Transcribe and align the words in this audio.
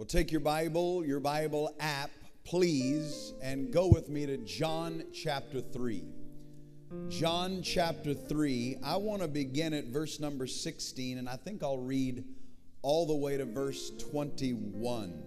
Well, 0.00 0.06
take 0.06 0.32
your 0.32 0.40
Bible, 0.40 1.04
your 1.04 1.20
Bible 1.20 1.74
app, 1.78 2.10
please, 2.42 3.34
and 3.42 3.70
go 3.70 3.86
with 3.86 4.08
me 4.08 4.24
to 4.24 4.38
John 4.38 5.02
chapter 5.12 5.60
3. 5.60 6.02
John 7.10 7.60
chapter 7.62 8.14
3. 8.14 8.78
I 8.82 8.96
want 8.96 9.20
to 9.20 9.28
begin 9.28 9.74
at 9.74 9.88
verse 9.88 10.18
number 10.18 10.46
16, 10.46 11.18
and 11.18 11.28
I 11.28 11.36
think 11.36 11.62
I'll 11.62 11.76
read 11.76 12.24
all 12.80 13.04
the 13.04 13.14
way 13.14 13.36
to 13.36 13.44
verse 13.44 13.90
21. 14.10 15.22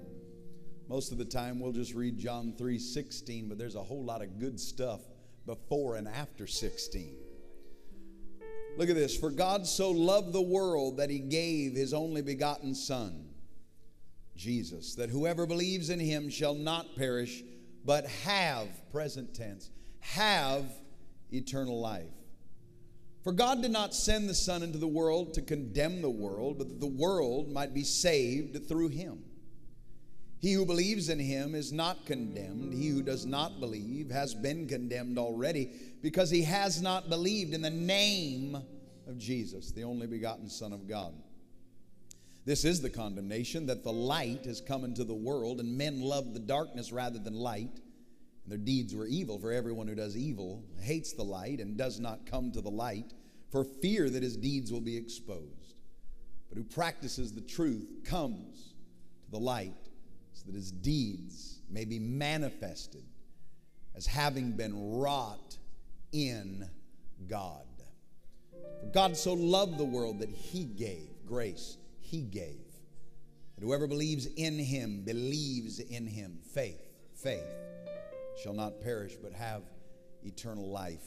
Most 0.89 1.11
of 1.11 1.19
the 1.19 1.25
time 1.25 1.59
we'll 1.59 1.71
just 1.71 1.93
read 1.93 2.17
John 2.17 2.55
3 2.57 2.79
16, 2.79 3.49
but 3.49 3.59
there's 3.59 3.75
a 3.75 3.83
whole 3.83 4.03
lot 4.03 4.23
of 4.23 4.39
good 4.39 4.59
stuff 4.59 5.01
before 5.45 5.97
and 5.97 6.07
after 6.07 6.47
16. 6.47 7.15
Look 8.79 8.89
at 8.89 8.95
this. 8.95 9.15
For 9.15 9.29
God 9.29 9.67
so 9.67 9.91
loved 9.91 10.33
the 10.33 10.41
world 10.41 10.97
that 10.97 11.11
he 11.11 11.19
gave 11.19 11.73
his 11.75 11.93
only 11.93 12.23
begotten 12.23 12.73
Son, 12.73 13.32
Jesus, 14.35 14.95
that 14.95 15.09
whoever 15.09 15.45
believes 15.45 15.89
in 15.89 15.99
him 15.99 16.29
shall 16.29 16.55
not 16.55 16.95
perish, 16.95 17.43
but 17.85 18.05
have, 18.07 18.67
present 18.91 19.33
tense, 19.33 19.69
have 19.99 20.65
eternal 21.31 21.79
life. 21.79 22.05
For 23.23 23.31
God 23.31 23.61
did 23.61 23.71
not 23.71 23.93
send 23.93 24.27
the 24.27 24.33
Son 24.33 24.63
into 24.63 24.77
the 24.77 24.87
world 24.87 25.33
to 25.35 25.41
condemn 25.41 26.01
the 26.01 26.09
world, 26.09 26.57
but 26.57 26.67
that 26.67 26.81
the 26.81 26.87
world 26.87 27.49
might 27.49 27.73
be 27.73 27.83
saved 27.83 28.67
through 28.67 28.89
him. 28.89 29.23
He 30.39 30.51
who 30.51 30.65
believes 30.65 31.07
in 31.07 31.19
him 31.19 31.55
is 31.55 31.71
not 31.71 32.05
condemned. 32.05 32.73
He 32.73 32.89
who 32.89 33.01
does 33.01 33.25
not 33.25 33.61
believe 33.61 34.11
has 34.11 34.35
been 34.35 34.67
condemned 34.67 35.17
already 35.17 35.71
because 36.01 36.29
he 36.29 36.41
has 36.41 36.81
not 36.81 37.07
believed 37.07 37.53
in 37.53 37.61
the 37.61 37.69
name 37.69 38.57
of 39.07 39.17
Jesus, 39.17 39.71
the 39.71 39.83
only 39.83 40.05
begotten 40.05 40.49
Son 40.49 40.73
of 40.73 40.85
God. 40.85 41.13
This 42.45 42.65
is 42.65 42.81
the 42.81 42.89
condemnation 42.89 43.67
that 43.67 43.83
the 43.83 43.93
light 43.93 44.45
has 44.45 44.59
come 44.59 44.83
into 44.83 45.03
the 45.03 45.13
world, 45.13 45.59
and 45.59 45.77
men 45.77 46.01
love 46.01 46.33
the 46.33 46.39
darkness 46.39 46.91
rather 46.91 47.19
than 47.19 47.33
light. 47.33 47.79
And 48.43 48.51
their 48.51 48.57
deeds 48.57 48.93
were 48.93 49.07
evil, 49.07 49.39
for 49.39 49.51
everyone 49.51 49.87
who 49.87 49.95
does 49.95 50.17
evil 50.17 50.63
hates 50.81 51.13
the 51.13 51.23
light 51.23 51.59
and 51.61 51.77
does 51.77 51.99
not 51.99 52.25
come 52.25 52.51
to 52.51 52.61
the 52.61 52.69
light 52.69 53.13
for 53.49 53.63
fear 53.63 54.09
that 54.09 54.23
his 54.23 54.35
deeds 54.35 54.71
will 54.71 54.81
be 54.81 54.97
exposed. 54.97 55.75
But 56.49 56.57
who 56.57 56.63
practices 56.63 57.33
the 57.33 57.41
truth 57.41 57.87
comes 58.03 58.73
to 59.25 59.31
the 59.31 59.39
light 59.39 59.89
so 60.33 60.43
that 60.47 60.55
his 60.55 60.71
deeds 60.71 61.59
may 61.69 61.85
be 61.85 61.99
manifested 61.99 63.03
as 63.95 64.05
having 64.07 64.51
been 64.51 64.97
wrought 64.97 65.57
in 66.11 66.67
God. 67.27 67.65
For 68.81 68.87
God 68.87 69.15
so 69.15 69.33
loved 69.33 69.77
the 69.77 69.85
world 69.85 70.19
that 70.19 70.29
he 70.29 70.65
gave 70.65 71.07
grace, 71.27 71.77
he 72.13 72.21
gave. 72.21 72.61
That 73.55 73.65
whoever 73.65 73.87
believes 73.87 74.27
in 74.27 74.59
him, 74.59 75.01
believes 75.03 75.79
in 75.79 76.05
him, 76.05 76.37
faith, 76.53 76.79
faith, 77.15 77.43
shall 78.41 78.53
not 78.53 78.81
perish 78.81 79.15
but 79.21 79.33
have 79.33 79.63
eternal 80.23 80.69
life. 80.69 81.01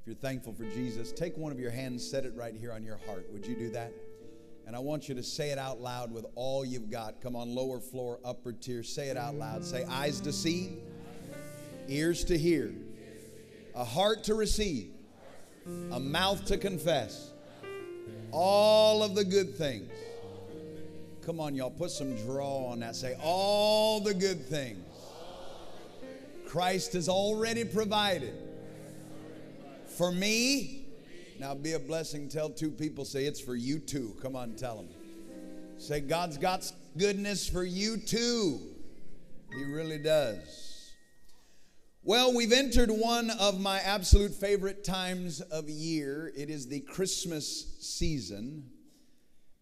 If 0.00 0.06
you're 0.06 0.16
thankful 0.16 0.52
for 0.52 0.64
Jesus, 0.64 1.12
take 1.12 1.36
one 1.36 1.52
of 1.52 1.60
your 1.60 1.70
hands, 1.70 2.08
set 2.08 2.24
it 2.24 2.34
right 2.34 2.52
here 2.52 2.72
on 2.72 2.82
your 2.82 2.98
heart. 3.06 3.26
Would 3.32 3.46
you 3.46 3.54
do 3.54 3.70
that? 3.70 3.92
And 4.66 4.74
I 4.74 4.80
want 4.80 5.08
you 5.08 5.14
to 5.14 5.22
say 5.22 5.50
it 5.50 5.58
out 5.58 5.80
loud 5.80 6.10
with 6.10 6.26
all 6.34 6.64
you've 6.64 6.90
got. 6.90 7.20
Come 7.20 7.36
on, 7.36 7.54
lower 7.54 7.78
floor, 7.78 8.18
upper 8.24 8.52
tier. 8.52 8.82
Say 8.82 9.10
it 9.10 9.16
out 9.16 9.36
loud. 9.36 9.64
Say, 9.64 9.84
eyes 9.84 10.20
to 10.22 10.32
see, 10.32 10.78
ears 11.86 12.24
to 12.24 12.36
hear, 12.36 12.74
a 13.76 13.84
heart 13.84 14.24
to 14.24 14.34
receive, 14.34 14.90
a 15.92 16.00
mouth 16.00 16.44
to 16.46 16.58
confess, 16.58 17.30
all 18.32 19.04
of 19.04 19.14
the 19.14 19.24
good 19.24 19.54
things. 19.54 19.88
Come 21.24 21.40
on, 21.40 21.54
y'all, 21.54 21.70
put 21.70 21.90
some 21.90 22.14
draw 22.24 22.66
on 22.66 22.80
that. 22.80 22.96
Say, 22.96 23.16
all 23.22 24.00
the 24.00 24.14
good 24.14 24.44
things 24.46 24.84
Christ 26.46 26.92
has 26.92 27.08
already 27.08 27.64
provided 27.64 28.34
for 29.86 30.12
me 30.12 30.84
now 31.38 31.54
be 31.54 31.72
a 31.72 31.78
blessing. 31.78 32.28
Tell 32.28 32.48
two 32.48 32.70
people, 32.70 33.04
say 33.04 33.26
it's 33.26 33.40
for 33.40 33.56
you 33.56 33.78
too. 33.78 34.16
Come 34.22 34.36
on, 34.36 34.54
tell 34.54 34.76
them. 34.76 34.88
Say, 35.78 36.00
God's 36.00 36.38
got 36.38 36.70
goodness 36.96 37.48
for 37.48 37.64
you 37.64 37.96
too. 37.96 38.60
He 39.54 39.64
really 39.64 39.98
does. 39.98 40.92
Well, 42.02 42.34
we've 42.34 42.52
entered 42.52 42.90
one 42.90 43.30
of 43.30 43.60
my 43.60 43.80
absolute 43.80 44.32
favorite 44.32 44.84
times 44.84 45.40
of 45.40 45.68
year. 45.68 46.32
It 46.36 46.50
is 46.50 46.68
the 46.68 46.80
Christmas 46.80 47.76
season. 47.80 48.70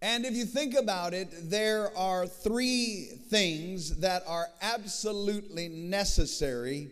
And 0.02 0.26
if 0.26 0.34
you 0.34 0.44
think 0.44 0.74
about 0.74 1.14
it, 1.14 1.28
there 1.48 1.96
are 1.96 2.26
three 2.26 3.04
things 3.28 4.00
that 4.00 4.24
are 4.26 4.48
absolutely 4.60 5.68
necessary 5.68 6.90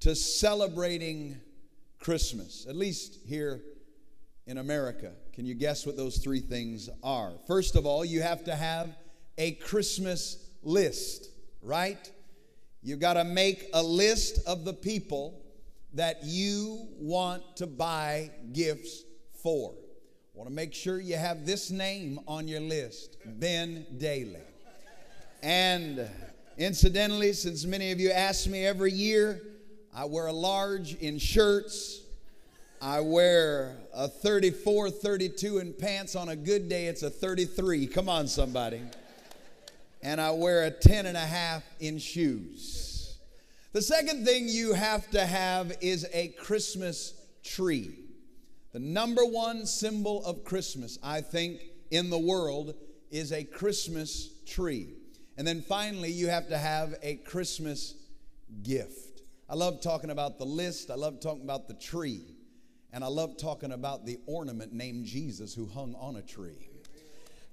to 0.00 0.16
celebrating 0.16 1.40
Christmas, 2.00 2.66
at 2.68 2.74
least 2.74 3.20
here 3.28 3.62
in 4.48 4.58
America. 4.58 5.12
Can 5.32 5.46
you 5.46 5.54
guess 5.54 5.86
what 5.86 5.96
those 5.96 6.18
three 6.18 6.40
things 6.40 6.90
are? 7.04 7.30
First 7.46 7.76
of 7.76 7.86
all, 7.86 8.04
you 8.04 8.22
have 8.22 8.42
to 8.44 8.56
have 8.56 8.90
a 9.38 9.52
Christmas 9.52 10.50
list, 10.64 11.30
right? 11.62 12.10
You've 12.82 12.98
got 12.98 13.14
to 13.14 13.22
make 13.22 13.70
a 13.72 13.82
list 13.84 14.40
of 14.48 14.64
the 14.64 14.72
people 14.72 15.40
that 15.94 16.24
you 16.24 16.88
want 16.98 17.56
to 17.58 17.68
buy 17.68 18.32
gifts 18.52 19.04
for. 19.44 19.74
Want 20.34 20.48
to 20.48 20.54
make 20.54 20.74
sure 20.74 21.00
you 21.00 21.16
have 21.16 21.46
this 21.46 21.70
name 21.70 22.20
on 22.26 22.48
your 22.48 22.60
list 22.60 23.18
Ben 23.24 23.86
Dailey. 23.98 24.40
And 25.42 26.08
incidentally, 26.56 27.32
since 27.32 27.64
many 27.64 27.92
of 27.92 28.00
you 28.00 28.10
ask 28.10 28.46
me 28.46 28.64
every 28.64 28.92
year, 28.92 29.42
I 29.94 30.04
wear 30.06 30.26
a 30.26 30.32
large 30.32 30.94
in 30.94 31.18
shirts 31.18 32.02
I 32.82 32.98
wear 32.98 33.76
a 33.94 34.08
34, 34.08 34.90
32 34.90 35.58
in 35.58 35.72
pants. 35.72 36.16
On 36.16 36.30
a 36.30 36.34
good 36.34 36.68
day, 36.68 36.86
it's 36.86 37.04
a 37.04 37.10
33. 37.10 37.86
Come 37.86 38.08
on, 38.08 38.26
somebody. 38.26 38.80
And 40.02 40.20
I 40.20 40.32
wear 40.32 40.64
a 40.64 40.70
10 40.72 41.06
and 41.06 41.16
a 41.16 41.20
half 41.20 41.62
in 41.78 41.98
shoes. 41.98 43.18
The 43.72 43.82
second 43.82 44.26
thing 44.26 44.48
you 44.48 44.72
have 44.72 45.08
to 45.12 45.24
have 45.24 45.76
is 45.80 46.08
a 46.12 46.28
Christmas 46.30 47.14
tree. 47.44 48.00
The 48.72 48.80
number 48.80 49.22
one 49.24 49.66
symbol 49.66 50.24
of 50.24 50.44
Christmas, 50.44 50.98
I 51.02 51.20
think, 51.20 51.60
in 51.90 52.08
the 52.08 52.18
world 52.18 52.74
is 53.10 53.30
a 53.32 53.44
Christmas 53.44 54.30
tree. 54.46 54.88
And 55.36 55.46
then 55.46 55.60
finally, 55.60 56.10
you 56.10 56.28
have 56.28 56.48
to 56.48 56.56
have 56.56 56.94
a 57.02 57.16
Christmas 57.16 57.94
gift. 58.62 59.22
I 59.48 59.56
love 59.56 59.82
talking 59.82 60.08
about 60.08 60.38
the 60.38 60.46
list, 60.46 60.90
I 60.90 60.94
love 60.94 61.20
talking 61.20 61.44
about 61.44 61.68
the 61.68 61.74
tree. 61.74 62.22
And 62.94 63.02
I 63.02 63.06
love 63.06 63.38
talking 63.38 63.72
about 63.72 64.04
the 64.04 64.18
ornament 64.26 64.72
named 64.72 65.06
Jesus 65.06 65.54
who 65.54 65.66
hung 65.66 65.94
on 65.94 66.16
a 66.16 66.22
tree. 66.22 66.68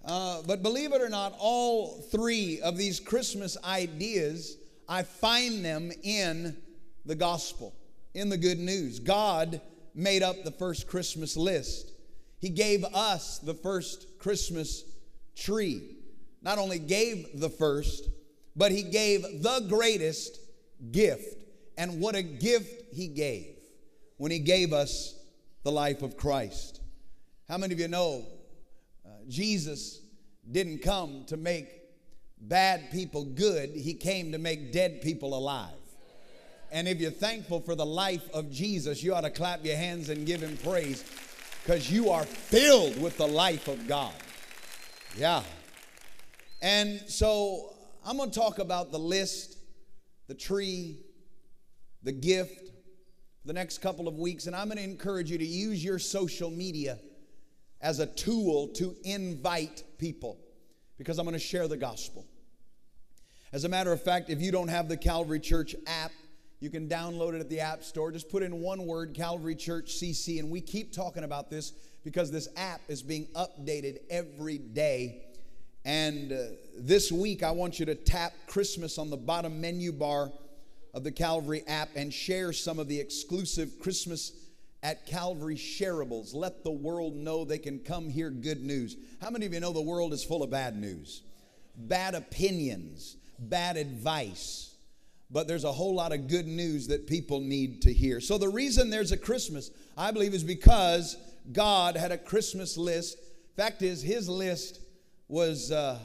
Uh, 0.03 0.41
but 0.45 0.61
believe 0.61 0.93
it 0.93 1.01
or 1.01 1.09
not, 1.09 1.33
all 1.39 2.01
three 2.11 2.59
of 2.61 2.77
these 2.77 2.99
Christmas 2.99 3.57
ideas, 3.63 4.57
I 4.87 5.03
find 5.03 5.63
them 5.63 5.91
in 6.03 6.57
the 7.05 7.15
gospel, 7.15 7.73
in 8.13 8.27
the 8.29 8.37
good 8.37 8.59
news. 8.59 8.99
God 8.99 9.61
made 9.95 10.23
up 10.23 10.43
the 10.43 10.51
first 10.51 10.87
Christmas 10.87 11.35
list, 11.37 11.91
He 12.39 12.49
gave 12.49 12.83
us 12.85 13.39
the 13.39 13.53
first 13.53 14.19
Christmas 14.19 14.83
tree. 15.35 15.81
Not 16.41 16.57
only 16.57 16.79
gave 16.79 17.39
the 17.39 17.49
first, 17.49 18.09
but 18.55 18.71
He 18.71 18.83
gave 18.83 19.21
the 19.21 19.65
greatest 19.67 20.39
gift. 20.91 21.35
And 21.77 22.01
what 22.01 22.15
a 22.15 22.21
gift 22.21 22.93
He 22.93 23.07
gave 23.07 23.55
when 24.17 24.31
He 24.31 24.39
gave 24.39 24.73
us 24.73 25.15
the 25.63 25.71
life 25.71 26.01
of 26.01 26.17
Christ. 26.17 26.81
How 27.47 27.57
many 27.57 27.73
of 27.73 27.79
you 27.79 27.87
know 27.87 28.25
uh, 29.05 29.09
Jesus 29.27 30.01
didn't 30.51 30.81
come 30.81 31.25
to 31.27 31.37
make 31.37 31.79
bad 32.39 32.91
people 32.91 33.25
good, 33.25 33.69
he 33.71 33.93
came 33.93 34.31
to 34.31 34.37
make 34.37 34.71
dead 34.71 35.01
people 35.01 35.37
alive. 35.37 35.73
And 36.71 36.87
if 36.87 36.99
you're 36.99 37.11
thankful 37.11 37.61
for 37.61 37.75
the 37.75 37.85
life 37.85 38.29
of 38.33 38.51
Jesus, 38.51 39.01
you 39.01 39.15
ought 39.15 39.21
to 39.21 39.29
clap 39.29 39.65
your 39.65 39.75
hands 39.75 40.09
and 40.09 40.25
give 40.25 40.41
him 40.41 40.57
praise 40.57 41.03
because 41.63 41.91
you 41.91 42.09
are 42.09 42.23
filled 42.23 43.01
with 43.01 43.17
the 43.17 43.27
life 43.27 43.67
of 43.67 43.87
God. 43.87 44.13
Yeah. 45.17 45.43
And 46.61 47.01
so 47.07 47.73
I'm 48.05 48.17
going 48.17 48.31
to 48.31 48.39
talk 48.39 48.59
about 48.59 48.91
the 48.91 48.99
list, 48.99 49.57
the 50.27 50.35
tree, 50.35 50.99
the 52.03 52.11
gift, 52.11 52.69
the 53.45 53.53
next 53.53 53.79
couple 53.79 54.07
of 54.07 54.19
weeks, 54.19 54.45
and 54.45 54.55
I'm 54.55 54.67
going 54.67 54.77
to 54.77 54.83
encourage 54.83 55.31
you 55.31 55.37
to 55.37 55.45
use 55.45 55.83
your 55.83 55.99
social 55.99 56.51
media 56.51 56.99
as 57.81 57.99
a 57.99 58.05
tool 58.05 58.67
to 58.75 58.95
invite 59.03 59.83
people 59.97 60.37
because 60.97 61.17
I'm 61.17 61.25
going 61.25 61.33
to 61.33 61.39
share 61.39 61.67
the 61.67 61.77
gospel. 61.77 62.27
As 63.51 63.63
a 63.63 63.69
matter 63.69 63.91
of 63.91 64.03
fact, 64.03 64.29
if 64.29 64.41
you 64.41 64.51
don't 64.51 64.67
have 64.67 64.87
the 64.87 64.97
Calvary 64.97 65.39
Church 65.39 65.75
app, 65.87 66.11
you 66.59 66.69
can 66.69 66.89
download 66.89 67.35
it 67.35 67.39
at 67.39 67.49
the 67.49 67.61
App 67.61 67.83
Store. 67.83 68.11
Just 68.11 68.29
put 68.29 68.43
in 68.43 68.59
one 68.59 68.85
word, 68.85 69.13
Calvary 69.13 69.55
Church 69.55 69.93
CC, 69.93 70.39
and 70.39 70.49
we 70.51 70.59
keep 70.59 70.93
talking 70.93 71.23
about 71.23 71.49
this 71.49 71.71
because 72.03 72.31
this 72.31 72.49
app 72.57 72.81
is 72.87 73.01
being 73.01 73.27
updated 73.35 73.99
every 74.09 74.57
day. 74.57 75.23
And 75.85 76.31
uh, 76.33 76.37
this 76.77 77.11
week, 77.11 77.43
I 77.43 77.51
want 77.51 77.79
you 77.79 77.85
to 77.85 77.95
tap 77.95 78.33
Christmas 78.47 78.97
on 78.97 79.09
the 79.09 79.17
bottom 79.17 79.61
menu 79.61 79.91
bar 79.93 80.31
of 80.93 81.03
the 81.03 81.11
Calvary 81.11 81.63
app 81.67 81.89
and 81.95 82.13
share 82.13 82.51
some 82.51 82.79
of 82.79 82.87
the 82.87 82.99
exclusive 82.99 83.79
Christmas 83.79 84.33
at 84.83 85.05
Calvary 85.05 85.55
shareables. 85.55 86.33
Let 86.33 86.63
the 86.63 86.71
world 86.71 87.15
know 87.15 87.45
they 87.45 87.57
can 87.57 87.79
come 87.79 88.09
hear 88.09 88.29
good 88.29 88.63
news. 88.63 88.97
How 89.21 89.29
many 89.29 89.45
of 89.45 89.53
you 89.53 89.59
know 89.59 89.71
the 89.71 89.81
world 89.81 90.13
is 90.13 90.23
full 90.23 90.43
of 90.43 90.49
bad 90.49 90.75
news? 90.75 91.21
Bad 91.75 92.15
opinions, 92.15 93.15
bad 93.37 93.77
advice. 93.77 94.68
But 95.31 95.47
there's 95.47 95.63
a 95.63 95.71
whole 95.71 95.93
lot 95.93 96.11
of 96.11 96.27
good 96.27 96.47
news 96.47 96.87
that 96.87 97.07
people 97.07 97.39
need 97.39 97.83
to 97.83 97.93
hear. 97.93 98.19
So, 98.19 98.37
the 98.37 98.49
reason 98.49 98.89
there's 98.89 99.11
a 99.11 99.17
Christmas, 99.17 99.69
I 99.95 100.11
believe, 100.11 100.33
is 100.33 100.43
because 100.43 101.17
God 101.51 101.95
had 101.95 102.11
a 102.11 102.17
Christmas 102.17 102.77
list. 102.77 103.17
Fact 103.55 103.81
is, 103.81 104.01
His 104.01 104.27
list 104.27 104.79
was 105.27 105.71
uh, 105.71 105.99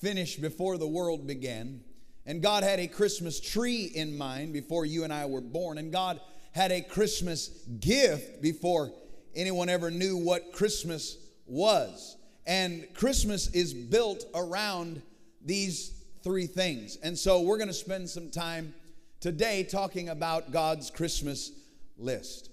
finished 0.00 0.40
before 0.40 0.78
the 0.78 0.86
world 0.86 1.26
began. 1.26 1.80
And 2.26 2.42
God 2.42 2.62
had 2.62 2.78
a 2.78 2.86
Christmas 2.86 3.40
tree 3.40 3.90
in 3.94 4.16
mind 4.16 4.52
before 4.52 4.86
you 4.86 5.04
and 5.04 5.12
I 5.12 5.26
were 5.26 5.40
born. 5.40 5.78
And 5.78 5.90
God 5.90 6.20
had 6.52 6.70
a 6.70 6.80
Christmas 6.80 7.48
gift 7.80 8.40
before 8.42 8.92
anyone 9.34 9.68
ever 9.68 9.90
knew 9.90 10.16
what 10.16 10.52
Christmas 10.52 11.16
was. 11.46 12.16
And 12.46 12.86
Christmas 12.94 13.48
is 13.48 13.74
built 13.74 14.24
around 14.34 15.02
these 15.44 15.99
three 16.22 16.46
things. 16.46 16.96
And 17.02 17.18
so 17.18 17.40
we're 17.40 17.56
going 17.56 17.68
to 17.68 17.74
spend 17.74 18.08
some 18.08 18.30
time 18.30 18.74
today 19.20 19.64
talking 19.64 20.08
about 20.08 20.50
God's 20.50 20.90
Christmas 20.90 21.52
list. 21.98 22.50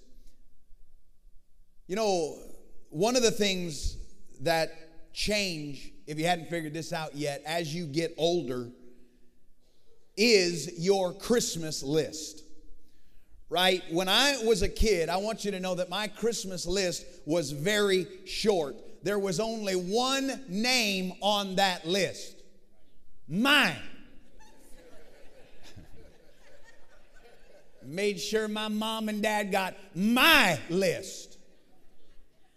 You 1.86 1.96
know, 1.96 2.38
one 2.90 3.16
of 3.16 3.22
the 3.22 3.30
things 3.30 3.96
that 4.40 5.12
change, 5.12 5.92
if 6.06 6.18
you 6.18 6.26
hadn't 6.26 6.48
figured 6.48 6.74
this 6.74 6.92
out 6.92 7.16
yet, 7.16 7.42
as 7.46 7.74
you 7.74 7.86
get 7.86 8.14
older, 8.18 8.68
is 10.16 10.78
your 10.78 11.12
Christmas 11.12 11.82
list. 11.82 12.44
Right? 13.50 13.82
When 13.90 14.08
I 14.08 14.42
was 14.44 14.60
a 14.60 14.68
kid, 14.68 15.08
I 15.08 15.16
want 15.16 15.44
you 15.44 15.50
to 15.52 15.60
know 15.60 15.74
that 15.76 15.88
my 15.88 16.06
Christmas 16.08 16.66
list 16.66 17.06
was 17.24 17.50
very 17.50 18.06
short. 18.26 18.76
There 19.02 19.18
was 19.18 19.40
only 19.40 19.74
one 19.74 20.44
name 20.48 21.14
on 21.22 21.56
that 21.56 21.86
list 21.86 22.37
mine. 23.28 23.76
Made 27.84 28.20
sure 28.20 28.48
my 28.48 28.68
mom 28.68 29.08
and 29.08 29.22
dad 29.22 29.50
got 29.50 29.74
my 29.94 30.58
list. 30.68 31.38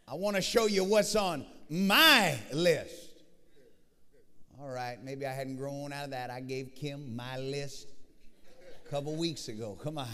I 0.05 0.15
want 0.15 0.35
to 0.35 0.41
show 0.41 0.65
you 0.65 0.83
what's 0.83 1.15
on 1.15 1.45
my 1.69 2.37
list. 2.51 3.23
All 4.59 4.69
right, 4.69 5.01
maybe 5.01 5.25
I 5.25 5.31
hadn't 5.31 5.55
grown 5.55 5.93
out 5.93 6.05
of 6.05 6.11
that. 6.11 6.29
I 6.29 6.41
gave 6.41 6.75
Kim 6.75 7.15
my 7.15 7.37
list 7.37 7.87
a 8.85 8.89
couple 8.89 9.15
weeks 9.15 9.47
ago. 9.47 9.77
Come 9.81 9.97
on. 9.97 10.07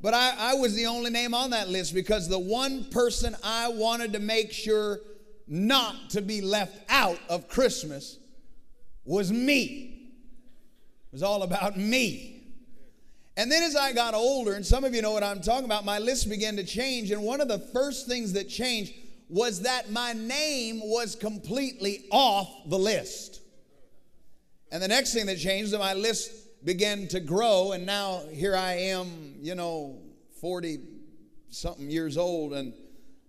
But 0.00 0.14
I, 0.14 0.34
I 0.38 0.54
was 0.54 0.74
the 0.74 0.86
only 0.86 1.10
name 1.10 1.34
on 1.34 1.50
that 1.50 1.68
list 1.68 1.94
because 1.94 2.28
the 2.28 2.38
one 2.38 2.84
person 2.84 3.36
I 3.44 3.68
wanted 3.68 4.14
to 4.14 4.18
make 4.18 4.52
sure 4.52 5.00
not 5.46 6.10
to 6.10 6.22
be 6.22 6.40
left 6.40 6.76
out 6.88 7.18
of 7.28 7.46
Christmas 7.48 8.18
was 9.04 9.32
me. 9.32 10.10
It 11.10 11.12
was 11.12 11.22
all 11.22 11.42
about 11.42 11.76
me. 11.76 12.32
And 13.36 13.50
then 13.50 13.62
as 13.62 13.74
I 13.76 13.92
got 13.92 14.14
older, 14.14 14.52
and 14.52 14.64
some 14.64 14.84
of 14.84 14.94
you 14.94 15.00
know 15.00 15.12
what 15.12 15.22
I'm 15.22 15.40
talking 15.40 15.64
about, 15.64 15.84
my 15.84 15.98
list 15.98 16.28
began 16.28 16.56
to 16.56 16.64
change. 16.64 17.10
And 17.10 17.22
one 17.22 17.40
of 17.40 17.48
the 17.48 17.58
first 17.58 18.06
things 18.06 18.34
that 18.34 18.48
changed 18.48 18.92
was 19.28 19.62
that 19.62 19.90
my 19.90 20.12
name 20.12 20.80
was 20.84 21.16
completely 21.16 22.04
off 22.10 22.48
the 22.66 22.78
list. 22.78 23.40
And 24.70 24.82
the 24.82 24.88
next 24.88 25.14
thing 25.14 25.26
that 25.26 25.38
changed, 25.38 25.72
that 25.72 25.78
my 25.78 25.94
list 25.94 26.64
began 26.64 27.08
to 27.08 27.20
grow. 27.20 27.72
And 27.72 27.86
now 27.86 28.22
here 28.30 28.54
I 28.54 28.74
am, 28.74 29.36
you 29.40 29.54
know, 29.54 29.98
40 30.40 30.80
something 31.48 31.90
years 31.90 32.18
old. 32.18 32.52
And 32.52 32.74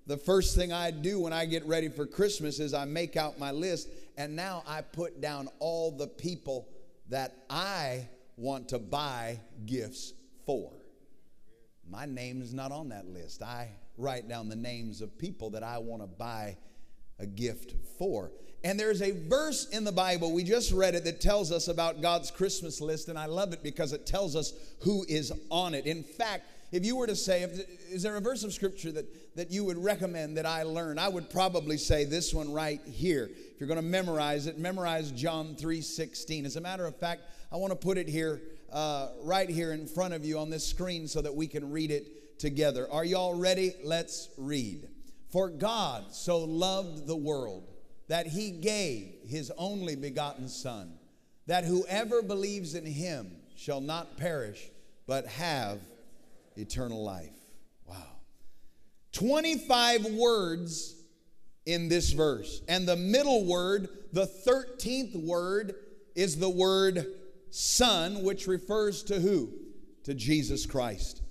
the 0.06 0.18
first 0.18 0.56
thing 0.56 0.74
I 0.74 0.92
do 0.92 1.22
when 1.22 1.32
I 1.32 1.46
get 1.46 1.66
ready 1.66 1.88
for 1.88 2.06
Christmas 2.06 2.60
is 2.60 2.74
I 2.74 2.84
make 2.84 3.16
out 3.16 3.40
my 3.40 3.52
list. 3.52 3.88
And 4.18 4.36
now 4.36 4.64
I 4.68 4.82
put 4.82 5.22
down 5.22 5.50
all 5.60 5.92
the 5.92 6.08
people 6.08 6.68
that 7.10 7.36
I 7.50 8.08
want 8.38 8.70
to 8.70 8.80
buy 8.80 9.40
gifts 9.66 10.14
for. 10.46 10.72
My 11.90 12.06
name 12.06 12.42
is 12.42 12.54
not 12.54 12.72
on 12.72 12.90
that 12.90 13.08
list. 13.08 13.44
I 13.44 13.70
write 13.98 14.28
down 14.28 14.50
the 14.50 14.56
names 14.56 15.02
of 15.02 15.18
people 15.18 15.50
that 15.52 15.64
I 15.64 15.78
want 15.78 16.02
to 16.02 16.08
buy 16.08 16.58
a 17.20 17.26
gift 17.26 17.76
for. 17.98 18.32
And 18.64 18.80
there's 18.80 19.02
a 19.02 19.12
verse 19.12 19.68
in 19.70 19.84
the 19.84 19.92
Bible, 19.92 20.32
we 20.32 20.44
just 20.44 20.72
read 20.72 20.96
it, 20.96 21.04
that 21.04 21.20
tells 21.20 21.52
us 21.52 21.68
about 21.68 22.02
God's 22.02 22.32
Christmas 22.32 22.80
list, 22.80 23.10
and 23.10 23.20
I 23.20 23.26
love 23.26 23.52
it 23.52 23.62
because 23.62 23.92
it 23.92 24.06
tells 24.06 24.36
us 24.36 24.54
who 24.82 25.06
is 25.10 25.34
on 25.50 25.74
it. 25.74 25.86
In 25.86 26.02
fact, 26.02 26.46
if 26.72 26.86
you 26.86 26.96
were 26.96 27.08
to 27.08 27.16
say, 27.16 27.44
is 27.92 28.04
there 28.04 28.16
a 28.16 28.22
verse 28.22 28.44
of 28.44 28.54
scripture 28.54 28.92
that, 28.94 29.06
that 29.36 29.52
you 29.52 29.64
would 29.66 29.78
recommend 29.78 30.38
that 30.38 30.46
I 30.46 30.64
learn? 30.64 31.00
I 31.00 31.08
would 31.08 31.30
probably 31.30 31.78
say 31.78 32.06
this 32.06 32.34
one 32.34 32.52
right 32.52 32.82
here. 32.86 33.30
If 33.34 33.60
you're 33.60 33.68
going 33.68 33.80
to 33.80 33.86
memorize 33.86 34.48
it, 34.48 34.58
memorize 34.58 35.12
John 35.12 35.56
3.16. 35.56 36.46
As 36.46 36.56
a 36.56 36.62
matter 36.62 36.86
of 36.86 36.96
fact, 36.96 37.24
I 37.52 37.58
want 37.58 37.72
to 37.72 37.78
put 37.78 37.98
it 37.98 38.08
here, 38.08 38.42
uh, 38.72 39.10
right 39.22 39.50
here 39.50 39.74
in 39.74 39.88
front 39.88 40.14
of 40.14 40.24
you 40.26 40.38
on 40.40 40.50
this 40.50 40.66
screen 40.66 41.08
so 41.08 41.22
that 41.22 41.36
we 41.36 41.48
can 41.48 41.72
read 41.72 41.92
it 41.92 42.40
together. 42.40 42.88
Are 42.92 43.06
y'all 43.06 43.36
ready? 43.36 43.74
Let's 43.84 44.30
read. 44.38 44.88
For 45.32 45.50
God 45.50 46.14
so 46.14 46.40
loved 46.40 47.08
the 47.08 47.16
world 47.16 47.68
that 48.08 48.28
he 48.28 48.52
gave 48.52 49.14
his 49.26 49.52
only 49.58 49.96
begotten 49.96 50.48
Son, 50.48 50.94
that 51.48 51.64
whoever 51.64 52.22
believes 52.22 52.76
in 52.76 52.86
him 52.86 53.32
shall 53.56 53.82
not 53.82 54.18
perish, 54.18 54.70
but 55.08 55.26
have 55.26 55.80
eternal 56.56 57.04
life. 57.04 57.43
Wow. 59.20 59.28
25 59.28 60.06
words 60.14 60.96
in 61.66 61.90
this 61.90 62.12
verse. 62.12 62.62
And 62.68 62.88
the 62.88 62.96
middle 62.96 63.46
word, 63.46 63.90
the 64.12 64.26
13th 64.48 65.26
word, 65.26 65.76
is 66.16 66.38
the 66.38 66.50
word 66.50 67.06
Son, 67.50 68.24
which 68.24 68.48
refers 68.48 69.04
to 69.04 69.20
who? 69.20 69.52
To 70.06 70.14
Jesus 70.14 70.66
Christ. 70.66 71.22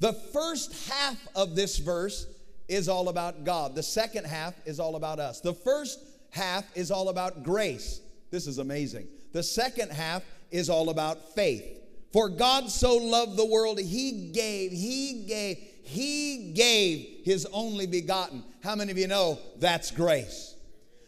The 0.00 0.12
first 0.12 0.90
half 0.90 1.16
of 1.34 1.54
this 1.54 1.78
verse 1.78 2.26
is 2.68 2.88
all 2.88 3.08
about 3.08 3.44
God. 3.44 3.74
The 3.74 3.82
second 3.82 4.26
half 4.26 4.54
is 4.64 4.80
all 4.80 4.96
about 4.96 5.18
us. 5.18 5.40
The 5.40 5.54
first 5.54 5.98
half 6.30 6.64
is 6.74 6.90
all 6.90 7.08
about 7.08 7.42
grace. 7.42 8.00
This 8.30 8.46
is 8.46 8.58
amazing. 8.58 9.06
The 9.32 9.42
second 9.42 9.92
half 9.92 10.22
is 10.50 10.68
all 10.70 10.90
about 10.90 11.34
faith. 11.34 11.64
For 12.12 12.28
God 12.28 12.70
so 12.70 12.96
loved 12.96 13.36
the 13.36 13.44
world, 13.46 13.78
He 13.78 14.30
gave, 14.32 14.72
He 14.72 15.24
gave, 15.28 15.58
He 15.86 16.52
gave 16.52 17.24
His 17.24 17.46
only 17.52 17.86
begotten. 17.86 18.44
How 18.62 18.74
many 18.74 18.92
of 18.92 18.98
you 18.98 19.06
know 19.06 19.38
that's 19.58 19.90
grace? 19.90 20.56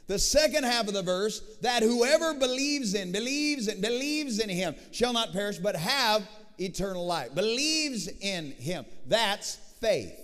the 0.08 0.18
second 0.18 0.64
half 0.64 0.88
of 0.88 0.94
the 0.94 1.02
verse 1.02 1.40
that 1.61 1.82
whoever 1.82 2.35
believes 2.35 2.94
in, 2.94 3.12
believes 3.12 3.68
in, 3.68 3.80
believes 3.80 4.40
in 4.40 4.49
him 4.49 4.75
shall 4.90 5.12
not 5.12 5.32
perish 5.32 5.58
but 5.58 5.76
have 5.76 6.26
eternal 6.58 7.06
life. 7.06 7.35
Believes 7.35 8.08
in 8.20 8.52
him. 8.52 8.87
That's 9.06 9.56
faith. 9.80 10.18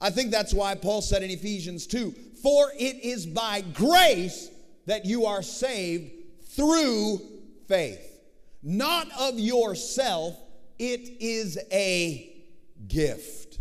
I 0.00 0.10
think 0.10 0.30
that's 0.30 0.52
why 0.52 0.74
Paul 0.74 1.02
said 1.02 1.22
in 1.22 1.30
Ephesians 1.30 1.86
2 1.86 2.12
For 2.42 2.72
it 2.78 3.04
is 3.04 3.26
by 3.26 3.60
grace 3.60 4.50
that 4.86 5.04
you 5.04 5.26
are 5.26 5.42
saved 5.42 6.10
through 6.56 7.20
faith, 7.68 8.20
not 8.62 9.06
of 9.18 9.38
yourself, 9.38 10.34
it 10.78 11.00
is 11.20 11.58
a 11.70 12.42
gift. 12.88 13.53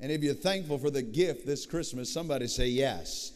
And 0.00 0.10
if 0.10 0.22
you're 0.22 0.34
thankful 0.34 0.78
for 0.78 0.90
the 0.90 1.02
gift 1.02 1.46
this 1.46 1.66
Christmas, 1.66 2.12
somebody 2.12 2.46
say 2.46 2.68
yes. 2.68 3.32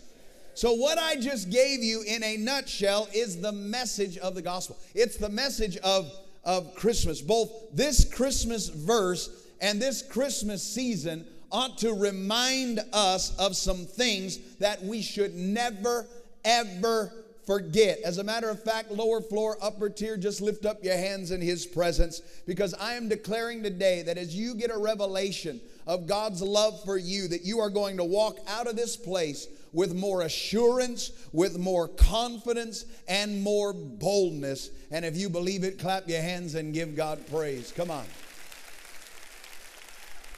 So, 0.55 0.73
what 0.73 0.99
I 0.99 1.17
just 1.17 1.51
gave 1.51 1.83
you 1.83 2.03
in 2.07 2.23
a 2.23 2.37
nutshell 2.37 3.09
is 3.13 3.41
the 3.41 3.53
message 3.53 4.19
of 4.19 4.35
the 4.35 4.43
gospel. 4.43 4.79
It's 4.95 5.17
the 5.17 5.29
message 5.29 5.77
of, 5.79 6.11
of 6.45 6.75
Christmas. 6.75 7.21
Both 7.21 7.51
this 7.73 8.05
Christmas 8.05 8.69
verse 8.69 9.31
and 9.61 9.83
this 9.83 10.01
Christmas 10.01 10.63
season 10.63 11.27
ought 11.51 11.79
to 11.79 11.93
remind 11.93 12.81
us 12.93 13.37
of 13.39 13.57
some 13.57 13.85
things 13.85 14.39
that 14.59 14.83
we 14.83 15.03
should 15.03 15.35
never, 15.35 16.07
ever 16.45 17.13
forget. 17.47 17.99
As 18.05 18.19
a 18.19 18.25
matter 18.25 18.49
of 18.49 18.63
fact, 18.63 18.91
lower 18.91 19.21
floor, 19.21 19.59
upper 19.61 19.91
tier, 19.91 20.17
just 20.17 20.41
lift 20.41 20.65
up 20.65 20.83
your 20.85 20.97
hands 20.97 21.31
in 21.31 21.41
His 21.41 21.67
presence 21.67 22.21
because 22.47 22.75
I 22.75 22.95
am 22.95 23.09
declaring 23.09 23.63
today 23.63 24.03
that 24.03 24.19
as 24.19 24.37
you 24.37 24.55
get 24.55 24.71
a 24.71 24.79
revelation 24.79 25.61
of 25.87 26.07
God's 26.07 26.43
love 26.43 26.83
for 26.85 26.97
you, 26.97 27.29
that 27.29 27.45
you 27.45 27.61
are 27.61 27.71
going 27.71 27.97
to 27.99 28.05
walk 28.05 28.39
out 28.49 28.67
of 28.67 28.77
this 28.77 28.97
place 28.97 29.47
with 29.73 29.95
more 29.95 30.23
assurance, 30.23 31.11
with 31.33 31.59
more 31.59 31.89
confidence, 31.89 32.85
and 33.09 33.43
more 33.43 33.73
boldness. 33.73 34.71
And 34.91 35.05
if 35.05 35.17
you 35.17 35.29
believe 35.29 35.65
it, 35.65 35.79
clap 35.79 36.09
your 36.09 36.23
hands 36.23 36.55
and 36.55 36.73
give 36.73 36.95
God 36.95 37.27
praise. 37.31 37.73
Come 37.77 37.91
on. 37.91 38.05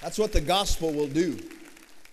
That's 0.00 0.18
what 0.18 0.32
the 0.32 0.40
gospel 0.40 0.92
will 0.92 1.08
do. 1.08 1.38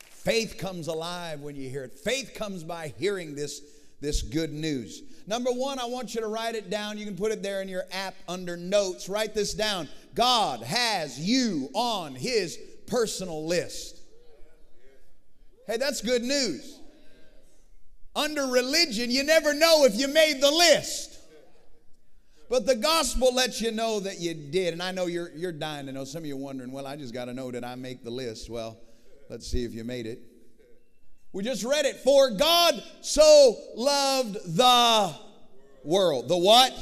Faith 0.09 0.57
comes 0.57 0.87
alive 0.87 1.41
when 1.41 1.55
you 1.55 1.69
hear 1.69 1.83
it. 1.83 1.97
Faith 1.99 2.33
comes 2.33 2.63
by 2.63 2.93
hearing 2.97 3.35
this, 3.35 3.61
this 4.01 4.21
good 4.21 4.53
news. 4.53 5.03
Number 5.27 5.51
one, 5.51 5.79
I 5.79 5.85
want 5.85 6.15
you 6.15 6.21
to 6.21 6.27
write 6.27 6.55
it 6.55 6.69
down. 6.69 6.97
You 6.97 7.05
can 7.05 7.15
put 7.15 7.31
it 7.31 7.41
there 7.41 7.61
in 7.61 7.69
your 7.69 7.83
app 7.91 8.15
under 8.27 8.57
notes. 8.57 9.07
Write 9.07 9.33
this 9.33 9.53
down. 9.53 9.87
God 10.15 10.61
has 10.61 11.19
you 11.19 11.69
on 11.73 12.15
his 12.15 12.57
personal 12.87 13.45
list. 13.45 13.99
Hey, 15.67 15.77
that's 15.77 16.01
good 16.01 16.23
news. 16.23 16.79
Under 18.15 18.45
religion, 18.45 19.09
you 19.09 19.23
never 19.23 19.53
know 19.53 19.85
if 19.85 19.95
you 19.95 20.07
made 20.07 20.41
the 20.41 20.51
list. 20.51 21.19
But 22.49 22.67
the 22.67 22.75
gospel 22.75 23.33
lets 23.33 23.61
you 23.61 23.71
know 23.71 23.99
that 24.01 24.19
you 24.19 24.33
did. 24.33 24.73
And 24.73 24.83
I 24.83 24.91
know 24.91 25.07
you're, 25.07 25.31
you're 25.31 25.51
dying 25.51 25.87
to 25.87 25.91
know. 25.91 26.03
Some 26.03 26.19
of 26.19 26.25
you 26.27 26.35
are 26.35 26.39
wondering, 26.39 26.71
well, 26.71 26.85
I 26.85 26.95
just 26.95 27.13
got 27.13 27.25
to 27.25 27.33
know 27.33 27.49
did 27.49 27.63
I 27.63 27.75
make 27.75 28.03
the 28.03 28.11
list? 28.11 28.49
Well, 28.49 28.77
let's 29.29 29.47
see 29.47 29.63
if 29.63 29.73
you 29.73 29.83
made 29.83 30.05
it. 30.05 30.19
We 31.31 31.43
just 31.43 31.63
read 31.63 31.85
it. 31.85 31.97
For 31.97 32.29
God 32.29 32.83
so 33.01 33.57
loved 33.75 34.35
the 34.55 35.15
world. 35.83 36.27
The 36.27 36.37
what? 36.37 36.77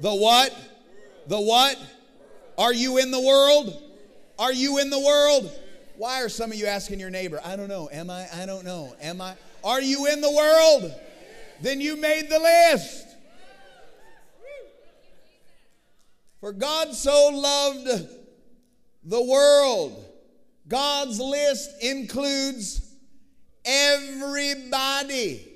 The 0.00 0.14
what? 0.14 0.56
The 1.26 1.40
what? 1.40 1.76
Are 2.56 2.72
you 2.72 2.98
in 2.98 3.10
the 3.10 3.20
world? 3.20 3.82
Are 4.38 4.52
you 4.52 4.78
in 4.78 4.90
the 4.90 4.98
world? 4.98 5.50
Why 5.96 6.22
are 6.22 6.28
some 6.28 6.50
of 6.50 6.58
you 6.58 6.66
asking 6.66 6.98
your 6.98 7.10
neighbor, 7.10 7.40
I 7.44 7.56
don't 7.56 7.68
know, 7.68 7.88
am 7.92 8.10
I? 8.10 8.26
I 8.34 8.46
don't 8.46 8.64
know, 8.64 8.94
am 9.00 9.20
I? 9.20 9.34
Are 9.62 9.80
you 9.80 10.06
in 10.06 10.20
the 10.20 10.30
world? 10.30 10.92
Then 11.60 11.80
you 11.80 11.96
made 11.96 12.28
the 12.28 12.38
list. 12.38 13.06
For 16.40 16.52
God 16.52 16.92
so 16.94 17.30
loved 17.32 18.08
the 19.04 19.22
world. 19.22 20.04
God's 20.68 21.20
list 21.20 21.70
includes 21.82 22.94
everybody. 23.64 25.48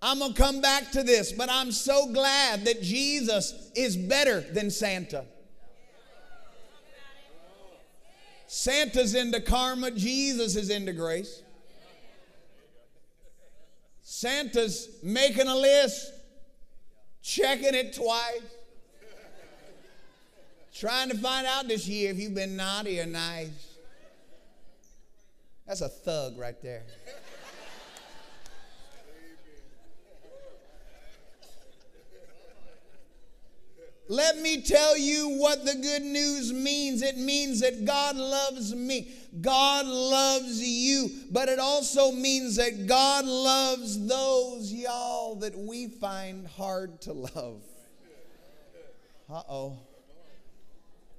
I'm 0.00 0.18
going 0.20 0.32
to 0.32 0.42
come 0.42 0.60
back 0.62 0.92
to 0.92 1.02
this, 1.02 1.32
but 1.32 1.50
I'm 1.50 1.72
so 1.72 2.10
glad 2.12 2.64
that 2.64 2.80
Jesus 2.80 3.70
is 3.74 3.96
better 3.96 4.40
than 4.40 4.70
Santa. 4.70 5.26
Santa's 8.52 9.14
into 9.14 9.40
karma, 9.40 9.92
Jesus 9.92 10.56
is 10.56 10.70
into 10.70 10.92
grace. 10.92 11.40
Santa's 14.02 14.88
making 15.04 15.46
a 15.46 15.54
list, 15.54 16.12
checking 17.22 17.76
it 17.76 17.94
twice, 17.94 18.42
trying 20.74 21.10
to 21.10 21.16
find 21.16 21.46
out 21.46 21.68
this 21.68 21.86
year 21.86 22.10
if 22.10 22.18
you've 22.18 22.34
been 22.34 22.56
naughty 22.56 22.98
or 22.98 23.06
nice. 23.06 23.76
That's 25.64 25.82
a 25.82 25.88
thug 25.88 26.36
right 26.36 26.60
there. 26.60 26.82
Let 34.10 34.38
me 34.38 34.60
tell 34.60 34.98
you 34.98 35.38
what 35.38 35.64
the 35.64 35.76
good 35.76 36.02
news 36.02 36.52
means. 36.52 37.00
It 37.00 37.16
means 37.16 37.60
that 37.60 37.84
God 37.84 38.16
loves 38.16 38.74
me. 38.74 39.06
God 39.40 39.86
loves 39.86 40.60
you. 40.60 41.10
But 41.30 41.48
it 41.48 41.60
also 41.60 42.10
means 42.10 42.56
that 42.56 42.88
God 42.88 43.24
loves 43.24 44.04
those, 44.08 44.72
y'all, 44.72 45.36
that 45.36 45.56
we 45.56 45.86
find 45.86 46.48
hard 46.48 47.00
to 47.02 47.12
love. 47.12 47.62
Uh 49.32 49.42
oh. 49.48 49.78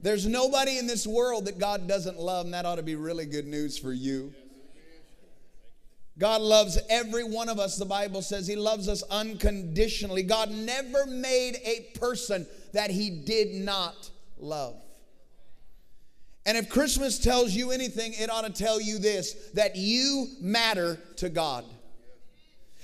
There's 0.01 0.27
nobody 0.27 0.77
in 0.77 0.85
this 0.85 1.07
world 1.07 1.45
that 1.45 1.59
God 1.59 1.87
doesn't 1.87 2.19
love, 2.19 2.43
and 2.43 2.53
that 2.53 2.65
ought 2.65 2.75
to 2.75 2.83
be 2.83 2.95
really 2.95 3.25
good 3.25 3.47
news 3.47 3.77
for 3.77 3.93
you. 3.93 4.33
God 6.17 6.41
loves 6.41 6.77
every 6.89 7.23
one 7.23 7.47
of 7.47 7.57
us. 7.57 7.77
The 7.77 7.85
Bible 7.85 8.21
says 8.21 8.47
He 8.47 8.57
loves 8.57 8.89
us 8.89 9.01
unconditionally. 9.03 10.23
God 10.23 10.51
never 10.51 11.05
made 11.05 11.55
a 11.63 11.97
person 11.97 12.45
that 12.73 12.91
he 12.91 13.09
did 13.09 13.53
not 13.53 14.09
love. 14.37 14.75
And 16.45 16.57
if 16.57 16.69
Christmas 16.69 17.19
tells 17.19 17.51
you 17.51 17.71
anything, 17.71 18.13
it 18.13 18.31
ought 18.31 18.45
to 18.45 18.51
tell 18.51 18.81
you 18.81 18.97
this 18.97 19.33
that 19.53 19.75
you 19.75 20.27
matter 20.39 20.99
to 21.17 21.29
God. 21.29 21.65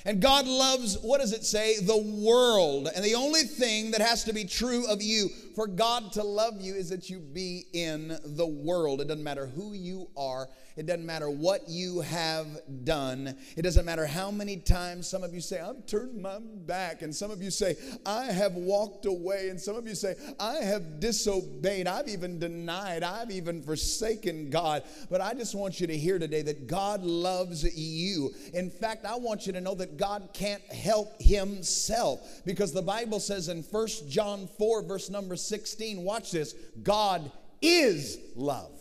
And 0.05 0.21
God 0.21 0.47
loves, 0.47 0.97
what 0.99 1.19
does 1.19 1.33
it 1.33 1.43
say? 1.43 1.79
The 1.79 1.97
world. 1.97 2.87
And 2.95 3.03
the 3.03 3.15
only 3.15 3.43
thing 3.43 3.91
that 3.91 3.99
has 3.99 4.23
to 4.25 4.33
be 4.33 4.45
true 4.45 4.87
of 4.87 5.01
you 5.01 5.29
for 5.57 5.65
God 5.65 6.11
to 6.11 6.21
love 6.21 6.61
you 6.61 6.75
is 6.75 6.89
that 6.89 7.09
you 7.09 7.17
be 7.17 7.65
in 7.73 8.15
the 8.23 8.45
world. 8.45 9.01
It 9.01 9.07
doesn't 9.07 9.23
matter 9.23 9.47
who 9.47 9.73
you 9.73 10.07
are, 10.15 10.47
it 10.77 10.85
doesn't 10.85 11.07
matter 11.07 11.31
what 11.31 11.67
you 11.67 12.01
have 12.01 12.45
done. 12.83 13.35
It 13.55 13.63
doesn't 13.63 13.83
matter 13.83 14.05
how 14.05 14.29
many 14.29 14.57
times 14.57 15.07
some 15.07 15.23
of 15.23 15.33
you 15.33 15.41
say, 15.41 15.59
I've 15.59 15.87
turned 15.87 16.21
my 16.21 16.37
back. 16.39 17.01
And 17.01 17.13
some 17.13 17.31
of 17.31 17.41
you 17.41 17.49
say, 17.49 17.75
I 18.05 18.25
have 18.25 18.53
walked 18.53 19.07
away. 19.07 19.49
And 19.49 19.59
some 19.59 19.75
of 19.75 19.87
you 19.87 19.95
say, 19.95 20.13
I 20.39 20.57
have 20.57 20.99
disobeyed. 20.99 21.87
I've 21.87 22.07
even 22.07 22.37
denied. 22.37 23.01
I've 23.01 23.31
even 23.31 23.63
forsaken 23.63 24.51
God. 24.51 24.83
But 25.09 25.19
I 25.19 25.33
just 25.33 25.55
want 25.55 25.81
you 25.81 25.87
to 25.87 25.97
hear 25.97 26.19
today 26.19 26.43
that 26.43 26.67
God 26.67 27.03
loves 27.03 27.63
you. 27.75 28.29
In 28.53 28.69
fact, 28.69 29.03
I 29.03 29.15
want 29.15 29.47
you 29.47 29.53
to 29.53 29.61
know 29.61 29.73
that 29.73 29.97
God 29.97 30.29
can't 30.31 30.61
help 30.71 31.19
himself 31.19 32.19
because 32.45 32.71
the 32.71 32.83
Bible 32.83 33.19
says 33.19 33.49
in 33.49 33.63
1 33.63 33.87
John 34.09 34.47
4, 34.59 34.83
verse 34.83 35.09
number 35.09 35.35
16, 35.47 36.03
watch 36.03 36.31
this 36.31 36.53
God 36.83 37.31
is 37.61 38.17
love. 38.35 38.71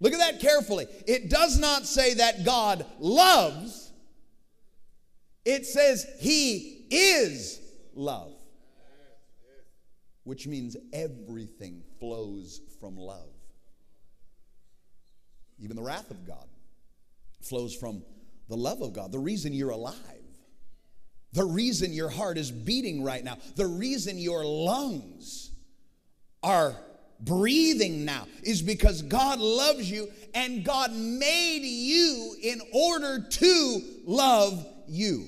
Look 0.00 0.12
at 0.12 0.18
that 0.18 0.40
carefully. 0.40 0.86
It 1.06 1.28
does 1.28 1.58
not 1.58 1.84
say 1.84 2.14
that 2.14 2.44
God 2.44 2.86
loves, 3.00 3.90
it 5.44 5.66
says 5.66 6.06
He 6.20 6.86
is 6.90 7.60
love, 7.94 8.32
which 10.24 10.46
means 10.46 10.76
everything 10.92 11.82
flows 11.98 12.60
from 12.80 12.96
love. 12.96 13.30
Even 15.60 15.76
the 15.76 15.82
wrath 15.82 16.10
of 16.10 16.24
God 16.26 16.46
flows 17.42 17.74
from 17.74 18.02
the 18.48 18.56
love 18.56 18.80
of 18.80 18.92
God. 18.92 19.10
The 19.10 19.18
reason 19.18 19.52
you're 19.52 19.70
alive, 19.70 19.96
the 21.32 21.44
reason 21.44 21.92
your 21.92 22.08
heart 22.08 22.38
is 22.38 22.50
beating 22.50 23.02
right 23.02 23.22
now, 23.22 23.38
the 23.56 23.66
reason 23.66 24.18
your 24.18 24.44
lungs 24.44 25.50
are 26.42 26.74
breathing 27.20 28.04
now 28.04 28.26
is 28.42 28.62
because 28.62 29.02
God 29.02 29.38
loves 29.38 29.90
you 29.90 30.08
and 30.34 30.64
God 30.64 30.92
made 30.92 31.62
you 31.62 32.36
in 32.42 32.60
order 32.72 33.26
to 33.28 33.82
love 34.04 34.66
you. 34.86 35.26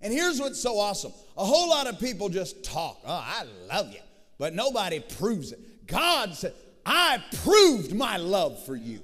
And 0.00 0.12
here's 0.12 0.40
what's 0.40 0.60
so 0.60 0.78
awesome 0.78 1.12
a 1.36 1.44
whole 1.44 1.70
lot 1.70 1.86
of 1.86 1.98
people 1.98 2.28
just 2.28 2.62
talk, 2.62 3.00
oh, 3.04 3.24
I 3.24 3.44
love 3.68 3.92
you, 3.92 4.00
but 4.38 4.54
nobody 4.54 5.00
proves 5.00 5.52
it. 5.52 5.86
God 5.86 6.34
said, 6.34 6.52
I 6.84 7.22
proved 7.42 7.94
my 7.94 8.16
love 8.16 8.64
for 8.64 8.76
you. 8.76 9.00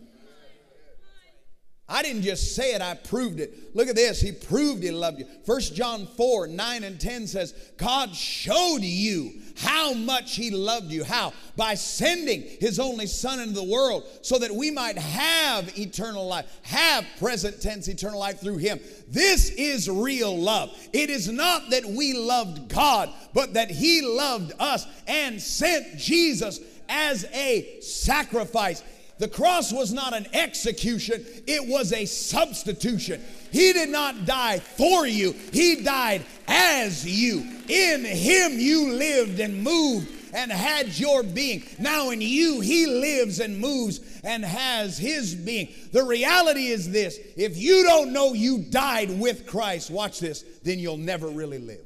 I 1.91 2.03
didn't 2.03 2.21
just 2.21 2.55
say 2.55 2.75
it, 2.75 2.83
I 2.83 2.95
proved 2.95 3.41
it. 3.41 3.75
Look 3.75 3.89
at 3.89 3.97
this. 3.97 4.21
He 4.21 4.31
proved 4.31 4.83
he 4.83 4.91
loved 4.91 5.21
you. 5.21 5.27
1 5.47 5.61
John 5.61 6.07
4 6.07 6.47
9 6.49 6.85
and 6.85 7.01
10 7.01 7.27
says, 7.27 7.55
God 7.79 8.15
showed 8.15 8.83
you 8.83 9.33
how 9.57 9.95
much 9.95 10.37
he 10.37 10.51
loved 10.51 10.93
you. 10.93 11.03
How? 11.03 11.33
By 11.57 11.75
sending 11.75 12.43
his 12.61 12.79
only 12.79 13.07
Son 13.07 13.41
into 13.41 13.55
the 13.55 13.65
world 13.65 14.05
so 14.21 14.39
that 14.39 14.55
we 14.55 14.71
might 14.71 14.99
have 14.99 15.79
eternal 15.79 16.27
life, 16.27 16.47
have 16.63 17.07
present 17.19 17.63
tense 17.63 17.89
eternal 17.89 18.21
life 18.21 18.39
through 18.39 18.59
him. 18.59 18.81
This 19.09 19.49
is 19.51 19.89
real 19.89 20.37
love. 20.37 20.77
It 20.93 21.09
is 21.09 21.31
not 21.31 21.71
that 21.71 21.87
we 21.87 22.13
loved 22.13 22.69
God, 22.69 23.11
but 23.33 23.55
that 23.55 23.71
he 23.71 24.03
loved 24.03 24.53
us 24.61 24.87
and 25.07 25.41
sent 25.41 25.97
Jesus 25.97 26.61
as 26.89 27.25
a 27.33 27.81
sacrifice. 27.81 28.83
The 29.19 29.29
cross 29.29 29.73
was 29.73 29.93
not 29.93 30.15
an 30.15 30.27
execution, 30.33 31.25
it 31.47 31.67
was 31.67 31.93
a 31.93 32.05
substitution. 32.05 33.21
He 33.51 33.73
did 33.73 33.89
not 33.89 34.27
die 34.27 34.61
for 34.61 35.07
you, 35.07 35.33
He 35.53 35.83
died 35.83 36.25
as 36.47 37.05
you. 37.05 37.41
In 37.69 38.05
Him 38.05 38.59
you 38.59 38.93
lived 38.93 39.41
and 39.41 39.63
moved 39.63 40.09
and 40.33 40.53
had 40.53 40.97
your 40.99 41.23
being. 41.23 41.65
Now 41.79 42.11
in 42.11 42.21
you, 42.21 42.61
He 42.61 42.87
lives 42.87 43.41
and 43.41 43.59
moves 43.59 44.01
and 44.23 44.45
has 44.45 44.99
His 44.99 45.35
being. 45.35 45.69
The 45.93 46.05
reality 46.05 46.69
is 46.69 46.91
this 46.91 47.19
if 47.37 47.57
you 47.57 47.83
don't 47.83 48.13
know 48.13 48.35
you 48.35 48.59
died 48.59 49.19
with 49.19 49.47
Christ, 49.47 49.91
watch 49.91 50.21
this, 50.21 50.45
then 50.63 50.79
you'll 50.79 50.97
never 50.97 51.27
really 51.27 51.59
live. 51.59 51.85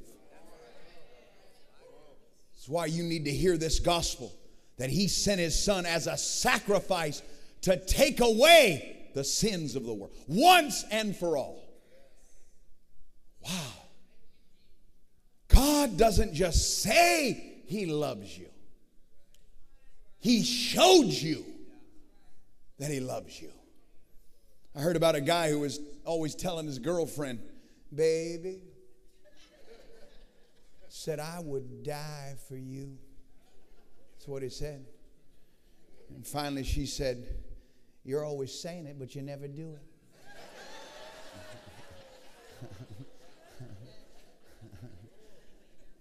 That's 2.55 2.69
why 2.69 2.87
you 2.87 3.03
need 3.03 3.25
to 3.25 3.33
hear 3.33 3.57
this 3.57 3.81
gospel 3.81 4.33
that 4.83 4.91
he 4.91 5.07
sent 5.07 5.39
his 5.39 5.57
son 5.57 5.87
as 5.87 6.09
a 6.09 6.17
sacrifice 6.17 7.23
to 7.61 7.77
take 7.77 8.19
away 8.19 8.97
the 9.15 9.23
sins 9.23 9.77
of 9.77 9.85
the 9.85 9.95
world 9.95 10.13
once 10.27 10.85
and 10.91 11.15
for 11.15 11.37
all. 11.37 11.63
Wow. 13.45 13.75
God 15.47 15.97
doesn't 15.97 16.35
just 16.35 16.83
say 16.83 17.63
he 17.67 17.87
loves 17.87 18.37
you, 18.37 18.49
he 20.19 20.43
showed 20.43 21.07
you 21.07 21.45
that 22.81 22.91
he 22.91 22.99
loves 22.99 23.41
you. 23.41 23.53
I 24.75 24.81
heard 24.81 24.97
about 24.97 25.15
a 25.15 25.21
guy 25.21 25.49
who 25.49 25.61
was 25.61 25.79
always 26.05 26.35
telling 26.35 26.67
his 26.67 26.81
girlfriend, 26.81 27.39
Baby, 27.95 28.63
said, 30.89 31.21
I 31.21 31.39
would 31.39 31.85
die 31.85 32.35
for 32.49 32.57
you. 32.57 32.99
That's 34.23 34.29
what 34.29 34.43
he 34.45 34.51
said. 34.51 34.85
And 36.15 36.25
finally, 36.25 36.63
she 36.63 36.87
said, 36.87 37.27
You're 38.05 38.25
always 38.25 38.57
saying 38.57 38.87
it, 38.87 38.97
but 38.97 39.17
you 39.17 39.23
never 39.23 39.49
do 39.49 39.75
it. 39.75 39.83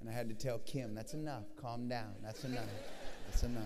and 0.01 0.07
I 0.07 0.13
had 0.13 0.29
to 0.29 0.35
tell 0.35 0.59
Kim, 0.59 0.93
That's 0.93 1.15
enough. 1.15 1.45
Calm 1.59 1.89
down. 1.89 2.13
That's 2.21 2.43
enough. 2.43 2.67
That's 3.27 3.41
enough. 3.41 3.63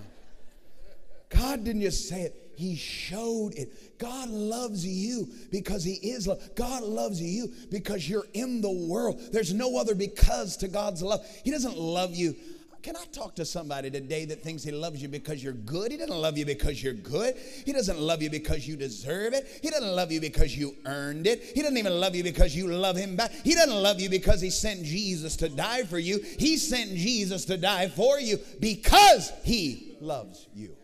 God 1.28 1.66
didn't 1.66 1.82
just 1.82 2.08
say 2.08 2.22
it, 2.22 2.54
He 2.56 2.78
showed 2.78 3.56
it. 3.56 3.98
God 4.00 4.30
loves 4.30 4.86
you 4.86 5.28
because 5.52 5.84
He 5.84 5.96
is 5.96 6.30
love. 6.30 6.42
God 6.56 6.84
loves 6.84 7.22
you 7.22 7.52
because 7.70 8.10
you're 8.10 8.28
in 8.32 8.62
the 8.62 8.72
world. 8.72 9.20
There's 9.34 9.54
no 9.54 9.78
other 9.78 9.96
because 9.96 10.56
to 10.58 10.70
God's 10.70 11.02
love. 11.02 11.26
He 11.44 11.52
doesn't 11.52 11.78
love 11.78 12.16
you. 12.16 12.38
Can 12.86 12.96
I 12.96 13.06
talk 13.06 13.34
to 13.38 13.46
somebody 13.46 13.90
today 13.90 14.26
that 14.26 14.44
thinks 14.44 14.64
he 14.64 14.70
loves 14.70 15.02
you 15.02 15.08
because 15.08 15.44
you're 15.44 15.54
good? 15.54 15.92
He 15.92 15.98
doesn't 15.98 16.16
love 16.16 16.38
you 16.38 16.46
because 16.46 16.84
you're 16.84 16.94
good. 16.94 17.36
He 17.66 17.74
doesn't 17.74 17.98
love 17.98 18.22
you 18.22 18.30
because 18.30 18.68
you 18.68 18.76
deserve 18.76 19.34
it. 19.34 19.48
He 19.64 19.72
doesn't 19.72 19.96
love 19.96 20.12
you 20.12 20.22
because 20.22 20.56
you 20.56 20.76
earned 20.86 21.26
it. 21.26 21.42
He 21.42 21.64
doesn't 21.64 21.78
even 21.78 22.00
love 22.00 22.14
you 22.14 22.22
because 22.22 22.56
you 22.56 22.68
love 22.68 22.96
him 22.96 23.16
back. 23.16 23.32
He 23.32 23.56
doesn't 23.56 23.82
love 23.82 24.00
you 24.00 24.08
because 24.08 24.40
he 24.40 24.52
sent 24.52 24.84
Jesus 24.84 25.36
to 25.38 25.50
die 25.50 25.82
for 25.82 25.98
you. 25.98 26.20
He 26.38 26.58
sent 26.58 26.92
Jesus 26.92 27.46
to 27.46 27.58
die 27.58 27.88
for 27.88 28.20
you 28.20 28.38
because 28.60 29.34
he 29.44 29.98
loves 30.00 30.48
you. 30.54 30.76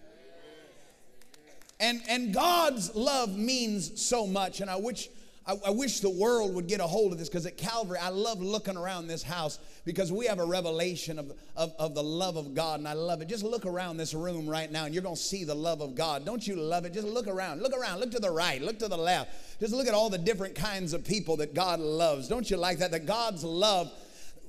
And, 1.79 2.01
and 2.09 2.33
God's 2.33 2.95
love 2.95 3.37
means 3.37 4.01
so 4.01 4.25
much. 4.25 4.59
And 4.59 4.71
I 4.71 4.77
wish, 4.77 5.07
I, 5.47 5.55
I 5.67 5.69
wish 5.71 6.01
the 6.01 6.09
world 6.09 6.53
would 6.53 6.67
get 6.67 6.79
a 6.81 6.87
hold 6.87 7.11
of 7.11 7.17
this 7.17 7.27
because 7.27 7.47
at 7.47 7.57
Calvary, 7.57 7.97
I 7.99 8.09
love 8.09 8.41
looking 8.41 8.77
around 8.77 9.07
this 9.07 9.23
house 9.23 9.57
because 9.85 10.11
we 10.11 10.27
have 10.27 10.37
a 10.37 10.45
revelation 10.45 11.17
of, 11.17 11.33
of, 11.55 11.73
of 11.79 11.95
the 11.95 12.03
love 12.03 12.35
of 12.35 12.53
God, 12.53 12.79
and 12.79 12.87
I 12.87 12.93
love 12.93 13.21
it. 13.21 13.27
Just 13.27 13.43
look 13.43 13.65
around 13.65 13.97
this 13.97 14.13
room 14.13 14.47
right 14.47 14.71
now, 14.71 14.85
and 14.85 14.93
you're 14.93 15.03
going 15.03 15.15
to 15.15 15.21
see 15.21 15.43
the 15.43 15.55
love 15.55 15.81
of 15.81 15.95
God. 15.95 16.25
Don't 16.25 16.45
you 16.45 16.55
love 16.55 16.85
it? 16.85 16.93
Just 16.93 17.07
look 17.07 17.27
around. 17.27 17.63
Look 17.63 17.73
around. 17.73 17.99
Look 17.99 18.11
to 18.11 18.19
the 18.19 18.29
right. 18.29 18.61
Look 18.61 18.77
to 18.79 18.87
the 18.87 18.97
left. 18.97 19.59
Just 19.59 19.73
look 19.73 19.87
at 19.87 19.95
all 19.95 20.09
the 20.11 20.19
different 20.19 20.53
kinds 20.53 20.93
of 20.93 21.03
people 21.03 21.37
that 21.37 21.55
God 21.55 21.79
loves. 21.79 22.27
Don't 22.27 22.49
you 22.49 22.57
like 22.57 22.77
that? 22.77 22.91
That 22.91 23.07
God's 23.07 23.43
love, 23.43 23.91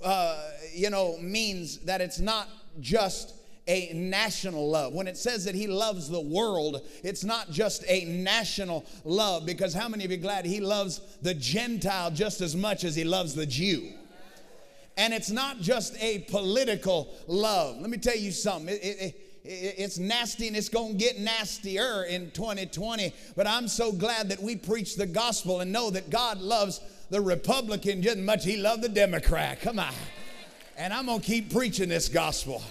uh, 0.04 0.50
you 0.74 0.90
know, 0.90 1.16
means 1.18 1.78
that 1.78 2.02
it's 2.02 2.18
not 2.18 2.48
just 2.80 3.34
a 3.66 3.92
national 3.94 4.68
love. 4.68 4.92
When 4.92 5.06
it 5.06 5.16
says 5.16 5.44
that 5.44 5.54
he 5.54 5.66
loves 5.66 6.08
the 6.08 6.20
world, 6.20 6.82
it's 7.04 7.24
not 7.24 7.50
just 7.50 7.84
a 7.86 8.04
national 8.04 8.84
love 9.04 9.46
because 9.46 9.72
how 9.72 9.88
many 9.88 10.04
of 10.04 10.10
you 10.10 10.16
glad 10.16 10.44
he 10.44 10.60
loves 10.60 11.00
the 11.22 11.34
Gentile 11.34 12.10
just 12.10 12.40
as 12.40 12.56
much 12.56 12.84
as 12.84 12.96
he 12.96 13.04
loves 13.04 13.34
the 13.34 13.46
Jew? 13.46 13.92
And 14.96 15.14
it's 15.14 15.30
not 15.30 15.60
just 15.60 15.96
a 16.02 16.20
political 16.30 17.08
love. 17.26 17.80
Let 17.80 17.88
me 17.88 17.98
tell 17.98 18.16
you 18.16 18.30
something. 18.30 18.68
It, 18.68 18.82
it, 18.82 19.00
it, 19.44 19.74
it's 19.78 19.98
nasty 19.98 20.48
and 20.48 20.56
it's 20.56 20.68
going 20.68 20.92
to 20.92 20.98
get 20.98 21.18
nastier 21.18 22.04
in 22.04 22.30
2020. 22.32 23.12
But 23.34 23.46
I'm 23.46 23.68
so 23.68 23.92
glad 23.92 24.28
that 24.28 24.42
we 24.42 24.56
preach 24.56 24.96
the 24.96 25.06
gospel 25.06 25.60
and 25.60 25.72
know 25.72 25.90
that 25.90 26.10
God 26.10 26.40
loves 26.40 26.80
the 27.10 27.20
Republican 27.20 28.02
just 28.02 28.18
as 28.18 28.24
much 28.24 28.44
he 28.44 28.56
loved 28.56 28.82
the 28.82 28.88
Democrat. 28.88 29.60
Come 29.60 29.78
on. 29.78 29.94
And 30.76 30.92
I'm 30.92 31.06
going 31.06 31.20
to 31.20 31.26
keep 31.26 31.52
preaching 31.52 31.88
this 31.88 32.08
gospel. 32.08 32.62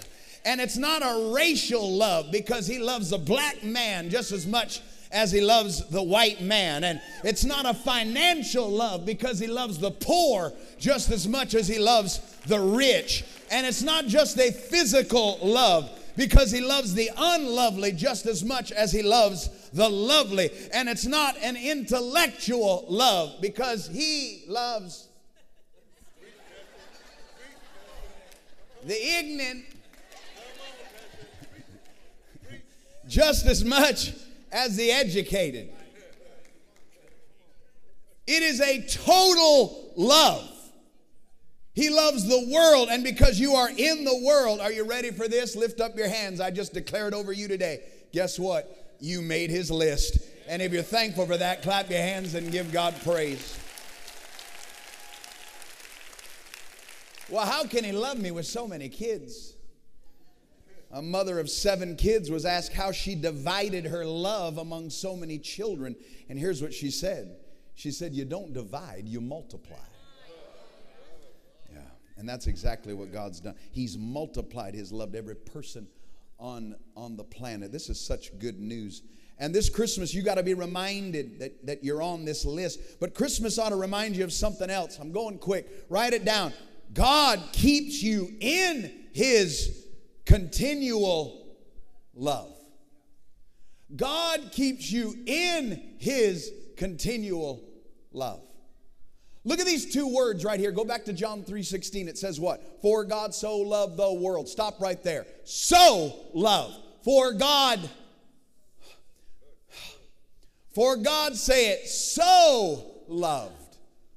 And 0.44 0.60
it's 0.60 0.76
not 0.76 1.02
a 1.02 1.32
racial 1.32 1.88
love 1.96 2.32
because 2.32 2.66
he 2.66 2.78
loves 2.78 3.10
the 3.10 3.18
black 3.18 3.62
man 3.62 4.10
just 4.10 4.32
as 4.32 4.46
much 4.46 4.80
as 5.12 5.30
he 5.30 5.40
loves 5.40 5.86
the 5.88 6.02
white 6.02 6.40
man. 6.40 6.84
And 6.84 7.00
it's 7.22 7.44
not 7.44 7.66
a 7.66 7.74
financial 7.74 8.68
love 8.68 9.06
because 9.06 9.38
he 9.38 9.46
loves 9.46 9.78
the 9.78 9.90
poor 9.90 10.52
just 10.78 11.10
as 11.10 11.28
much 11.28 11.54
as 11.54 11.68
he 11.68 11.78
loves 11.78 12.18
the 12.46 12.58
rich. 12.58 13.24
And 13.50 13.66
it's 13.66 13.82
not 13.82 14.06
just 14.06 14.38
a 14.38 14.50
physical 14.50 15.38
love 15.42 15.90
because 16.16 16.50
he 16.50 16.60
loves 16.60 16.94
the 16.94 17.10
unlovely 17.16 17.92
just 17.92 18.26
as 18.26 18.42
much 18.42 18.72
as 18.72 18.90
he 18.90 19.02
loves 19.02 19.48
the 19.72 19.88
lovely. 19.88 20.50
And 20.72 20.88
it's 20.88 21.06
not 21.06 21.36
an 21.38 21.56
intellectual 21.56 22.86
love 22.88 23.40
because 23.40 23.86
he 23.88 24.44
loves 24.48 25.08
the 28.84 28.94
ignorant 28.94 29.64
just 33.08 33.46
as 33.46 33.64
much 33.64 34.12
as 34.50 34.76
the 34.76 34.90
educated. 34.90 35.70
It 38.26 38.42
is 38.42 38.60
a 38.60 38.82
total 38.86 39.92
love. 39.96 40.48
He 41.74 41.88
loves 41.88 42.28
the 42.28 42.48
world, 42.52 42.88
and 42.90 43.02
because 43.02 43.40
you 43.40 43.54
are 43.54 43.70
in 43.70 44.04
the 44.04 44.22
world, 44.24 44.60
are 44.60 44.70
you 44.70 44.84
ready 44.84 45.10
for 45.10 45.26
this? 45.26 45.56
Lift 45.56 45.80
up 45.80 45.96
your 45.96 46.08
hands. 46.08 46.40
I 46.40 46.50
just 46.50 46.74
declared 46.74 47.14
over 47.14 47.32
you 47.32 47.48
today. 47.48 47.80
Guess 48.12 48.38
what? 48.38 48.96
You 49.00 49.22
made 49.22 49.50
his 49.50 49.70
list. 49.70 50.18
And 50.48 50.60
if 50.60 50.72
you're 50.72 50.82
thankful 50.82 51.26
for 51.26 51.36
that, 51.38 51.62
clap 51.62 51.88
your 51.88 52.00
hands 52.00 52.34
and 52.34 52.52
give 52.52 52.72
God 52.72 52.94
praise. 53.02 53.58
Well, 57.30 57.46
how 57.46 57.64
can 57.64 57.84
he 57.84 57.92
love 57.92 58.18
me 58.18 58.30
with 58.30 58.46
so 58.46 58.68
many 58.68 58.90
kids? 58.90 59.54
A 60.92 61.00
mother 61.00 61.38
of 61.38 61.48
seven 61.48 61.96
kids, 61.96 62.30
was 62.30 62.44
asked 62.44 62.72
how 62.72 62.92
she 62.92 63.14
divided 63.14 63.86
her 63.86 64.04
love 64.04 64.58
among 64.58 64.90
so 64.90 65.16
many 65.16 65.38
children. 65.38 65.96
And 66.28 66.38
here's 66.38 66.62
what 66.62 66.74
she 66.74 66.90
said 66.90 67.36
She 67.74 67.90
said, 67.90 68.12
You 68.12 68.24
don't 68.24 68.52
divide, 68.52 69.08
you 69.08 69.20
multiply. 69.20 69.76
Yeah, 71.72 71.80
and 72.18 72.28
that's 72.28 72.46
exactly 72.46 72.92
what 72.92 73.12
God's 73.12 73.40
done. 73.40 73.54
He's 73.70 73.96
multiplied 73.96 74.74
His 74.74 74.92
love 74.92 75.12
to 75.12 75.18
every 75.18 75.36
person 75.36 75.88
on, 76.38 76.76
on 76.94 77.16
the 77.16 77.24
planet. 77.24 77.72
This 77.72 77.88
is 77.88 77.98
such 77.98 78.38
good 78.38 78.60
news. 78.60 79.02
And 79.38 79.54
this 79.54 79.70
Christmas, 79.70 80.12
you 80.12 80.22
got 80.22 80.34
to 80.34 80.42
be 80.42 80.54
reminded 80.54 81.38
that, 81.40 81.66
that 81.66 81.82
you're 81.82 82.02
on 82.02 82.24
this 82.24 82.44
list. 82.44 83.00
But 83.00 83.14
Christmas 83.14 83.58
ought 83.58 83.70
to 83.70 83.76
remind 83.76 84.14
you 84.14 84.24
of 84.24 84.32
something 84.32 84.68
else. 84.68 84.98
I'm 84.98 85.10
going 85.10 85.38
quick. 85.38 85.86
Write 85.88 86.12
it 86.12 86.24
down. 86.24 86.52
God 86.92 87.42
keeps 87.52 88.02
you 88.02 88.30
in 88.40 88.92
His 89.12 89.81
continual 90.24 91.56
love. 92.14 92.54
God 93.94 94.52
keeps 94.52 94.90
you 94.90 95.14
in 95.26 95.96
his 95.98 96.50
continual 96.76 97.62
love. 98.12 98.42
Look 99.44 99.58
at 99.58 99.66
these 99.66 99.92
two 99.92 100.06
words 100.06 100.44
right 100.44 100.60
here. 100.60 100.70
Go 100.70 100.84
back 100.84 101.04
to 101.06 101.12
John 101.12 101.42
3:16. 101.42 102.08
It 102.08 102.16
says 102.16 102.38
what? 102.38 102.80
For 102.80 103.04
God 103.04 103.34
so 103.34 103.58
loved 103.58 103.96
the 103.96 104.12
world. 104.12 104.48
Stop 104.48 104.80
right 104.80 105.02
there. 105.02 105.26
So 105.44 106.14
love. 106.32 106.74
For 107.02 107.32
God 107.32 107.90
For 110.72 110.96
God 110.96 111.36
say 111.36 111.72
it, 111.72 111.86
so 111.86 113.02
loved 113.06 113.76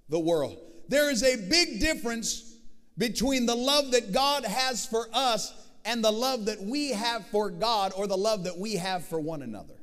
the 0.10 0.20
world. 0.20 0.58
There 0.88 1.12
is 1.12 1.22
a 1.24 1.36
big 1.50 1.80
difference 1.80 2.56
between 2.98 3.46
the 3.46 3.56
love 3.56 3.92
that 3.92 4.14
God 4.14 4.46
has 4.46 4.86
for 4.86 5.10
us 5.12 5.54
and 5.86 6.04
the 6.04 6.12
love 6.12 6.46
that 6.46 6.62
we 6.62 6.90
have 6.90 7.26
for 7.28 7.50
God 7.50 7.94
or 7.96 8.08
the 8.08 8.18
love 8.18 8.44
that 8.46 8.58
we 8.58 8.76
have 8.76 9.06
for 9.06 9.20
one 9.20 9.44
another. 9.44 9.76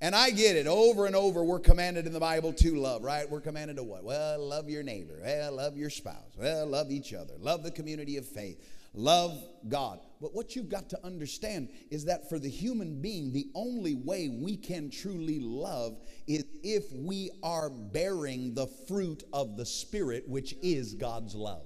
And 0.00 0.14
I 0.14 0.30
get 0.30 0.56
it 0.56 0.66
over 0.66 1.06
and 1.06 1.16
over. 1.16 1.42
We're 1.42 1.60
commanded 1.60 2.06
in 2.06 2.12
the 2.12 2.20
Bible 2.20 2.52
to 2.52 2.76
love, 2.76 3.02
right? 3.02 3.28
We're 3.28 3.40
commanded 3.40 3.76
to 3.76 3.82
what? 3.82 4.04
Well, 4.04 4.46
love 4.46 4.68
your 4.68 4.82
neighbor. 4.82 5.18
Well, 5.22 5.56
love 5.56 5.78
your 5.78 5.88
spouse. 5.88 6.36
Well, 6.36 6.66
love 6.66 6.90
each 6.90 7.14
other. 7.14 7.32
Love 7.38 7.62
the 7.62 7.70
community 7.70 8.18
of 8.18 8.26
faith. 8.26 8.62
Love 8.92 9.42
God. 9.66 10.00
But 10.20 10.34
what 10.34 10.54
you've 10.54 10.68
got 10.68 10.90
to 10.90 11.04
understand 11.04 11.70
is 11.90 12.04
that 12.04 12.28
for 12.28 12.38
the 12.38 12.50
human 12.50 13.00
being, 13.00 13.32
the 13.32 13.48
only 13.54 13.94
way 13.94 14.28
we 14.28 14.58
can 14.58 14.90
truly 14.90 15.40
love 15.40 15.96
is 16.26 16.44
if 16.62 16.92
we 16.92 17.30
are 17.42 17.70
bearing 17.70 18.52
the 18.52 18.66
fruit 18.86 19.24
of 19.32 19.56
the 19.56 19.64
Spirit, 19.64 20.28
which 20.28 20.54
is 20.62 20.94
God's 20.94 21.34
love 21.34 21.64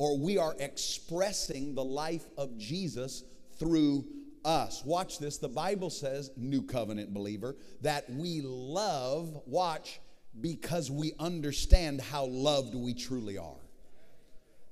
or 0.00 0.16
we 0.16 0.38
are 0.38 0.56
expressing 0.60 1.74
the 1.74 1.84
life 1.84 2.24
of 2.38 2.56
Jesus 2.56 3.22
through 3.58 4.06
us. 4.46 4.82
Watch 4.82 5.18
this. 5.18 5.36
The 5.36 5.46
Bible 5.46 5.90
says, 5.90 6.30
New 6.38 6.62
Covenant 6.62 7.12
believer, 7.12 7.54
that 7.82 8.08
we 8.08 8.40
love, 8.40 9.42
watch, 9.44 10.00
because 10.40 10.90
we 10.90 11.12
understand 11.20 12.00
how 12.00 12.24
loved 12.24 12.74
we 12.74 12.94
truly 12.94 13.36
are. 13.36 13.60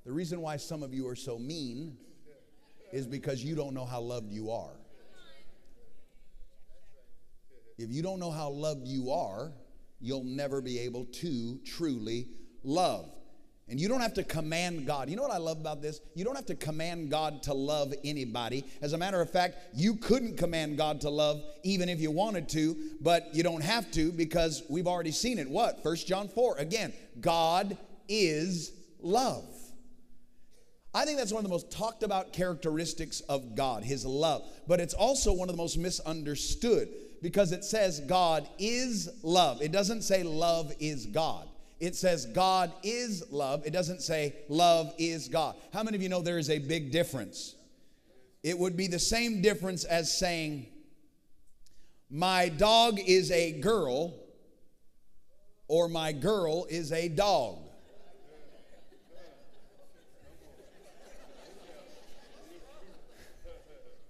The 0.06 0.12
reason 0.12 0.40
why 0.40 0.56
some 0.56 0.82
of 0.82 0.94
you 0.94 1.06
are 1.06 1.14
so 1.14 1.38
mean 1.38 1.98
is 2.90 3.06
because 3.06 3.44
you 3.44 3.54
don't 3.54 3.74
know 3.74 3.84
how 3.84 4.00
loved 4.00 4.32
you 4.32 4.50
are. 4.50 4.80
If 7.76 7.90
you 7.90 8.02
don't 8.02 8.18
know 8.18 8.30
how 8.30 8.48
loved 8.48 8.88
you 8.88 9.10
are, 9.10 9.52
you'll 10.00 10.24
never 10.24 10.62
be 10.62 10.78
able 10.78 11.04
to 11.04 11.60
truly 11.66 12.28
love. 12.64 13.10
And 13.70 13.78
you 13.78 13.86
don't 13.88 14.00
have 14.00 14.14
to 14.14 14.24
command 14.24 14.86
God. 14.86 15.10
You 15.10 15.16
know 15.16 15.22
what 15.22 15.30
I 15.30 15.38
love 15.38 15.60
about 15.60 15.82
this? 15.82 16.00
You 16.14 16.24
don't 16.24 16.36
have 16.36 16.46
to 16.46 16.54
command 16.54 17.10
God 17.10 17.42
to 17.44 17.54
love 17.54 17.92
anybody. 18.02 18.64
As 18.80 18.94
a 18.94 18.98
matter 18.98 19.20
of 19.20 19.30
fact, 19.30 19.58
you 19.74 19.96
couldn't 19.96 20.38
command 20.38 20.78
God 20.78 21.02
to 21.02 21.10
love 21.10 21.42
even 21.64 21.88
if 21.90 22.00
you 22.00 22.10
wanted 22.10 22.48
to, 22.50 22.76
but 23.00 23.34
you 23.34 23.42
don't 23.42 23.62
have 23.62 23.90
to 23.92 24.10
because 24.10 24.62
we've 24.70 24.86
already 24.86 25.12
seen 25.12 25.38
it. 25.38 25.50
What? 25.50 25.82
First 25.82 26.06
John 26.06 26.28
4. 26.28 26.56
Again, 26.58 26.94
God 27.20 27.76
is 28.08 28.72
love. 29.00 29.44
I 30.94 31.04
think 31.04 31.18
that's 31.18 31.32
one 31.32 31.40
of 31.40 31.44
the 31.44 31.54
most 31.54 31.70
talked 31.70 32.02
about 32.02 32.32
characteristics 32.32 33.20
of 33.28 33.54
God, 33.54 33.84
his 33.84 34.06
love. 34.06 34.48
But 34.66 34.80
it's 34.80 34.94
also 34.94 35.34
one 35.34 35.50
of 35.50 35.54
the 35.54 35.62
most 35.62 35.76
misunderstood 35.76 36.88
because 37.20 37.52
it 37.52 37.64
says 37.64 38.00
God 38.00 38.48
is 38.58 39.10
love. 39.22 39.60
It 39.60 39.72
doesn't 39.72 40.02
say 40.02 40.22
love 40.22 40.72
is 40.80 41.04
God. 41.04 41.48
It 41.80 41.94
says 41.94 42.26
God 42.26 42.72
is 42.82 43.24
love. 43.30 43.64
It 43.64 43.72
doesn't 43.72 44.02
say 44.02 44.34
love 44.48 44.92
is 44.98 45.28
God. 45.28 45.54
How 45.72 45.82
many 45.82 45.96
of 45.96 46.02
you 46.02 46.08
know 46.08 46.22
there 46.22 46.38
is 46.38 46.50
a 46.50 46.58
big 46.58 46.90
difference? 46.90 47.54
It 48.42 48.58
would 48.58 48.76
be 48.76 48.86
the 48.86 48.98
same 48.98 49.42
difference 49.42 49.84
as 49.84 50.16
saying, 50.16 50.66
My 52.10 52.48
dog 52.48 52.98
is 52.98 53.30
a 53.30 53.52
girl, 53.60 54.14
or 55.68 55.88
my 55.88 56.12
girl 56.12 56.66
is 56.68 56.92
a 56.92 57.08
dog. 57.08 57.58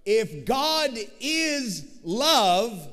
If 0.05 0.45
God 0.45 0.97
is 1.19 1.85
love, 2.03 2.87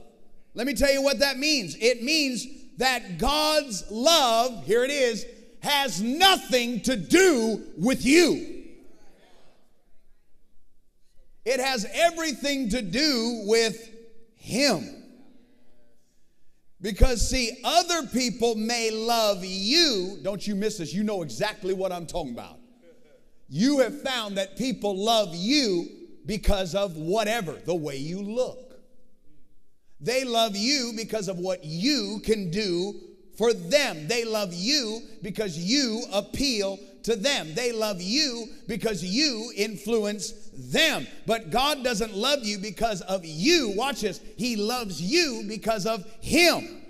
let 0.52 0.66
me 0.66 0.74
tell 0.74 0.92
you 0.92 1.02
what 1.02 1.20
that 1.20 1.38
means. 1.38 1.74
It 1.76 2.02
means 2.02 2.46
that 2.78 3.18
God's 3.18 3.84
love, 3.90 4.64
here 4.64 4.84
it 4.84 4.90
is, 4.90 5.26
has 5.60 6.00
nothing 6.00 6.80
to 6.82 6.96
do 6.96 7.64
with 7.76 8.04
you. 8.04 8.64
It 11.44 11.60
has 11.60 11.86
everything 11.92 12.70
to 12.70 12.82
do 12.82 13.44
with 13.46 13.90
Him. 14.34 15.04
Because, 16.80 17.28
see, 17.28 17.58
other 17.64 18.06
people 18.08 18.54
may 18.54 18.90
love 18.90 19.44
you. 19.44 20.18
Don't 20.22 20.46
you 20.46 20.54
miss 20.54 20.78
this. 20.78 20.92
You 20.92 21.04
know 21.04 21.22
exactly 21.22 21.72
what 21.72 21.90
I'm 21.90 22.06
talking 22.06 22.32
about. 22.32 22.58
You 23.48 23.78
have 23.78 24.02
found 24.02 24.36
that 24.36 24.56
people 24.56 24.96
love 24.96 25.34
you 25.34 25.88
because 26.26 26.74
of 26.74 26.96
whatever, 26.96 27.52
the 27.52 27.74
way 27.74 27.96
you 27.96 28.20
look 28.20 28.65
they 30.00 30.24
love 30.24 30.56
you 30.56 30.92
because 30.96 31.28
of 31.28 31.38
what 31.38 31.64
you 31.64 32.20
can 32.24 32.50
do 32.50 32.94
for 33.36 33.52
them. 33.52 34.08
They 34.08 34.24
love 34.24 34.52
you 34.52 35.00
because 35.22 35.58
you 35.58 36.04
appeal 36.12 36.78
to 37.04 37.16
them. 37.16 37.54
They 37.54 37.72
love 37.72 38.00
you 38.00 38.46
because 38.66 39.04
you 39.04 39.52
influence 39.56 40.32
them. 40.52 41.06
But 41.26 41.50
God 41.50 41.84
doesn't 41.84 42.14
love 42.14 42.44
you 42.44 42.58
because 42.58 43.00
of 43.02 43.24
you. 43.24 43.72
Watch 43.76 44.00
this. 44.00 44.20
He 44.36 44.56
loves 44.56 45.00
you 45.00 45.44
because 45.48 45.86
of 45.86 46.04
Him. 46.20 46.82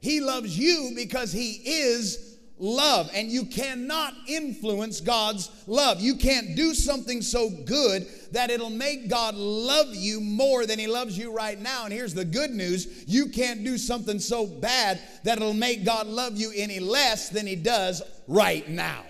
He 0.00 0.20
loves 0.20 0.58
you 0.58 0.92
because 0.94 1.32
He 1.32 1.52
is 1.64 2.25
love, 2.58 3.10
and 3.12 3.30
you 3.30 3.44
cannot 3.44 4.14
influence 4.26 5.00
God's 5.00 5.50
love. 5.66 6.00
You 6.00 6.16
can't 6.16 6.56
do 6.56 6.74
something 6.74 7.20
so 7.22 7.50
good 7.50 8.06
that 8.32 8.50
it'll 8.50 8.70
make 8.70 9.08
God 9.08 9.34
love 9.34 9.94
you 9.94 10.20
more 10.20 10.66
than 10.66 10.78
He 10.78 10.86
loves 10.86 11.16
you 11.18 11.32
right 11.32 11.58
now. 11.58 11.84
And 11.84 11.92
here's 11.92 12.14
the 12.14 12.24
good 12.24 12.50
news 12.50 13.04
you 13.06 13.28
can't 13.28 13.64
do 13.64 13.78
something 13.78 14.18
so 14.18 14.46
bad 14.46 15.00
that 15.24 15.38
it'll 15.38 15.54
make 15.54 15.84
God 15.84 16.06
love 16.06 16.36
you 16.36 16.52
any 16.54 16.80
less 16.80 17.28
than 17.28 17.46
He 17.46 17.56
does 17.56 18.02
right 18.26 18.68
now. 18.68 19.04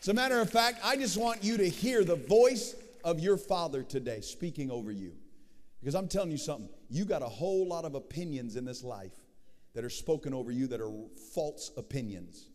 As 0.00 0.08
a 0.08 0.14
matter 0.14 0.40
of 0.40 0.50
fact, 0.50 0.80
I 0.82 0.96
just 0.96 1.16
want 1.16 1.44
you 1.44 1.56
to 1.58 1.68
hear 1.68 2.04
the 2.04 2.16
voice 2.16 2.74
of 3.04 3.20
your 3.20 3.36
Father 3.36 3.82
today 3.82 4.20
speaking 4.20 4.70
over 4.70 4.90
you. 4.90 5.12
Because 5.80 5.94
I'm 5.94 6.08
telling 6.08 6.30
you 6.30 6.38
something, 6.38 6.68
you 6.88 7.04
got 7.04 7.22
a 7.22 7.28
whole 7.28 7.66
lot 7.66 7.84
of 7.84 7.94
opinions 7.94 8.56
in 8.56 8.64
this 8.64 8.84
life 8.84 9.12
that 9.74 9.84
are 9.84 9.90
spoken 9.90 10.34
over 10.34 10.50
you 10.50 10.66
that 10.68 10.80
are 10.80 10.92
false 11.34 11.70
opinions. 11.76 12.50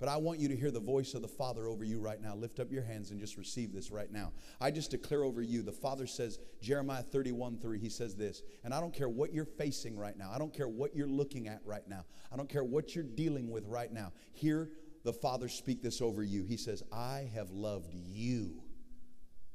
But 0.00 0.08
I 0.08 0.16
want 0.16 0.40
you 0.40 0.48
to 0.48 0.56
hear 0.56 0.70
the 0.70 0.80
voice 0.80 1.12
of 1.12 1.20
the 1.20 1.28
Father 1.28 1.66
over 1.66 1.84
you 1.84 2.00
right 2.00 2.20
now. 2.20 2.34
Lift 2.34 2.58
up 2.58 2.72
your 2.72 2.82
hands 2.82 3.10
and 3.10 3.20
just 3.20 3.36
receive 3.36 3.70
this 3.70 3.90
right 3.90 4.10
now. 4.10 4.32
I 4.58 4.70
just 4.70 4.90
declare 4.90 5.24
over 5.24 5.42
you, 5.42 5.60
the 5.60 5.72
Father 5.72 6.06
says, 6.06 6.38
Jeremiah 6.62 7.02
31 7.02 7.58
3, 7.58 7.78
he 7.78 7.90
says 7.90 8.16
this, 8.16 8.42
and 8.64 8.72
I 8.72 8.80
don't 8.80 8.94
care 8.94 9.10
what 9.10 9.34
you're 9.34 9.44
facing 9.44 9.98
right 9.98 10.16
now. 10.16 10.30
I 10.34 10.38
don't 10.38 10.54
care 10.54 10.68
what 10.68 10.96
you're 10.96 11.06
looking 11.06 11.48
at 11.48 11.60
right 11.66 11.86
now. 11.86 12.06
I 12.32 12.36
don't 12.36 12.48
care 12.48 12.64
what 12.64 12.94
you're 12.94 13.04
dealing 13.04 13.50
with 13.50 13.66
right 13.66 13.92
now. 13.92 14.12
Hear 14.32 14.70
the 15.04 15.12
Father 15.12 15.48
speak 15.48 15.82
this 15.82 16.00
over 16.00 16.22
you. 16.22 16.44
He 16.44 16.56
says, 16.56 16.82
I 16.90 17.30
have 17.34 17.50
loved 17.50 17.92
you 17.92 18.62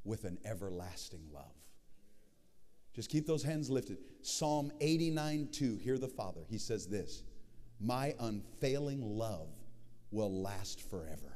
with 0.04 0.26
an 0.26 0.38
everlasting 0.46 1.24
love. 1.34 1.55
Just 2.96 3.10
keep 3.10 3.28
those 3.28 3.44
hands 3.44 3.70
lifted. 3.70 3.98
Psalm 4.22 4.72
89 4.80 5.50
2, 5.52 5.76
hear 5.76 5.98
the 5.98 6.08
Father. 6.08 6.42
He 6.50 6.58
says 6.58 6.88
this 6.88 7.24
My 7.80 8.16
unfailing 8.20 9.02
love 9.02 9.50
will 10.12 10.42
last 10.42 10.90
forever. 10.90 11.36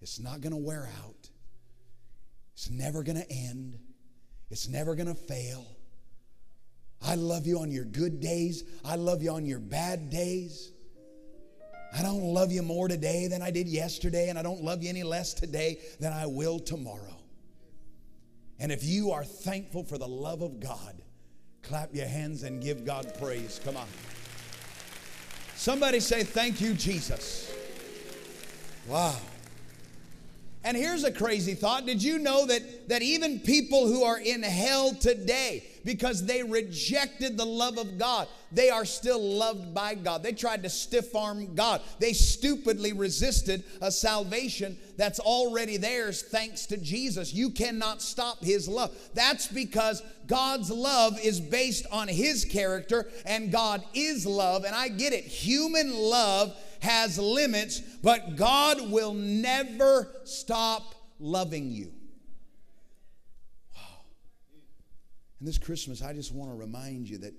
It's 0.00 0.18
not 0.18 0.40
going 0.40 0.52
to 0.52 0.58
wear 0.58 0.90
out, 1.04 1.30
it's 2.54 2.70
never 2.70 3.04
going 3.04 3.18
to 3.18 3.30
end, 3.30 3.78
it's 4.50 4.68
never 4.68 4.96
going 4.96 5.08
to 5.08 5.14
fail. 5.14 5.64
I 7.00 7.14
love 7.14 7.46
you 7.46 7.60
on 7.60 7.70
your 7.70 7.84
good 7.84 8.18
days, 8.18 8.64
I 8.84 8.96
love 8.96 9.22
you 9.22 9.30
on 9.30 9.46
your 9.46 9.60
bad 9.60 10.10
days. 10.10 10.72
I 11.96 12.02
don't 12.02 12.22
love 12.22 12.52
you 12.52 12.60
more 12.60 12.86
today 12.86 13.28
than 13.28 13.40
I 13.40 13.50
did 13.50 13.66
yesterday, 13.66 14.28
and 14.28 14.38
I 14.38 14.42
don't 14.42 14.62
love 14.62 14.82
you 14.82 14.90
any 14.90 15.04
less 15.04 15.32
today 15.32 15.78
than 15.98 16.12
I 16.12 16.26
will 16.26 16.58
tomorrow. 16.58 17.17
And 18.60 18.72
if 18.72 18.84
you 18.84 19.12
are 19.12 19.24
thankful 19.24 19.84
for 19.84 19.98
the 19.98 20.08
love 20.08 20.42
of 20.42 20.60
God, 20.60 21.02
clap 21.62 21.94
your 21.94 22.06
hands 22.06 22.42
and 22.42 22.62
give 22.62 22.84
God 22.84 23.12
praise. 23.20 23.60
Come 23.64 23.76
on. 23.76 23.86
Somebody 25.54 26.00
say, 26.00 26.24
Thank 26.24 26.60
you, 26.60 26.74
Jesus. 26.74 27.52
Wow. 28.86 29.16
And 30.68 30.76
here's 30.76 31.02
a 31.02 31.10
crazy 31.10 31.54
thought. 31.54 31.86
Did 31.86 32.02
you 32.02 32.18
know 32.18 32.44
that, 32.44 32.90
that 32.90 33.00
even 33.00 33.40
people 33.40 33.86
who 33.86 34.04
are 34.04 34.18
in 34.18 34.42
hell 34.42 34.92
today, 34.92 35.64
because 35.82 36.26
they 36.26 36.42
rejected 36.42 37.38
the 37.38 37.46
love 37.46 37.78
of 37.78 37.96
God. 37.96 38.28
They 38.52 38.68
are 38.68 38.84
still 38.84 39.18
loved 39.18 39.72
by 39.72 39.94
God. 39.94 40.22
They 40.22 40.32
tried 40.32 40.62
to 40.64 40.68
stiff 40.68 41.16
arm 41.16 41.54
God. 41.54 41.80
They 41.98 42.12
stupidly 42.12 42.92
resisted 42.92 43.64
a 43.80 43.90
salvation 43.90 44.76
that's 44.98 45.18
already 45.18 45.78
theirs 45.78 46.20
thanks 46.20 46.66
to 46.66 46.76
Jesus. 46.76 47.32
You 47.32 47.48
cannot 47.48 48.02
stop 48.02 48.44
His 48.44 48.68
love. 48.68 48.94
That's 49.14 49.46
because 49.46 50.02
God's 50.26 50.70
love 50.70 51.18
is 51.18 51.40
based 51.40 51.86
on 51.90 52.08
His 52.08 52.44
character, 52.44 53.08
and 53.24 53.50
God 53.50 53.82
is 53.94 54.26
love. 54.26 54.64
And 54.64 54.74
I 54.74 54.88
get 54.88 55.14
it. 55.14 55.24
Human 55.24 55.94
love 55.94 56.54
has 56.80 57.18
limits, 57.18 57.80
but 57.80 58.36
God 58.36 58.90
will 58.90 59.14
never 59.14 60.10
stop 60.24 60.94
loving 61.18 61.70
you. 61.70 61.92
And 65.38 65.46
this 65.46 65.58
Christmas, 65.58 66.02
I 66.02 66.12
just 66.12 66.32
want 66.32 66.50
to 66.50 66.56
remind 66.56 67.08
you 67.08 67.18
that 67.18 67.34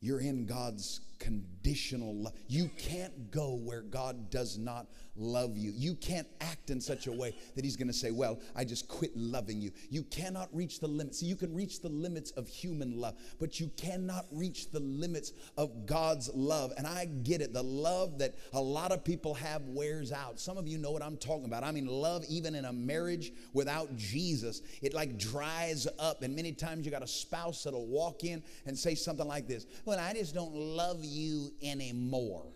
you're 0.00 0.20
in 0.20 0.46
God's 0.46 1.00
conditional 1.18 2.14
love. 2.14 2.34
You 2.46 2.70
can't 2.78 3.30
go 3.30 3.54
where 3.54 3.82
God 3.82 4.30
does 4.30 4.56
not 4.56 4.86
love 5.18 5.56
you. 5.56 5.72
You 5.74 5.94
can't 5.94 6.26
act 6.40 6.70
in 6.70 6.80
such 6.80 7.06
a 7.06 7.12
way 7.12 7.34
that 7.54 7.64
He's 7.64 7.76
going 7.76 7.88
to 7.88 7.94
say, 7.94 8.10
Well, 8.10 8.40
I 8.54 8.64
just 8.64 8.88
quit 8.88 9.16
loving 9.16 9.60
you. 9.60 9.70
You 9.90 10.02
cannot 10.04 10.48
reach 10.52 10.80
the 10.80 10.88
limits. 10.88 11.20
See, 11.20 11.26
you 11.26 11.36
can 11.36 11.54
reach 11.54 11.80
the 11.80 11.88
limits 11.88 12.30
of 12.32 12.48
human 12.48 12.98
love, 12.98 13.14
but 13.38 13.60
you 13.60 13.70
cannot 13.76 14.26
reach 14.30 14.70
the 14.70 14.80
limits 14.80 15.32
of 15.56 15.86
God's 15.86 16.30
love. 16.34 16.72
And 16.76 16.86
I 16.86 17.06
get 17.06 17.40
it. 17.40 17.52
The 17.52 17.62
love 17.62 18.18
that 18.18 18.36
a 18.52 18.60
lot 18.60 18.92
of 18.92 19.04
people 19.04 19.34
have 19.34 19.62
wears 19.68 20.12
out. 20.12 20.40
Some 20.40 20.56
of 20.58 20.68
you 20.68 20.78
know 20.78 20.90
what 20.90 21.02
I'm 21.02 21.16
talking 21.16 21.46
about. 21.46 21.64
I 21.64 21.72
mean, 21.72 21.86
love, 21.86 22.24
even 22.28 22.54
in 22.54 22.64
a 22.64 22.72
marriage 22.72 23.32
without 23.52 23.96
Jesus, 23.96 24.62
it 24.82 24.94
like 24.94 25.18
dries 25.18 25.86
up. 25.98 26.22
And 26.22 26.34
many 26.34 26.52
times 26.52 26.84
you 26.84 26.90
got 26.92 27.02
a 27.02 27.08
spouse 27.08 27.64
that'll 27.64 27.86
walk 27.86 28.24
in 28.24 28.42
and 28.66 28.78
say 28.78 28.94
something 28.94 29.26
like 29.26 29.46
this 29.46 29.66
Well, 29.84 29.98
I 29.98 30.12
just 30.12 30.34
don't 30.34 30.54
love 30.54 31.04
you 31.04 31.52
anymore. 31.62 32.46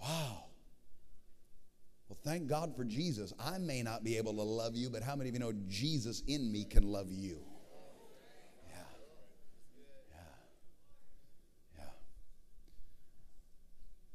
Wow. 0.00 0.44
Well, 2.10 2.18
thank 2.24 2.48
God 2.48 2.74
for 2.74 2.84
Jesus. 2.84 3.32
I 3.38 3.58
may 3.58 3.82
not 3.82 4.02
be 4.02 4.16
able 4.16 4.34
to 4.34 4.42
love 4.42 4.74
you, 4.74 4.90
but 4.90 5.04
how 5.04 5.14
many 5.14 5.28
of 5.30 5.34
you 5.36 5.38
know 5.38 5.52
Jesus 5.68 6.24
in 6.26 6.50
me 6.50 6.64
can 6.64 6.82
love 6.82 7.06
you? 7.08 7.38
Yeah. 8.68 8.74
Yeah. 10.10 10.16
Yeah. 11.78 11.84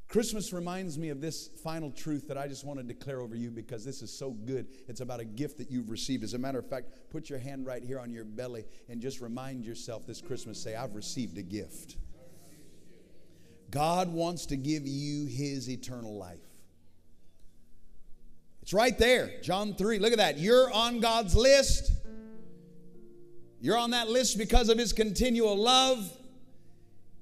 Christmas 0.10 0.51
reminds 0.51 0.97
me 0.99 1.08
of 1.08 1.21
this 1.21 1.49
final 1.63 1.89
truth 1.89 2.27
that 2.27 2.38
I 2.38 2.49
just 2.49 2.65
want 2.65 2.79
to 2.79 2.84
declare 2.84 3.21
over 3.21 3.34
you 3.34 3.49
because 3.49 3.86
this 3.86 4.01
is 4.01 4.19
so 4.19 4.31
good. 4.31 4.67
It's 4.89 4.99
about 4.99 5.21
a 5.21 5.25
gift 5.25 5.58
that 5.60 5.71
you've 5.71 5.89
received. 5.89 6.25
As 6.25 6.34
a 6.34 6.38
matter 6.38 6.60
of 6.60 6.67
fact, 6.69 6.89
put 7.12 7.29
your 7.29 7.39
hand 7.39 7.65
right 7.65 7.81
here 7.81 8.01
on 8.01 8.12
your 8.12 8.25
belly 8.25 8.65
and 8.89 9.01
just 9.01 9.21
remind 9.21 9.63
yourself 9.63 10.05
this 10.05 10.19
Christmas 10.19 10.62
say, 10.62 10.75
I've 10.75 10.95
received 10.95 11.38
a 11.38 11.43
gift. 11.43 11.95
God 13.71 14.10
wants 14.10 14.47
to 14.47 14.58
give 14.58 14.86
you 14.86 15.27
his 15.27 15.69
eternal 15.69 16.17
life. 16.17 16.54
It's 18.65 18.73
right 18.73 18.97
there, 18.97 19.30
John 19.43 19.75
3. 19.75 19.99
Look 19.99 20.12
at 20.12 20.17
that. 20.17 20.39
You're 20.39 20.73
on 20.73 20.99
God's 20.99 21.36
list. 21.36 21.91
You're 23.62 23.78
on 23.78 23.91
that 23.91 24.10
list 24.10 24.39
because 24.39 24.69
of 24.69 24.80
his 24.80 24.91
continual 24.91 25.56
love. 25.56 26.12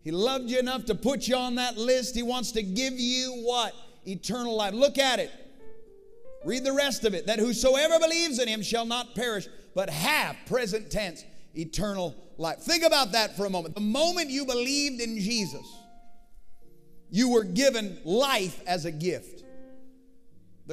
He 0.05 0.11
loved 0.11 0.49
you 0.49 0.57
enough 0.57 0.85
to 0.85 0.95
put 0.95 1.27
you 1.27 1.35
on 1.35 1.55
that 1.55 1.77
list. 1.77 2.15
He 2.15 2.23
wants 2.23 2.53
to 2.53 2.63
give 2.63 2.93
you 2.93 3.41
what? 3.43 3.73
Eternal 4.07 4.55
life. 4.55 4.73
Look 4.73 4.97
at 4.97 5.19
it. 5.19 5.31
Read 6.45 6.63
the 6.63 6.71
rest 6.71 7.03
of 7.03 7.13
it. 7.13 7.25
That 7.25 7.39
whosoever 7.39 7.99
believes 7.99 8.39
in 8.39 8.47
him 8.47 8.61
shall 8.61 8.85
not 8.85 9.13
perish, 9.13 9.49
but 9.75 9.89
have, 9.89 10.37
present 10.45 10.89
tense, 10.89 11.25
eternal 11.57 12.15
life. 12.37 12.59
Think 12.59 12.85
about 12.85 13.11
that 13.11 13.35
for 13.35 13.45
a 13.45 13.49
moment. 13.49 13.75
The 13.75 13.81
moment 13.81 14.29
you 14.29 14.45
believed 14.45 15.01
in 15.01 15.19
Jesus, 15.19 15.67
you 17.09 17.31
were 17.31 17.43
given 17.43 17.99
life 18.05 18.61
as 18.65 18.85
a 18.85 18.91
gift. 18.91 19.32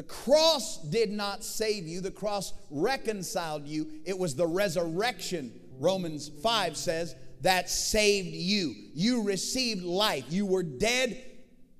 The 0.01 0.07
cross 0.07 0.79
did 0.79 1.13
not 1.13 1.45
save 1.45 1.87
you, 1.87 2.01
the 2.01 2.11
cross 2.11 2.55
reconciled 2.71 3.67
you. 3.67 3.87
It 4.07 4.19
was 4.19 4.35
the 4.35 4.47
resurrection, 4.47 5.53
Romans 5.79 6.31
5 6.43 6.75
says, 6.75 7.15
that 7.43 7.69
saved 7.69 8.29
you. 8.29 8.75
You 8.95 9.25
received 9.25 9.85
life. 9.85 10.25
You 10.31 10.47
were 10.47 10.63
dead 10.63 11.23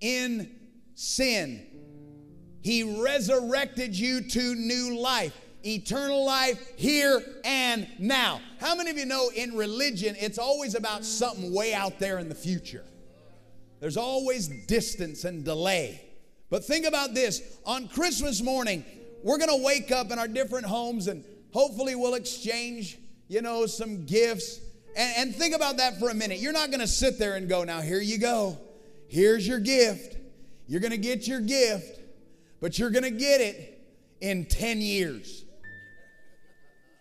in 0.02 0.54
sin. 0.94 1.66
He 2.61 3.00
resurrected 3.02 3.98
you 3.98 4.20
to 4.20 4.54
new 4.54 4.98
life, 4.98 5.35
eternal 5.64 6.22
life 6.22 6.74
here 6.76 7.22
and 7.46 7.88
now. 7.98 8.42
How 8.59 8.74
many 8.74 8.90
of 8.90 8.98
you 8.98 9.06
know 9.06 9.30
in 9.35 9.56
religion 9.56 10.14
it's 10.20 10.37
always 10.37 10.74
about 10.74 11.06
something 11.06 11.54
way 11.54 11.72
out 11.72 11.98
there 11.98 12.18
in 12.18 12.28
the 12.28 12.35
future? 12.35 12.85
There's 13.80 13.96
always 13.96 14.48
distance 14.66 15.24
and 15.24 15.42
delay. 15.42 16.09
But 16.50 16.64
think 16.64 16.84
about 16.84 17.14
this 17.14 17.40
on 17.64 17.88
Christmas 17.88 18.42
morning, 18.42 18.84
we're 19.22 19.38
going 19.38 19.56
to 19.56 19.64
wake 19.64 19.92
up 19.92 20.10
in 20.10 20.18
our 20.18 20.28
different 20.28 20.66
homes 20.66 21.06
and 21.06 21.24
hopefully 21.52 21.94
we'll 21.94 22.14
exchange, 22.14 22.98
you 23.28 23.40
know, 23.40 23.66
some 23.66 24.04
gifts. 24.04 24.60
And, 24.96 25.14
and 25.16 25.36
think 25.36 25.54
about 25.54 25.76
that 25.76 25.98
for 26.00 26.10
a 26.10 26.14
minute. 26.14 26.38
You're 26.38 26.52
not 26.52 26.70
going 26.70 26.80
to 26.80 26.88
sit 26.88 27.18
there 27.18 27.36
and 27.36 27.48
go, 27.48 27.62
now 27.62 27.80
here 27.80 28.00
you 28.00 28.18
go. 28.18 28.58
Here's 29.08 29.46
your 29.46 29.60
gift. 29.60 30.16
You're 30.66 30.80
going 30.80 30.90
to 30.92 30.98
get 30.98 31.26
your 31.26 31.40
gift, 31.40 32.00
but 32.60 32.78
you're 32.78 32.90
going 32.90 33.04
to 33.04 33.10
get 33.10 33.40
it 33.40 33.80
in 34.20 34.46
10 34.46 34.80
years. 34.80 35.44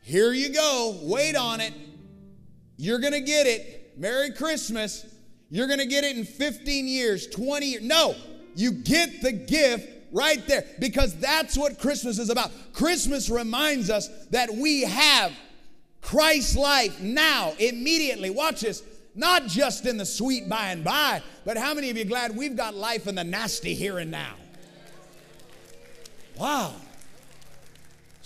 Here 0.02 0.32
you 0.32 0.54
go. 0.54 1.00
Wait 1.04 1.36
on 1.36 1.60
it. 1.60 1.74
You're 2.78 3.00
going 3.00 3.14
to 3.14 3.22
get 3.22 3.46
it. 3.46 3.94
Merry 3.98 4.32
Christmas. 4.32 5.06
You're 5.50 5.68
going 5.68 5.80
to 5.80 5.86
get 5.86 6.04
it 6.04 6.16
in 6.16 6.24
15 6.24 6.88
years, 6.88 7.28
20 7.28 7.66
years. 7.66 7.84
No, 7.84 8.16
you 8.60 8.72
get 8.72 9.22
the 9.22 9.32
gift 9.32 9.90
right 10.12 10.46
there 10.48 10.66
because 10.80 11.16
that's 11.16 11.58
what 11.58 11.80
Christmas 11.80 12.20
is 12.20 12.30
about. 12.30 12.52
Christmas 12.74 13.30
reminds 13.30 13.90
us 13.90 14.10
that 14.32 14.54
we 14.54 14.82
have 14.82 15.32
Christ's 16.02 16.56
life 16.56 17.00
now, 17.00 17.54
immediately. 17.60 18.30
Watch 18.30 18.62
this. 18.62 18.84
Not 19.16 19.48
just 19.48 19.86
in 19.86 19.98
the 19.98 20.06
sweet 20.06 20.48
by 20.48 20.68
and 20.68 20.84
by, 20.84 21.22
but 21.44 21.58
how 21.58 21.74
many 21.74 21.90
of 21.90 21.98
you 21.98 22.06
glad 22.06 22.36
we've 22.36 22.56
got 22.56 22.76
life 22.76 23.08
in 23.08 23.16
the 23.16 23.24
nasty 23.24 23.74
here 23.74 23.98
and 23.98 24.12
now? 24.12 24.36
Wow. 26.38 26.76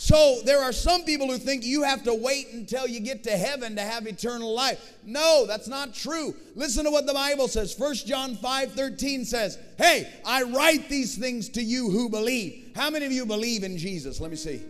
So 0.03 0.41
there 0.43 0.61
are 0.61 0.73
some 0.73 1.05
people 1.05 1.27
who 1.27 1.37
think 1.37 1.63
you 1.63 1.83
have 1.83 2.03
to 2.03 2.13
wait 2.13 2.49
until 2.51 2.85
you 2.85 2.99
get 2.99 3.23
to 3.23 3.37
heaven 3.37 3.77
to 3.77 3.81
have 3.81 4.05
eternal 4.05 4.53
life. 4.53 4.97
No, 5.05 5.45
that's 5.47 5.69
not 5.69 5.93
true. 5.93 6.35
Listen 6.55 6.83
to 6.83 6.91
what 6.91 7.05
the 7.05 7.13
Bible 7.13 7.47
says. 7.47 7.73
1 7.79 7.95
John 8.05 8.35
5 8.35 8.73
13 8.73 9.23
says, 9.23 9.57
Hey, 9.77 10.11
I 10.25 10.43
write 10.43 10.89
these 10.89 11.17
things 11.17 11.47
to 11.51 11.63
you 11.63 11.89
who 11.89 12.09
believe. 12.09 12.73
How 12.75 12.89
many 12.89 13.05
of 13.05 13.13
you 13.13 13.25
believe 13.25 13.63
in 13.63 13.77
Jesus? 13.77 14.19
Let 14.19 14.29
me 14.29 14.35
see. 14.35 14.61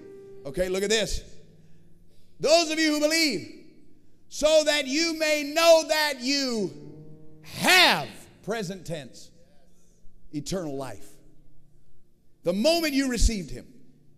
Okay, 0.45 0.69
look 0.69 0.83
at 0.83 0.91
this. 0.91 1.23
Those 2.39 2.69
of 2.69 2.77
you 2.77 2.93
who 2.93 2.99
believe, 2.99 3.63
so 4.29 4.63
that 4.65 4.85
you 4.85 5.17
may 5.17 5.51
know 5.51 5.83
that 5.87 6.19
you 6.19 6.71
have, 7.41 8.07
present 8.43 8.85
tense, 8.85 9.31
eternal 10.31 10.77
life. 10.77 11.09
The 12.43 12.53
moment 12.53 12.93
you 12.93 13.09
received 13.09 13.49
Him, 13.49 13.65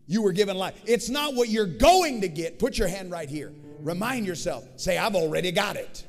you 0.07 0.21
were 0.21 0.31
given 0.31 0.57
life. 0.57 0.79
It's 0.85 1.09
not 1.09 1.33
what 1.33 1.49
you're 1.49 1.65
going 1.65 2.21
to 2.21 2.27
get. 2.27 2.59
Put 2.59 2.77
your 2.77 2.87
hand 2.87 3.11
right 3.11 3.29
here. 3.29 3.53
Remind 3.81 4.25
yourself. 4.25 4.65
Say, 4.77 4.97
I've 4.97 5.15
already 5.15 5.51
got 5.51 5.75
it. 5.75 6.05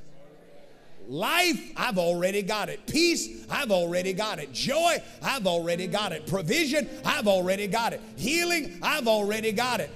Life, 1.08 1.72
I've 1.76 1.98
already 1.98 2.42
got 2.42 2.68
it. 2.68 2.86
Peace, 2.86 3.46
I've 3.48 3.70
already 3.70 4.12
got 4.12 4.38
it. 4.38 4.52
Joy, 4.52 5.02
I've 5.22 5.46
already 5.46 5.86
got 5.86 6.12
it. 6.12 6.26
Provision, 6.26 6.88
I've 7.04 7.28
already 7.28 7.68
got 7.68 7.92
it. 7.92 8.00
Healing, 8.16 8.78
I've 8.82 9.06
already 9.06 9.52
got 9.52 9.80
it. 9.80 9.90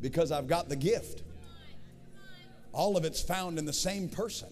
Because 0.00 0.32
I've 0.32 0.46
got 0.46 0.68
the 0.68 0.76
gift. 0.76 1.22
All 2.72 2.96
of 2.96 3.04
it's 3.04 3.22
found 3.22 3.58
in 3.58 3.66
the 3.66 3.72
same 3.72 4.08
person 4.08 4.48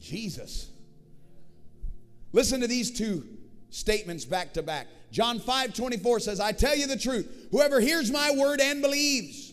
Jesus. 0.00 0.70
Listen 2.32 2.60
to 2.60 2.66
these 2.66 2.90
two 2.90 3.26
statements 3.70 4.24
back 4.24 4.54
to 4.54 4.62
back. 4.62 4.86
John 5.10 5.38
5 5.40 5.74
24 5.74 6.20
says, 6.20 6.40
I 6.40 6.52
tell 6.52 6.76
you 6.76 6.86
the 6.86 6.96
truth. 6.96 7.48
Whoever 7.50 7.80
hears 7.80 8.10
my 8.10 8.30
word 8.36 8.60
and 8.60 8.82
believes, 8.82 9.52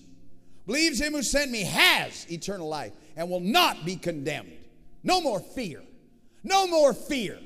believes 0.65 0.99
him 0.99 1.13
who 1.13 1.23
sent 1.23 1.51
me, 1.51 1.63
has 1.63 2.29
eternal 2.31 2.67
life 2.67 2.91
and 3.15 3.29
will 3.29 3.39
not 3.39 3.85
be 3.85 3.95
condemned. 3.95 4.51
No 5.03 5.21
more 5.21 5.39
fear. 5.39 5.81
No 6.43 6.67
more 6.67 6.93
fear. 6.93 7.39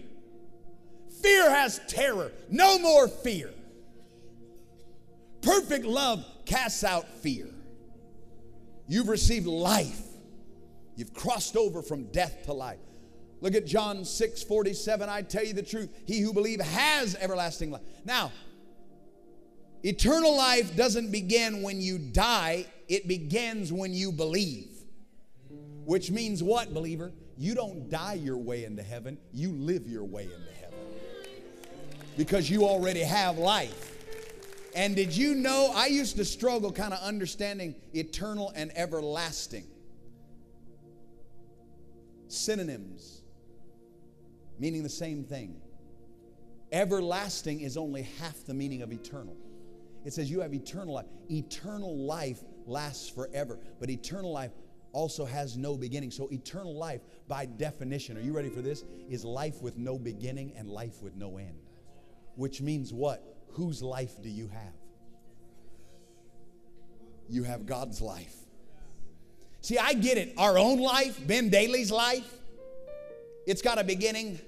Fear 1.22 1.50
has 1.50 1.80
terror. 1.88 2.32
No 2.50 2.80
more 2.80 3.08
fear. 3.08 3.52
Perfect 5.42 5.86
love 5.86 6.26
casts 6.46 6.84
out 6.84 7.08
fear. 7.08 7.48
You've 8.88 9.08
received 9.08 9.46
life. 9.46 10.02
You've 10.96 11.14
crossed 11.14 11.56
over 11.56 11.82
from 11.82 12.06
death 12.06 12.44
to 12.46 12.54
life. 12.54 12.80
Look 13.42 13.56
at 13.56 13.66
John 13.66 14.04
6 14.04 14.44
47. 14.44 15.10
I 15.10 15.22
tell 15.22 15.44
you 15.44 15.54
the 15.54 15.64
truth. 15.64 15.90
He 16.06 16.20
who 16.20 16.34
believes 16.34 16.64
has 16.64 17.16
everlasting 17.16 17.72
life. 17.72 17.82
Now, 18.04 18.32
eternal 19.84 20.36
life 20.36 20.76
doesn't 20.76 21.12
begin 21.12 21.62
when 21.62 21.82
you 21.82 21.98
die, 21.98 22.66
it 22.88 23.08
begins 23.08 23.72
when 23.72 23.94
you 23.94 24.12
believe. 24.12 24.68
Which 25.86 26.12
means 26.12 26.44
what, 26.44 26.74
believer? 26.74 27.12
You 27.38 27.56
don't 27.56 27.90
die 27.90 28.16
your 28.16 28.38
way 28.38 28.66
into 28.66 28.84
heaven, 28.84 29.18
you 29.34 29.52
live 29.52 29.88
your 29.88 30.04
way 30.04 30.24
into 30.24 30.52
heaven. 30.60 30.78
Because 32.18 32.50
you 32.50 32.66
already 32.66 33.02
have 33.02 33.38
life. 33.38 33.96
And 34.76 34.96
did 34.96 35.16
you 35.16 35.34
know 35.34 35.72
I 35.74 35.88
used 35.88 36.18
to 36.18 36.26
struggle 36.26 36.72
kind 36.72 36.94
of 36.94 37.00
understanding 37.00 37.76
eternal 37.94 38.52
and 38.56 38.72
everlasting? 38.78 39.66
Synonyms 42.28 43.19
meaning 44.60 44.84
the 44.84 44.90
same 44.90 45.24
thing. 45.24 45.56
Everlasting 46.72 47.62
is 47.62 47.78
only 47.78 48.04
half 48.20 48.46
the 48.46 48.54
meaning 48.54 48.82
of 48.82 48.92
eternal. 48.92 49.36
It 50.06 50.14
says 50.14 50.30
you 50.30 50.42
have 50.42 50.54
eternal 50.54 50.94
life. 50.94 51.06
Eternal 51.30 51.98
life 51.98 52.44
lasts 52.66 53.10
forever, 53.10 53.60
but 53.80 53.90
eternal 53.90 54.32
life 54.32 54.52
also 54.92 55.26
has 55.26 55.58
no 55.58 55.76
beginning. 55.76 56.12
So, 56.12 56.28
eternal 56.32 56.76
life, 56.76 57.02
by 57.28 57.46
definition, 57.46 58.18
are 58.18 58.22
you 58.22 58.34
ready 58.34 58.50
for 58.50 58.62
this? 58.62 58.84
Is 59.10 59.26
life 59.26 59.62
with 59.62 59.78
no 59.78 59.98
beginning 59.98 60.54
and 60.56 60.70
life 60.70 61.02
with 61.02 61.16
no 61.16 61.38
end. 61.38 61.60
Which 62.36 62.62
means 62.62 62.94
what? 62.94 63.24
Whose 63.52 63.82
life 63.82 64.22
do 64.22 64.30
you 64.30 64.48
have? 64.48 64.74
You 67.28 67.44
have 67.44 67.66
God's 67.66 68.02
life. 68.02 68.36
See, 69.62 69.78
I 69.78 69.94
get 69.94 70.18
it. 70.18 70.34
Our 70.38 70.58
own 70.58 70.80
life, 70.80 71.20
Ben 71.28 71.52
Dailey's 71.52 71.92
life, 71.92 72.32
it's 73.46 73.62
got 73.62 73.78
a 73.78 73.84
beginning 73.84 74.40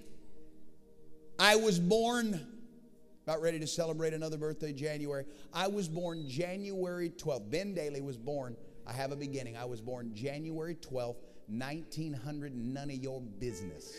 I 1.41 1.55
was 1.55 1.79
born, 1.79 2.39
about 3.23 3.41
ready 3.41 3.57
to 3.57 3.65
celebrate 3.65 4.13
another 4.13 4.37
birthday, 4.37 4.73
January. 4.73 5.25
I 5.51 5.67
was 5.69 5.87
born 5.87 6.29
January 6.29 7.09
12th. 7.09 7.49
Ben 7.49 7.73
Dailey 7.73 7.99
was 7.99 8.15
born, 8.15 8.55
I 8.85 8.93
have 8.93 9.11
a 9.11 9.15
beginning. 9.15 9.57
I 9.57 9.65
was 9.65 9.81
born 9.81 10.11
January 10.13 10.75
12th, 10.75 11.15
1900, 11.47 12.55
none 12.55 12.91
of 12.91 12.95
your 12.97 13.21
business. 13.39 13.97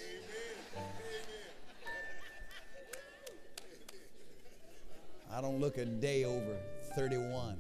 I 5.29 5.41
don't 5.41 5.59
look 5.59 5.79
a 5.79 5.85
day 5.85 6.25
over 6.25 6.57
31. 6.95 7.57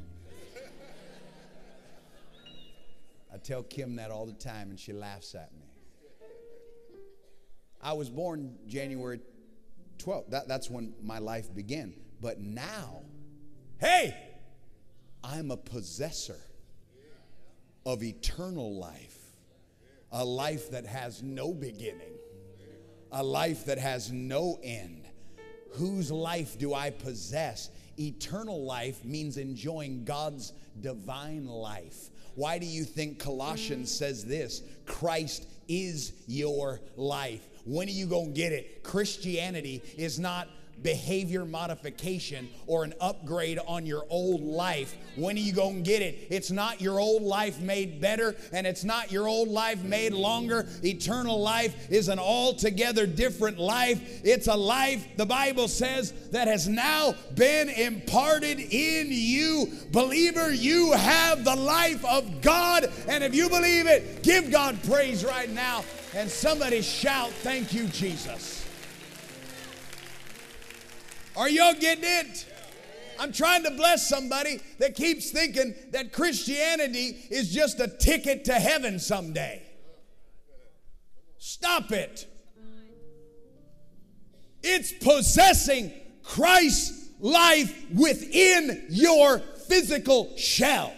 I 3.35 3.37
tell 3.39 3.65
Kim 3.65 3.97
that 3.97 4.13
all 4.13 4.27
the 4.27 4.33
time 4.33 4.71
and 4.71 4.79
she 4.79 4.93
laughs 4.93 5.35
at 5.35 5.53
me. 5.55 5.67
I 7.81 7.95
was 7.95 8.09
born 8.09 8.55
January 8.69 9.19
12. 10.03 10.31
That, 10.31 10.49
that's 10.49 10.69
when 10.69 10.95
my 11.03 11.19
life 11.19 11.55
began. 11.55 11.95
But 12.21 12.41
now, 12.41 13.03
hey, 13.79 14.17
I'm 15.25 15.51
a 15.51 15.57
possessor 15.57 16.39
of 17.85 18.03
eternal 18.03 18.79
life, 18.79 19.19
a 20.11 20.25
life 20.25 20.71
that 20.71 20.87
has 20.87 21.23
no 21.23 21.53
beginning 21.53 22.13
a 23.13 23.23
life 23.23 23.67
that 23.67 23.79
has 23.79 24.11
no 24.11 24.59
end. 24.63 25.05
Whose 25.73 26.11
life 26.11 26.59
do 26.59 26.75
I 26.75 26.91
possess? 26.91 27.71
Eternal 27.99 28.65
life 28.65 29.05
means 29.05 29.37
enjoying 29.37 30.05
God's 30.05 30.55
divine 30.81 31.47
life. 31.47 32.09
Why 32.35 32.59
do 32.59 32.67
you 32.67 32.85
think 32.85 33.19
Colossians 33.19 33.95
says 33.95 34.25
this? 34.25 34.63
Christ 34.87 35.47
is 35.69 36.15
your 36.27 36.81
life. 36.97 37.47
When 37.65 37.89
are 37.89 37.93
you 37.93 38.07
going 38.07 38.27
to 38.27 38.33
get 38.33 38.53
it? 38.53 38.83
Christianity 38.83 39.83
is 39.97 40.19
not 40.19 40.49
behavior 40.83 41.45
modification 41.45 42.49
or 42.67 42.85
an 42.85 42.95
upgrade 43.01 43.59
on 43.67 43.87
your 43.87 44.05
old 44.09 44.43
life. 44.43 44.97
When 45.17 45.37
are 45.37 45.41
you 45.41 45.53
going 45.53 45.77
to 45.77 45.83
get 45.83 46.03
it? 46.03 46.27
It's 46.31 46.51
not 46.51 46.81
your 46.81 46.99
old 46.99 47.23
life 47.23 47.61
made 47.61 48.01
better 48.01 48.35
and 48.53 48.67
it's 48.67 48.85
not 48.85 49.13
your 49.13 49.29
old 49.29 49.49
life 49.49 49.83
made 49.83 50.13
longer. 50.13 50.67
Eternal 50.83 51.41
life 51.41 51.91
is 51.91 52.09
an 52.09 52.19
altogether 52.19 53.07
different 53.07 53.59
life. 53.59 54.01
It's 54.25 54.49
a 54.49 54.57
life, 54.57 55.07
the 55.17 55.27
Bible 55.27 55.69
says, 55.69 56.13
that 56.31 56.49
has 56.49 56.69
now 56.69 57.15
been 57.35 57.69
imparted 57.69 58.59
in 58.59 59.09
you. 59.11 59.73
Believer, 59.91 60.53
you 60.53 60.93
have 60.93 61.45
the 61.45 61.57
life 61.57 62.05
of 62.05 62.41
God. 62.41 62.91
And 63.09 63.23
if 63.23 63.35
you 63.35 63.49
believe 63.49 63.87
it, 63.87 64.23
give 64.23 64.51
God 64.51 64.79
praise 64.85 65.25
right 65.25 65.51
now. 65.51 65.85
And 66.15 66.31
somebody 66.31 66.83
shout, 66.83 67.31
Thank 67.31 67.73
you, 67.73 67.87
Jesus. 67.89 68.62
Are 71.37 71.49
y'all 71.49 71.75
getting 71.75 72.05
it? 72.05 72.47
I'm 73.19 73.33
trying 73.33 73.63
to 73.65 73.71
bless 73.71 74.09
somebody 74.09 74.61
that 74.79 74.95
keeps 74.95 75.31
thinking 75.31 75.75
that 75.91 76.13
Christianity 76.13 77.17
is 77.31 77.53
just 77.53 77.81
a 77.81 77.89
ticket 77.89 78.45
to 78.47 78.55
heaven 78.55 78.99
someday. 78.99 79.63
Stop 81.39 81.93
it. 81.93 82.27
It's 84.63 84.93
possessing 84.93 85.93
Christ's 86.23 87.11
life 87.21 87.75
within 87.93 88.87
your 88.91 89.39
physical 89.39 90.37
shell. 90.37 90.93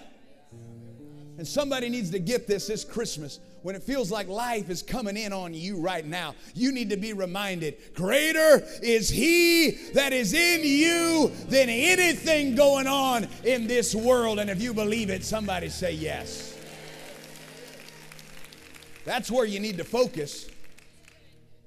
And 1.39 1.47
somebody 1.47 1.89
needs 1.89 2.11
to 2.11 2.19
get 2.19 2.47
this 2.47 2.69
this 2.69 2.85
Christmas 2.85 3.41
when 3.65 3.75
it 3.75 3.83
feels 3.83 4.11
like 4.11 4.29
life 4.29 4.69
is 4.69 4.83
coming 4.83 5.17
in 5.17 5.33
on 5.33 5.55
you 5.55 5.81
right 5.81 6.05
now, 6.05 6.35
you 6.55 6.71
need 6.71 6.91
to 6.91 6.99
be 6.99 7.15
reminded 7.15 7.79
greater 7.95 8.63
is 8.83 9.09
He 9.09 9.71
that 9.95 10.13
is 10.13 10.35
in 10.35 10.61
you 10.63 11.33
than 11.49 11.71
anything 11.71 12.57
going 12.57 12.87
on 12.87 13.27
in 13.43 13.67
this 13.67 13.95
world. 13.95 14.39
And 14.39 14.51
if 14.51 14.61
you 14.61 14.75
believe 14.75 15.09
it, 15.09 15.25
somebody 15.25 15.71
say 15.71 15.93
yes. 15.93 16.55
That's 19.07 19.31
where 19.31 19.47
you 19.47 19.61
need 19.61 19.79
to 19.79 19.85
focus. 19.85 20.47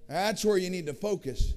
That's 0.07 0.45
where 0.45 0.57
you 0.57 0.69
need 0.69 0.85
to 0.85 0.93
focus. 0.93 1.55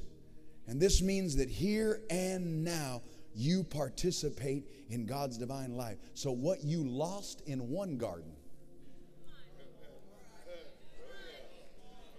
And 0.66 0.80
this 0.80 1.02
means 1.02 1.36
that 1.36 1.50
here 1.50 2.00
and 2.08 2.64
now, 2.64 3.02
you 3.34 3.62
participate 3.62 4.64
in 4.88 5.04
God's 5.04 5.36
divine 5.36 5.76
life. 5.76 5.98
So, 6.14 6.32
what 6.32 6.64
you 6.64 6.82
lost 6.82 7.42
in 7.46 7.68
one 7.68 7.98
garden, 7.98 8.32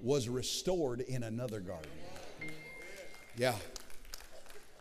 was 0.01 0.29
restored 0.29 1.01
in 1.01 1.23
another 1.23 1.59
garden. 1.59 1.91
Yeah. 3.37 3.55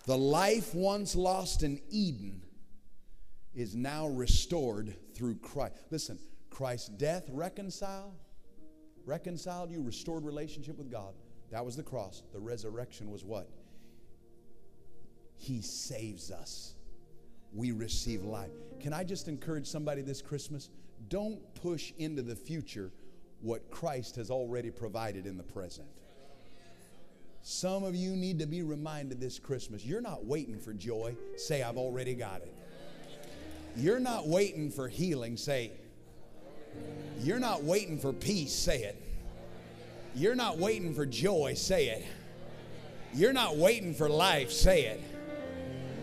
The 0.07 0.17
life 0.17 0.75
once 0.75 1.15
lost 1.15 1.63
in 1.63 1.81
Eden 1.91 2.43
is 3.55 3.75
now 3.75 4.09
restored 4.09 4.97
through 5.15 5.37
Christ. 5.37 5.77
Listen, 5.91 6.19
Christ's 6.49 6.89
death 6.89 7.25
reconciled, 7.31 8.15
reconciled 9.05 9.71
you, 9.71 9.83
restored 9.83 10.25
relationship 10.25 10.79
with 10.79 10.91
God. 10.91 11.15
That 11.51 11.65
was 11.65 11.77
the 11.77 11.83
cross. 11.83 12.23
The 12.33 12.41
resurrection 12.41 13.11
was 13.11 13.25
what? 13.25 13.49
He 15.37 15.61
saves 15.63 16.31
us. 16.31 16.75
We 17.53 17.73
receive 17.73 18.23
life. 18.23 18.51
Can 18.79 18.93
I 18.93 19.05
just 19.05 19.27
encourage 19.27 19.67
somebody 19.67 20.03
this 20.03 20.23
Christmas? 20.23 20.71
Don't 21.09 21.41
push 21.55 21.93
into 21.99 22.23
the 22.23 22.37
future 22.37 22.93
what 23.43 23.71
Christ 23.71 24.17
has 24.17 24.31
already 24.31 24.71
provided 24.71 25.27
in 25.27 25.37
the 25.37 25.43
present. 25.43 25.89
Some 27.43 27.85
of 27.85 27.95
you 27.95 28.11
need 28.17 28.39
to 28.41 28.47
be 28.47 28.63
reminded 28.63 29.21
this 29.21 29.39
Christmas 29.39 29.85
you're 29.85 30.03
not 30.03 30.25
waiting 30.25 30.59
for 30.59 30.75
joy. 30.75 31.17
Say, 31.37 31.63
I've 31.63 31.79
already 31.79 32.15
got 32.15 32.43
it. 32.43 32.55
You're 33.77 34.01
not 34.01 34.27
waiting 34.29 34.71
for 34.71 34.89
healing. 34.89 35.37
Say, 35.37 35.73
you're 37.21 37.39
not 37.39 37.63
waiting 37.63 37.99
for 37.99 38.13
peace. 38.13 38.53
Say 38.53 38.83
it. 38.83 39.01
You're 40.15 40.35
not 40.35 40.59
waiting 40.59 40.95
for 40.95 41.07
joy. 41.07 41.55
Say 41.55 41.89
it. 41.89 42.05
You're 43.15 43.33
not 43.33 43.57
waiting 43.57 43.95
for 43.95 44.09
life. 44.09 44.51
Say 44.51 44.87
it. 44.87 45.03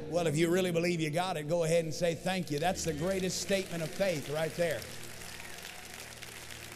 Well, 0.10 0.28
if 0.28 0.38
you 0.38 0.50
really 0.50 0.72
believe 0.72 1.02
you 1.02 1.10
got 1.10 1.36
it, 1.36 1.50
go 1.50 1.66
ahead 1.66 1.84
and 1.84 1.94
say 1.94 2.16
thank 2.16 2.50
you. 2.50 2.60
That's 2.60 2.84
the 2.86 2.94
greatest 2.94 3.42
statement 3.42 3.84
of 3.84 3.90
faith 3.90 4.30
right 4.30 4.56
there. 4.56 4.80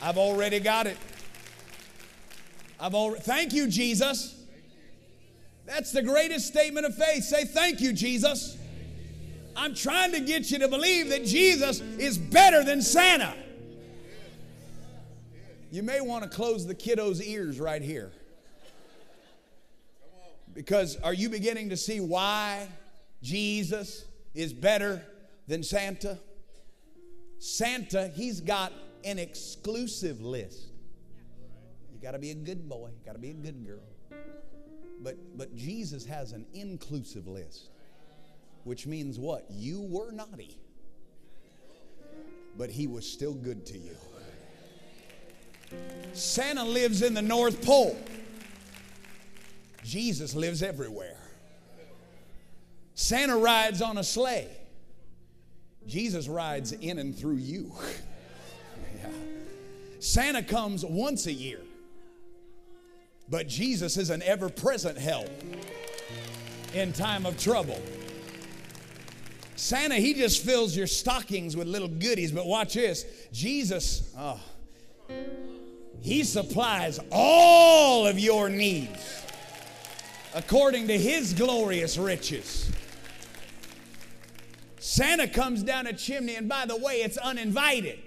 I've 0.02 0.18
already 0.18 0.60
got 0.60 0.88
it. 0.88 0.98
I've 2.80 2.96
already, 2.96 3.22
thank 3.22 3.54
you, 3.54 3.68
Jesus. 3.68 4.36
That's 5.66 5.92
the 5.92 6.02
greatest 6.02 6.48
statement 6.48 6.86
of 6.86 6.96
faith. 6.96 7.24
Say, 7.24 7.46
thank 7.46 7.80
you, 7.80 7.94
Jesus. 7.94 8.58
I'm 9.56 9.76
trying 9.76 10.12
to 10.14 10.20
get 10.20 10.50
you 10.50 10.60
to 10.60 10.68
believe 10.68 11.10
that 11.10 11.24
Jesus 11.26 11.82
is 11.82 12.18
better 12.18 12.64
than 12.64 12.82
Santa. 12.82 13.36
You 15.72 15.84
may 15.84 16.02
want 16.02 16.24
to 16.24 16.30
close 16.30 16.66
the 16.66 16.74
kiddo's 16.74 17.22
ears 17.22 17.60
right 17.60 17.82
here. 17.82 18.12
Because 20.54 20.98
are 20.98 21.14
you 21.14 21.30
beginning 21.30 21.70
to 21.70 21.78
see 21.78 22.00
why 22.00 22.68
Jesus 23.22 24.04
is 24.34 24.52
better 24.52 25.02
than 25.48 25.64
Santa? 25.64 26.18
Santa, 27.40 28.10
he's 28.16 28.42
got 28.42 28.74
an 29.04 29.20
exclusive 29.20 30.22
list. 30.22 30.72
You 31.94 32.00
got 32.02 32.12
to 32.12 32.20
be 32.20 32.32
a 32.32 32.36
good 32.36 32.68
boy, 32.68 32.90
got 33.06 33.14
to 33.14 33.20
be 33.20 33.32
a 33.32 33.34
good 33.34 33.66
girl. 33.66 33.84
But 35.02 35.18
but 35.38 35.56
Jesus 35.56 36.06
has 36.06 36.32
an 36.32 36.46
inclusive 36.54 37.28
list. 37.28 37.70
Which 38.64 38.86
means 38.86 39.18
what? 39.18 39.46
You 39.50 39.82
were 39.82 40.12
naughty. 40.12 40.58
But 42.58 42.70
he 42.70 42.86
was 42.86 43.10
still 43.10 43.34
good 43.34 43.66
to 43.68 43.78
you. 43.78 43.96
Santa 46.14 46.64
lives 46.64 47.02
in 47.02 47.14
the 47.14 47.22
North 47.22 47.66
Pole. 47.66 47.98
Jesus 49.84 50.36
lives 50.36 50.62
everywhere. 50.62 51.18
Santa 52.94 53.38
rides 53.38 53.82
on 53.82 53.98
a 53.98 54.04
sleigh. 54.04 54.50
Jesus 55.88 56.28
rides 56.28 56.74
in 56.74 57.00
and 57.00 57.18
through 57.18 57.38
you. 57.38 57.74
Santa 60.00 60.42
comes 60.42 60.84
once 60.84 61.28
a 61.28 61.32
year, 61.32 61.60
but 63.30 63.48
Jesus 63.48 63.98
is 63.98 64.10
an 64.10 64.22
ever 64.24 64.50
present 64.50 64.98
help 64.98 65.30
in 66.74 66.92
time 66.94 67.26
of 67.26 67.38
trouble. 67.38 67.80
Santa, 69.56 69.96
he 69.96 70.14
just 70.16 70.44
fills 70.44 70.76
your 70.76 70.88
stockings 70.88 71.56
with 71.56 71.68
little 71.68 71.88
goodies, 71.88 72.32
but 72.32 72.48
watch 72.48 72.74
this 72.74 73.06
Jesus, 73.32 74.12
oh, 74.18 74.40
he 76.02 76.24
supplies 76.24 77.00
all 77.12 78.08
of 78.08 78.18
your 78.18 78.50
needs 78.50 79.22
according 80.34 80.88
to 80.88 80.98
his 80.98 81.34
glorious 81.34 81.98
riches. 81.98 82.72
Santa 84.80 85.28
comes 85.28 85.62
down 85.62 85.86
a 85.86 85.94
chimney, 85.94 86.36
and 86.36 86.50
by 86.50 86.66
the 86.66 86.76
way, 86.76 87.02
it's 87.02 87.18
uninvited. 87.18 88.00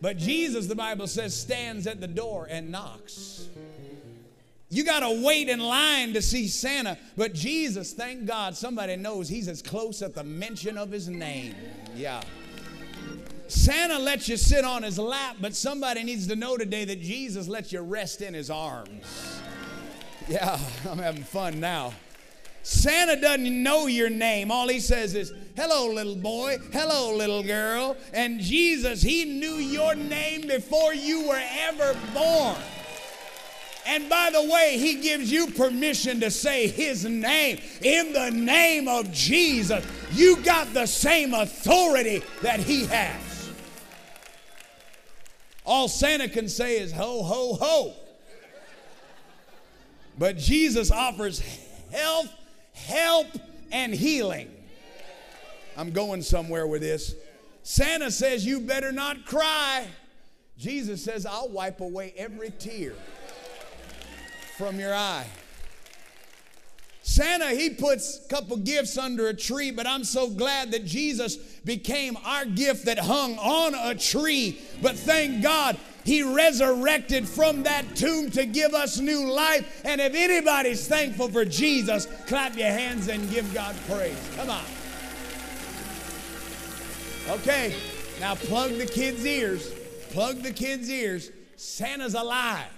But 0.00 0.18
Jesus, 0.18 0.66
the 0.66 0.74
Bible 0.74 1.06
says, 1.06 1.38
stands 1.38 1.86
at 1.86 2.00
the 2.00 2.08
door 2.08 2.46
and 2.50 2.70
knocks. 2.70 3.48
You 4.68 4.84
got 4.84 5.00
to 5.00 5.24
wait 5.24 5.48
in 5.48 5.60
line 5.60 6.12
to 6.14 6.22
see 6.22 6.48
Santa. 6.48 6.98
But 7.16 7.32
Jesus, 7.32 7.92
thank 7.92 8.26
God, 8.26 8.56
somebody 8.56 8.96
knows 8.96 9.28
he's 9.28 9.48
as 9.48 9.62
close 9.62 10.02
at 10.02 10.14
the 10.14 10.24
mention 10.24 10.76
of 10.76 10.90
his 10.90 11.08
name. 11.08 11.54
Yeah. 11.94 12.20
Santa 13.48 13.98
lets 13.98 14.28
you 14.28 14.36
sit 14.36 14.64
on 14.64 14.82
his 14.82 14.98
lap, 14.98 15.36
but 15.40 15.54
somebody 15.54 16.02
needs 16.02 16.26
to 16.26 16.36
know 16.36 16.56
today 16.56 16.84
that 16.84 17.00
Jesus 17.00 17.46
lets 17.46 17.72
you 17.72 17.80
rest 17.80 18.22
in 18.22 18.34
his 18.34 18.50
arms. 18.50 19.40
Yeah, 20.28 20.58
I'm 20.90 20.98
having 20.98 21.22
fun 21.22 21.60
now. 21.60 21.92
Santa 22.66 23.14
doesn't 23.14 23.62
know 23.62 23.86
your 23.86 24.10
name. 24.10 24.50
All 24.50 24.66
he 24.66 24.80
says 24.80 25.14
is, 25.14 25.32
Hello, 25.54 25.86
little 25.86 26.16
boy. 26.16 26.58
Hello, 26.72 27.14
little 27.14 27.44
girl. 27.44 27.96
And 28.12 28.40
Jesus, 28.40 29.02
he 29.02 29.24
knew 29.24 29.54
your 29.54 29.94
name 29.94 30.48
before 30.48 30.92
you 30.92 31.28
were 31.28 31.42
ever 31.68 31.96
born. 32.12 32.56
And 33.86 34.10
by 34.10 34.30
the 34.32 34.42
way, 34.42 34.78
he 34.78 34.96
gives 34.96 35.30
you 35.30 35.46
permission 35.46 36.18
to 36.18 36.30
say 36.32 36.66
his 36.66 37.04
name. 37.04 37.60
In 37.82 38.12
the 38.12 38.32
name 38.32 38.88
of 38.88 39.12
Jesus, 39.12 39.86
you 40.12 40.42
got 40.42 40.74
the 40.74 40.86
same 40.86 41.34
authority 41.34 42.20
that 42.42 42.58
he 42.58 42.86
has. 42.86 43.48
All 45.64 45.86
Santa 45.86 46.28
can 46.28 46.48
say 46.48 46.80
is 46.80 46.90
ho, 46.90 47.22
ho, 47.22 47.54
ho. 47.60 47.92
But 50.18 50.36
Jesus 50.36 50.90
offers 50.90 51.40
health, 51.92 52.32
help, 52.76 53.26
and 53.72 53.92
healing. 53.92 54.50
I'm 55.76 55.90
going 55.90 56.22
somewhere 56.22 56.66
with 56.66 56.82
this. 56.82 57.14
Santa 57.62 58.10
says, 58.10 58.46
You 58.46 58.60
better 58.60 58.92
not 58.92 59.26
cry. 59.26 59.86
Jesus 60.56 61.04
says, 61.04 61.26
I'll 61.26 61.48
wipe 61.48 61.80
away 61.80 62.14
every 62.16 62.50
tear 62.50 62.94
from 64.56 64.80
your 64.80 64.94
eye. 64.94 65.26
Santa, 67.02 67.50
he 67.50 67.70
puts 67.70 68.24
a 68.24 68.28
couple 68.28 68.56
gifts 68.56 68.98
under 68.98 69.28
a 69.28 69.34
tree, 69.34 69.70
but 69.70 69.86
I'm 69.86 70.02
so 70.02 70.28
glad 70.28 70.72
that 70.72 70.84
Jesus 70.84 71.36
became 71.36 72.16
our 72.24 72.44
gift 72.44 72.86
that 72.86 72.98
hung 72.98 73.38
on 73.38 73.74
a 73.74 73.94
tree. 73.94 74.60
But 74.82 74.96
thank 74.96 75.42
God, 75.42 75.78
he 76.06 76.22
resurrected 76.22 77.28
from 77.28 77.64
that 77.64 77.96
tomb 77.96 78.30
to 78.30 78.46
give 78.46 78.74
us 78.74 79.00
new 79.00 79.28
life. 79.28 79.82
And 79.84 80.00
if 80.00 80.14
anybody's 80.14 80.86
thankful 80.86 81.28
for 81.28 81.44
Jesus, 81.44 82.06
clap 82.28 82.56
your 82.56 82.68
hands 82.68 83.08
and 83.08 83.28
give 83.28 83.52
God 83.52 83.74
praise. 83.88 84.16
Come 84.36 84.48
on. 84.50 84.62
Okay, 87.28 87.74
now 88.20 88.36
plug 88.36 88.78
the 88.78 88.86
kids' 88.86 89.26
ears. 89.26 89.72
Plug 90.10 90.42
the 90.42 90.52
kids' 90.52 90.88
ears. 90.88 91.32
Santa's 91.56 92.14
alive. 92.14 92.70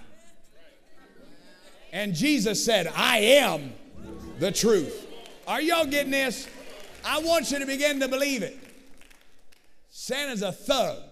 And 1.93 2.15
Jesus 2.15 2.65
said, 2.65 2.91
I 2.95 3.19
am 3.19 3.73
the 4.39 4.51
truth. 4.51 5.05
Are 5.47 5.61
y'all 5.61 5.85
getting 5.85 6.11
this? 6.11 6.47
I 7.05 7.19
want 7.19 7.51
you 7.51 7.59
to 7.59 7.67
begin 7.67 7.99
to 7.99 8.07
believe 8.07 8.41
it. 8.41 8.57
Santa's 9.91 10.41
a 10.41 10.51
thug. 10.51 11.03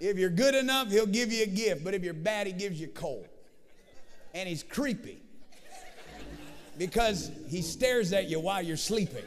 If 0.00 0.16
you're 0.16 0.30
good 0.30 0.54
enough, 0.54 0.90
he'll 0.90 1.06
give 1.06 1.30
you 1.30 1.42
a 1.42 1.46
gift, 1.46 1.84
but 1.84 1.92
if 1.92 2.02
you're 2.02 2.14
bad, 2.14 2.46
he 2.46 2.54
gives 2.54 2.80
you 2.80 2.88
coal. 2.88 3.26
And 4.34 4.48
he's 4.48 4.62
creepy 4.62 5.20
because 6.78 7.30
he 7.48 7.60
stares 7.60 8.12
at 8.14 8.28
you 8.28 8.40
while 8.40 8.62
you're 8.62 8.78
sleeping. 8.78 9.24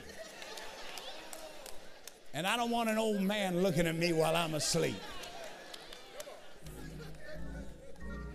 And 2.33 2.47
I 2.47 2.57
don't 2.57 2.71
want 2.71 2.89
an 2.89 2.97
old 2.97 3.21
man 3.21 3.61
looking 3.61 3.85
at 3.85 3.95
me 3.95 4.11
while 4.11 4.35
I'm 4.35 4.55
asleep. 4.55 4.95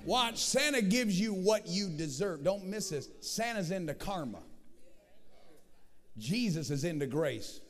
Watch, 0.05 0.39
Santa 0.39 0.81
gives 0.81 1.21
you 1.21 1.35
what 1.35 1.67
you 1.67 1.89
deserve. 1.89 2.45
Don't 2.45 2.65
miss 2.65 2.91
this. 2.91 3.09
Santa's 3.21 3.73
into 3.73 3.95
karma, 3.95 4.39
Jesus 6.17 6.71
is 6.71 6.85
into 6.85 7.07
grace. 7.07 7.61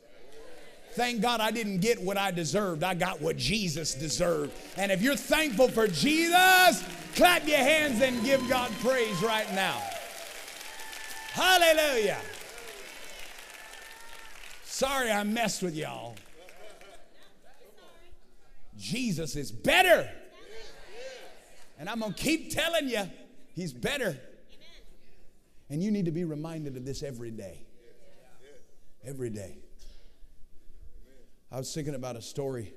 Thank 0.93 1.21
God 1.21 1.39
I 1.39 1.51
didn't 1.51 1.79
get 1.79 2.01
what 2.01 2.17
I 2.17 2.31
deserved. 2.31 2.83
I 2.83 2.93
got 2.93 3.21
what 3.21 3.37
Jesus 3.37 3.93
deserved. 3.93 4.51
And 4.75 4.91
if 4.91 5.01
you're 5.01 5.15
thankful 5.15 5.69
for 5.69 5.87
Jesus, 5.87 6.83
clap 7.15 7.47
your 7.47 7.57
hands 7.57 8.01
and 8.01 8.23
give 8.23 8.47
God 8.49 8.71
praise 8.81 9.21
right 9.21 9.51
now. 9.53 9.81
Hallelujah. 11.31 12.17
Sorry 14.63 15.11
I 15.11 15.23
messed 15.23 15.61
with 15.61 15.75
y'all. 15.75 16.15
Jesus 18.77 19.35
is 19.35 19.51
better. 19.51 20.09
And 21.77 21.89
I'm 21.89 21.99
going 21.99 22.13
to 22.13 22.21
keep 22.21 22.53
telling 22.53 22.89
you, 22.89 23.03
He's 23.53 23.73
better. 23.73 24.17
And 25.69 25.83
you 25.83 25.91
need 25.91 26.05
to 26.05 26.11
be 26.11 26.23
reminded 26.23 26.75
of 26.77 26.85
this 26.85 27.03
every 27.03 27.31
day. 27.31 27.61
Every 29.05 29.29
day. 29.29 29.57
I 31.51 31.57
was 31.57 31.73
thinking 31.73 31.95
about 31.95 32.15
a 32.15 32.21
story 32.21 32.73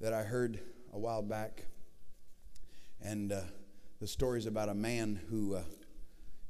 that 0.00 0.12
I 0.12 0.22
heard 0.22 0.58
a 0.92 0.98
while 0.98 1.22
back. 1.22 1.66
And 3.00 3.32
uh, 3.32 3.42
the 4.00 4.06
story 4.06 4.38
is 4.38 4.46
about 4.46 4.68
a 4.68 4.74
man 4.74 5.20
who 5.30 5.54
uh, 5.54 5.62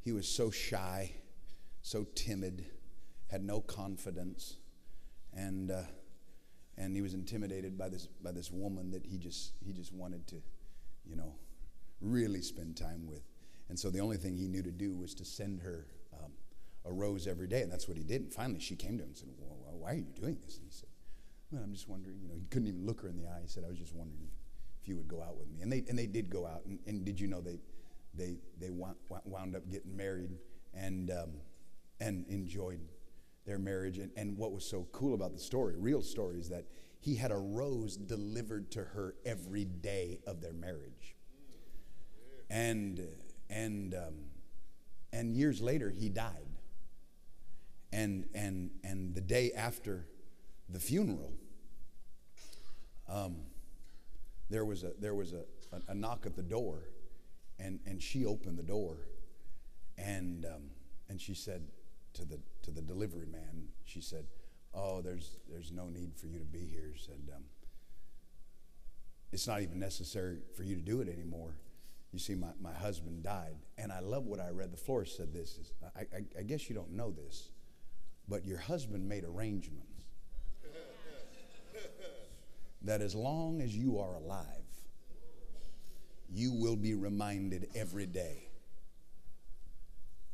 he 0.01 0.13
was 0.13 0.27
so 0.27 0.51
shy, 0.51 1.13
so 1.83 2.07
timid, 2.15 2.65
had 3.31 3.45
no 3.45 3.61
confidence, 3.61 4.57
and 5.33 5.71
uh, 5.71 5.83
and 6.77 6.97
he 6.97 7.03
was 7.03 7.15
intimidated 7.15 7.77
by 7.79 7.89
this 7.89 8.07
by 8.07 8.33
this 8.33 8.51
woman 8.51 8.91
that 8.91 9.07
he 9.07 9.19
just 9.19 9.53
he 9.65 9.73
just 9.73 9.93
wanted 9.93 10.27
to 10.29 10.43
you 11.05 11.17
know, 11.17 11.35
really 12.01 12.41
spend 12.41 12.77
time 12.77 13.07
with. 13.07 13.23
And 13.69 13.79
so 13.79 13.91
the 13.91 14.01
only 14.01 14.17
thing 14.17 14.37
he 14.37 14.49
knew 14.49 14.63
to 14.63 14.73
do 14.73 14.95
was 14.95 15.15
to 15.17 15.25
send 15.25 15.61
her 15.61 15.87
um, 16.13 16.33
a 16.85 16.93
rose 16.93 17.27
every 17.27 17.47
day, 17.47 17.63
and 17.63 17.71
that's 17.71 17.89
what 17.89 17.97
he 17.97 18.05
did. 18.05 18.23
And 18.23 18.33
finally, 18.33 18.61
she 18.61 18.77
came 18.77 18.97
to 18.99 19.03
him 19.03 19.11
and 19.11 19.17
said, 19.17 19.29
well, 19.39 19.59
"Why 19.79 19.93
are 19.93 19.95
you 19.95 20.07
doing 20.19 20.39
this?" 20.45 20.57
And 20.57 20.67
he 20.67 20.73
said, 20.73 20.89
"Well, 21.51 21.63
I'm 21.63 21.73
just 21.73 21.89
wondering." 21.89 22.21
You 22.21 22.29
know, 22.29 22.35
he 22.35 22.47
couldn't 22.47 22.69
even 22.69 22.87
look 22.87 23.01
her 23.03 23.09
in 23.09 23.17
the 23.17 23.27
eye. 23.27 23.41
He 23.43 23.49
said, 23.49 23.65
"I 23.65 23.69
was 23.69 23.79
just 23.79 23.95
wondering 23.95 24.29
if 24.83 24.89
you 24.89 24.97
would 24.97 25.09
go 25.09 25.23
out 25.23 25.37
with 25.37 25.49
me." 25.49 25.61
And 25.63 25.71
they 25.73 25.85
and 25.89 25.99
they 25.99 26.07
did 26.07 26.31
go 26.31 26.47
out. 26.47 26.65
And, 26.67 26.79
and 26.87 27.05
did 27.05 27.19
you 27.21 27.27
know 27.29 27.41
they 27.41 27.61
they 28.15 28.39
they 28.59 28.71
wound, 28.71 28.97
wound 29.25 29.57
up 29.57 29.69
getting 29.71 29.97
married 29.97 30.31
and 30.75 31.11
um, 31.11 31.31
and 32.01 32.27
enjoyed 32.29 32.81
their 33.47 33.59
marriage. 33.59 33.99
And, 33.99 34.11
and 34.17 34.37
what 34.37 34.53
was 34.53 34.65
so 34.65 34.87
cool 34.93 35.15
about 35.15 35.33
the 35.33 35.39
story, 35.39 35.75
real 35.77 36.03
story, 36.03 36.39
is 36.39 36.49
that 36.51 36.65
he 37.01 37.17
had 37.17 37.31
a 37.31 37.37
rose 37.37 37.97
delivered 37.97 38.71
to 38.73 38.81
her 38.81 39.15
every 39.25 39.65
day 39.65 40.21
of 40.27 40.41
their 40.41 40.53
marriage. 40.53 41.17
And, 42.51 43.07
and, 43.49 43.95
um, 43.95 44.15
and 45.13 45.35
years 45.35 45.61
later, 45.61 45.91
he 45.91 46.09
died. 46.09 46.49
And, 47.93 48.29
and, 48.35 48.71
and 48.85 49.15
the 49.15 49.21
day 49.21 49.53
after 49.53 50.07
the 50.69 50.79
funeral, 50.79 51.33
um, 53.11 53.37
there 54.49 54.65
was, 54.65 54.85
a, 54.85 54.93
there 54.99 55.15
was 55.15 55.33
a, 55.33 55.45
a, 55.73 55.81
a, 55.89 55.95
knock 55.95 56.27
at 56.27 56.37
the 56.37 56.43
door, 56.43 56.85
and, 57.59 57.81
and 57.87 58.03
she 58.03 58.25
opened 58.25 58.59
the 58.59 58.63
door, 58.63 58.97
and, 59.99 60.45
um, 60.47 60.71
and 61.09 61.21
she 61.21 61.35
said 61.35 61.67
to 62.15 62.25
the, 62.25 62.39
to 62.63 62.71
the 62.71 62.83
delivery 62.83 63.27
man, 63.27 63.69
she 63.85 64.01
said, 64.01 64.27
oh, 64.75 65.01
there's, 65.01 65.39
there's 65.49 65.73
no 65.73 65.89
need 65.89 66.15
for 66.17 66.27
you 66.27 66.39
to 66.39 66.45
be 66.45 66.67
here. 66.67 66.91
He 66.93 67.01
said, 67.01 67.21
um, 67.35 67.43
it's 69.33 69.47
not 69.47 69.63
even 69.63 69.79
necessary 69.79 70.39
for 70.57 70.63
you 70.63 70.77
to 70.77 70.83
do 70.83 71.01
it 71.01 71.09
anymore. 71.09 71.57
You 72.13 72.19
see, 72.19 72.35
my, 72.35 72.49
my 72.61 72.73
husband 72.73 73.23
died. 73.23 73.57
And 73.79 73.93
I 73.93 74.01
love 74.01 74.27
what 74.27 74.41
I 74.41 74.51
read. 74.51 74.73
The 74.73 74.77
florist 74.77 75.17
said 75.17 75.33
this. 75.33 75.59
Is, 75.59 75.73
I, 75.97 76.01
I, 76.01 76.25
I 76.41 76.43
guess 76.43 76.69
you 76.69 76.75
don't 76.75 76.93
know 76.93 77.13
this, 77.13 77.51
but 78.29 78.45
your 78.45 78.59
husband 78.59 79.09
made 79.09 79.25
arrangements 79.25 79.90
that 82.83 83.01
as 83.01 83.15
long 83.15 83.61
as 83.61 83.77
you 83.77 83.99
are 83.99 84.15
alive, 84.15 84.47
you 86.33 86.53
will 86.53 86.77
be 86.77 86.95
reminded 86.95 87.69
every 87.75 88.07
day 88.07 88.49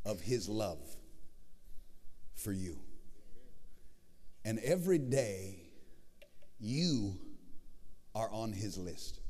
of 0.05 0.21
his 0.21 0.49
love 0.49 0.79
for 2.35 2.53
you. 2.53 2.79
And 4.45 4.59
every 4.61 4.99
day, 4.99 5.59
you 6.61 7.19
are 8.15 8.31
on 8.31 8.53
his 8.53 8.79
list. 8.79 9.21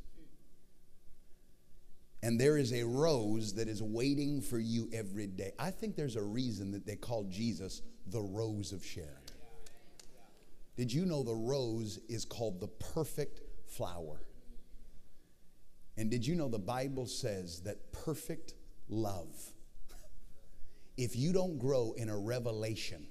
And 2.23 2.41
there 2.41 2.59
is 2.59 2.73
a 2.73 2.83
rose 2.83 3.55
that 3.55 3.69
is 3.69 3.83
waiting 3.83 4.41
for 4.41 4.59
you 4.59 4.89
every 4.93 5.27
day. 5.27 5.53
I 5.59 5.71
think 5.71 5.97
there's 5.97 6.17
a 6.17 6.23
reason 6.23 6.73
that 6.73 6.85
they 6.85 6.97
call 6.97 7.25
Jesus 7.25 7.83
the 8.07 8.21
Rose 8.21 8.73
of 8.73 8.85
Sharon. 8.85 9.16
Did 10.77 10.93
you 10.93 11.07
know 11.07 11.22
the 11.22 11.35
rose 11.35 11.99
is 12.09 12.24
called 12.24 12.61
the 12.61 12.68
perfect 12.68 13.41
flower? 13.66 14.20
And 15.97 16.11
did 16.11 16.27
you 16.27 16.35
know 16.35 16.49
the 16.49 16.59
Bible 16.59 17.07
says 17.07 17.61
that 17.61 17.93
perfect 17.93 18.55
love, 18.89 19.35
if 20.97 21.16
you 21.16 21.33
don't 21.33 21.59
grow 21.59 21.95
in 21.97 22.09
a 22.09 22.18
revelation 22.18 23.07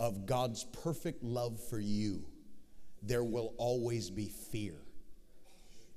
of 0.00 0.26
God's 0.26 0.64
perfect 0.82 1.22
love 1.22 1.60
for 1.70 1.78
you, 1.78 2.24
there 3.02 3.24
will 3.24 3.54
always 3.56 4.10
be 4.10 4.28
fear. 4.28 4.74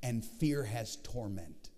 And 0.04 0.24
fear 0.24 0.64
has 0.64 0.98
torment. 0.98 1.72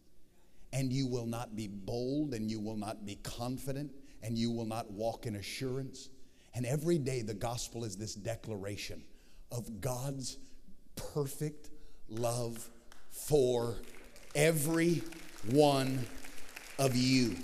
And 0.74 0.91
you 0.91 1.07
will 1.07 1.26
not 1.26 1.55
be 1.55 1.68
bold 1.68 2.34
and 2.34 2.51
you 2.51 2.59
will 2.59 2.76
not 2.76 3.05
be 3.05 3.15
confident 3.15 3.91
and 4.22 4.38
you 4.38 4.51
will 4.51 4.65
not 4.65 4.91
walk 4.91 5.26
in 5.26 5.38
assurance. 5.38 6.09
And 6.58 6.66
every 6.66 6.97
day, 6.97 7.22
the 7.22 7.36
gospel 7.36 7.84
is 7.84 7.97
this 7.97 8.16
declaration 8.16 9.03
of 9.51 9.80
God's 9.80 10.39
perfect 10.95 11.70
love 12.10 12.68
for 13.12 13.76
every 14.34 15.03
one 15.51 16.03
of 16.80 16.95
you. 16.95 17.36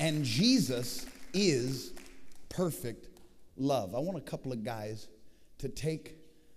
And 0.00 0.24
Jesus 0.24 1.04
is 1.34 1.92
perfect 2.48 3.10
love. 3.58 3.94
I 3.94 3.98
want 3.98 4.16
a 4.16 4.22
couple 4.22 4.50
of 4.50 4.64
guys 4.64 5.08
to 5.58 5.68
take 5.68 6.16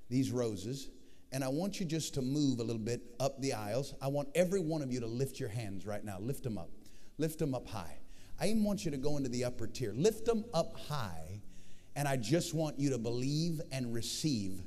these 0.10 0.32
roses 0.32 0.88
and 1.34 1.44
I 1.44 1.50
want 1.50 1.82
you 1.82 1.86
just 1.86 2.14
to 2.14 2.22
move 2.22 2.60
a 2.60 2.64
little 2.64 2.82
bit 2.82 3.02
up 3.20 3.42
the 3.42 3.52
aisles. 3.52 3.96
I 4.02 4.08
want 4.08 4.30
every 4.34 4.62
one 4.62 4.82
of 4.82 4.94
you 4.94 5.02
to 5.02 5.08
lift 5.08 5.42
your 5.42 5.50
hands 5.50 5.86
right 5.86 6.06
now. 6.06 6.20
Lift 6.22 6.44
them 6.44 6.58
up. 6.58 6.70
Lift 7.18 7.38
them 7.40 7.54
up 7.54 7.68
high. 7.68 7.98
I 8.40 8.48
even 8.48 8.64
want 8.64 8.86
you 8.86 8.92
to 8.92 8.98
go 8.98 9.18
into 9.18 9.28
the 9.28 9.44
upper 9.44 9.68
tier. 9.68 9.94
Lift 9.94 10.26
them 10.26 10.46
up 10.54 10.78
high, 10.78 11.42
and 11.96 12.08
I 12.08 12.18
just 12.18 12.54
want 12.54 12.80
you 12.80 12.92
to 12.92 12.98
believe 12.98 13.62
and 13.72 13.94
receive 13.94 14.62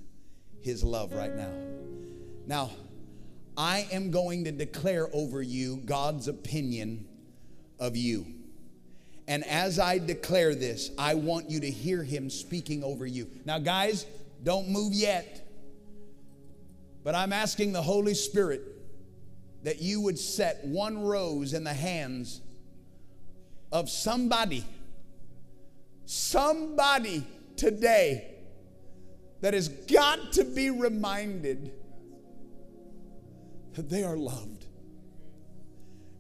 His 0.61 0.83
love 0.83 1.13
right 1.13 1.35
now. 1.35 1.51
Now, 2.47 2.71
I 3.57 3.89
am 3.93 4.11
going 4.11 4.45
to 4.45 4.53
declare 4.53 5.09
over 5.13 5.43
you 5.43 5.79
God's 5.79 6.29
opinion 6.29 7.07
of 7.79 7.97
you. 7.97 8.27
And 9.27 9.45
as 9.45 9.79
I 9.79 9.99
declare 9.99 10.55
this, 10.55 10.91
I 10.97 11.15
want 11.15 11.51
you 11.51 11.61
to 11.61 11.71
hear 11.71 12.03
him 12.03 12.31
speaking 12.31 12.83
over 12.83 13.07
you. 13.07 13.29
Now, 13.45 13.59
guys, 13.59 14.07
don't 14.43 14.71
move 14.71 14.95
yet. 14.95 15.47
But 17.05 17.15
I'm 17.15 17.33
asking 17.33 17.73
the 17.73 17.83
Holy 17.83 18.15
Spirit 18.15 18.63
that 19.65 19.83
you 19.83 20.01
would 20.01 20.19
set 20.19 20.65
one 20.65 21.03
rose 21.03 21.53
in 21.53 21.65
the 21.65 21.75
hands 21.75 22.41
of 23.71 23.91
somebody, 23.91 24.65
somebody 26.09 27.23
today 27.55 28.27
that 29.43 29.53
has 29.53 29.69
got 29.69 30.33
to 30.33 30.45
be 30.45 30.71
reminded 30.71 31.71
that 33.75 33.91
they 33.91 34.03
are 34.03 34.17
loved. 34.17 34.65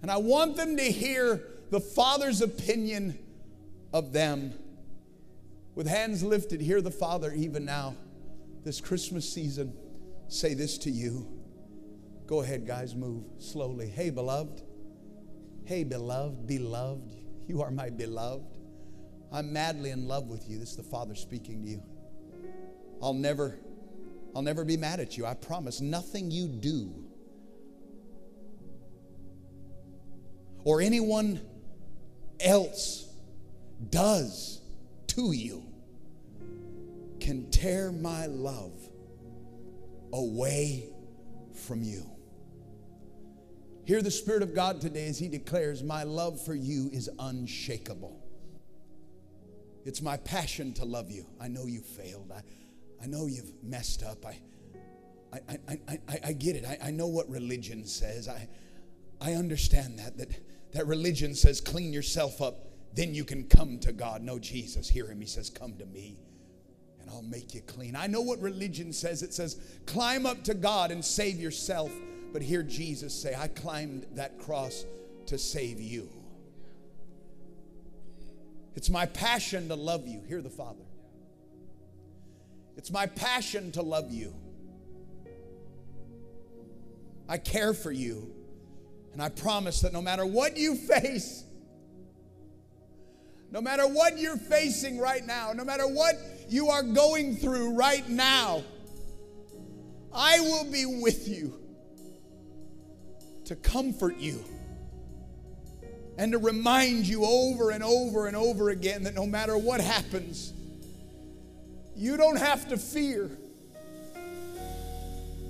And 0.02 0.10
I 0.10 0.18
want 0.18 0.56
them 0.56 0.76
to 0.76 0.82
hear 0.82 1.42
the 1.70 1.80
Father's 1.80 2.42
opinion 2.42 3.18
of 3.90 4.12
them. 4.12 4.52
With 5.74 5.86
hands 5.86 6.22
lifted, 6.22 6.60
hear 6.60 6.82
the 6.82 6.90
Father 6.90 7.32
even 7.32 7.64
now, 7.64 7.96
this 8.64 8.82
Christmas 8.82 9.26
season, 9.32 9.72
say 10.28 10.52
this 10.52 10.76
to 10.78 10.90
you. 10.90 11.26
Go 12.26 12.42
ahead, 12.42 12.66
guys, 12.66 12.94
move 12.94 13.24
slowly. 13.38 13.88
Hey, 13.88 14.10
beloved. 14.10 14.60
Hey, 15.64 15.82
beloved, 15.82 16.46
beloved. 16.46 17.16
You 17.46 17.62
are 17.62 17.70
my 17.70 17.88
beloved. 17.88 18.57
I'm 19.32 19.52
madly 19.52 19.90
in 19.90 20.08
love 20.08 20.28
with 20.28 20.48
you. 20.48 20.58
This 20.58 20.70
is 20.70 20.76
the 20.76 20.82
Father 20.82 21.14
speaking 21.14 21.62
to 21.62 21.68
you. 21.68 21.82
I'll 23.02 23.14
never, 23.14 23.58
I'll 24.34 24.42
never 24.42 24.64
be 24.64 24.76
mad 24.76 25.00
at 25.00 25.16
you. 25.16 25.26
I 25.26 25.34
promise. 25.34 25.80
Nothing 25.80 26.30
you 26.30 26.48
do 26.48 27.08
or 30.64 30.80
anyone 30.80 31.40
else 32.40 33.08
does 33.90 34.60
to 35.06 35.32
you 35.32 35.64
can 37.20 37.50
tear 37.50 37.92
my 37.92 38.26
love 38.26 38.72
away 40.12 40.88
from 41.54 41.82
you. 41.82 42.04
Hear 43.84 44.02
the 44.02 44.10
Spirit 44.10 44.42
of 44.42 44.54
God 44.54 44.80
today 44.80 45.08
as 45.08 45.18
He 45.18 45.28
declares, 45.28 45.82
My 45.82 46.02
love 46.02 46.44
for 46.44 46.54
you 46.54 46.90
is 46.92 47.08
unshakable. 47.18 48.17
It's 49.88 50.02
my 50.02 50.18
passion 50.18 50.72
to 50.74 50.84
love 50.84 51.10
you. 51.10 51.26
I 51.40 51.48
know 51.48 51.66
you 51.66 51.80
failed. 51.80 52.30
I, 52.34 52.42
I 53.02 53.06
know 53.06 53.26
you've 53.26 53.52
messed 53.62 54.02
up. 54.02 54.24
I, 54.26 54.38
I, 55.32 55.58
I, 55.68 55.98
I, 56.08 56.18
I 56.26 56.32
get 56.32 56.56
it. 56.56 56.64
I, 56.64 56.88
I 56.88 56.90
know 56.90 57.06
what 57.06 57.28
religion 57.28 57.86
says. 57.86 58.28
I, 58.28 58.48
I 59.20 59.32
understand 59.32 59.98
that, 59.98 60.18
that, 60.18 60.28
that 60.72 60.86
religion 60.86 61.34
says 61.34 61.60
clean 61.60 61.92
yourself 61.92 62.40
up, 62.42 62.68
then 62.94 63.14
you 63.14 63.24
can 63.24 63.44
come 63.44 63.78
to 63.80 63.92
God. 63.92 64.22
No, 64.22 64.38
Jesus, 64.38 64.88
hear 64.88 65.06
him. 65.06 65.20
He 65.20 65.26
says, 65.26 65.50
Come 65.50 65.76
to 65.78 65.86
me 65.86 66.18
and 67.00 67.10
I'll 67.10 67.22
make 67.22 67.54
you 67.54 67.62
clean. 67.62 67.96
I 67.96 68.06
know 68.06 68.20
what 68.20 68.40
religion 68.40 68.92
says. 68.92 69.22
It 69.22 69.32
says, 69.32 69.58
climb 69.86 70.26
up 70.26 70.44
to 70.44 70.54
God 70.54 70.90
and 70.90 71.04
save 71.04 71.40
yourself. 71.40 71.90
But 72.32 72.42
hear 72.42 72.62
Jesus 72.62 73.14
say, 73.14 73.34
I 73.34 73.48
climbed 73.48 74.06
that 74.12 74.38
cross 74.38 74.84
to 75.26 75.38
save 75.38 75.80
you. 75.80 76.10
It's 78.78 78.90
my 78.90 79.06
passion 79.06 79.66
to 79.70 79.74
love 79.74 80.06
you. 80.06 80.22
Hear 80.28 80.40
the 80.40 80.48
Father. 80.48 80.84
It's 82.76 82.92
my 82.92 83.06
passion 83.06 83.72
to 83.72 83.82
love 83.82 84.12
you. 84.12 84.32
I 87.28 87.38
care 87.38 87.74
for 87.74 87.90
you. 87.90 88.32
And 89.12 89.20
I 89.20 89.30
promise 89.30 89.80
that 89.80 89.92
no 89.92 90.00
matter 90.00 90.24
what 90.24 90.56
you 90.56 90.76
face, 90.76 91.42
no 93.50 93.60
matter 93.60 93.82
what 93.82 94.16
you're 94.16 94.36
facing 94.36 95.00
right 95.00 95.26
now, 95.26 95.52
no 95.52 95.64
matter 95.64 95.88
what 95.88 96.14
you 96.48 96.68
are 96.68 96.84
going 96.84 97.34
through 97.34 97.74
right 97.74 98.08
now, 98.08 98.62
I 100.14 100.38
will 100.38 100.70
be 100.70 100.86
with 100.86 101.26
you 101.26 101.58
to 103.46 103.56
comfort 103.56 104.18
you 104.18 104.44
and 106.18 106.32
to 106.32 106.38
remind 106.38 107.06
you 107.06 107.24
over 107.24 107.70
and 107.70 107.82
over 107.82 108.26
and 108.26 108.36
over 108.36 108.70
again 108.70 109.04
that 109.04 109.14
no 109.14 109.24
matter 109.24 109.56
what 109.56 109.80
happens, 109.80 110.52
you 111.94 112.16
don't 112.16 112.38
have 112.38 112.68
to 112.68 112.76
fear. 112.76 113.30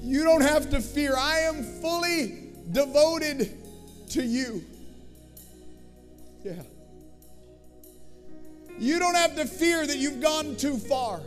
You 0.03 0.25
don't 0.25 0.43
have 0.43 0.71
to 0.71 0.81
fear. 0.81 1.17
I 1.17 1.41
am 1.41 1.65
fully 1.81 2.51
devoted 2.71 3.57
to 4.11 4.23
you. 4.23 4.63
Yeah. 6.45 6.63
You 8.79 8.99
don't 8.99 9.17
have 9.17 9.37
to 9.37 9.47
fear 9.47 9.87
that 9.87 9.97
you've 9.97 10.21
gone 10.21 10.55
too 10.57 10.77
far. 10.77 11.21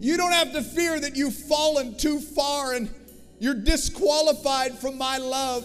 You 0.00 0.16
don't 0.16 0.32
have 0.32 0.52
to 0.52 0.62
fear 0.62 0.98
that 1.00 1.16
you've 1.16 1.34
fallen 1.34 1.96
too 1.96 2.18
far 2.18 2.74
and 2.74 2.90
you're 3.38 3.54
disqualified 3.54 4.76
from 4.78 4.98
my 4.98 5.18
love. 5.18 5.64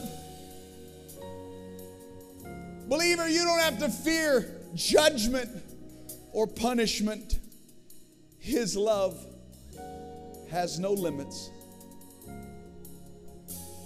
Believer, 2.91 3.29
you 3.29 3.45
don't 3.45 3.61
have 3.61 3.79
to 3.79 3.87
fear 3.87 4.51
judgment 4.75 5.49
or 6.33 6.45
punishment. 6.45 7.39
His 8.37 8.75
love 8.75 9.17
has 10.49 10.77
no 10.77 10.91
limits. 10.91 11.49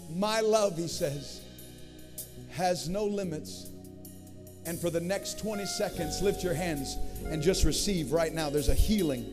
My 0.09 0.39
love, 0.39 0.75
he 0.77 0.87
says, 0.87 1.41
has 2.49 2.89
no 2.89 3.05
limits. 3.05 3.69
And 4.65 4.81
for 4.81 4.89
the 4.89 5.01
next 5.01 5.37
20 5.37 5.67
seconds, 5.67 6.23
lift 6.23 6.43
your 6.43 6.55
hands 6.55 6.97
and 7.25 7.43
just 7.43 7.63
receive 7.63 8.11
right 8.11 8.33
now. 8.33 8.49
There's 8.49 8.69
a 8.69 8.73
healing 8.73 9.31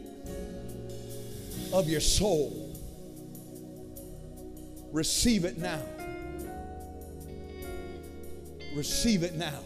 of 1.72 1.88
your 1.88 2.02
soul. 2.02 2.78
Receive 4.92 5.46
it 5.46 5.56
now. 5.56 5.80
Receive 8.74 9.22
it 9.22 9.34
now. 9.34 9.60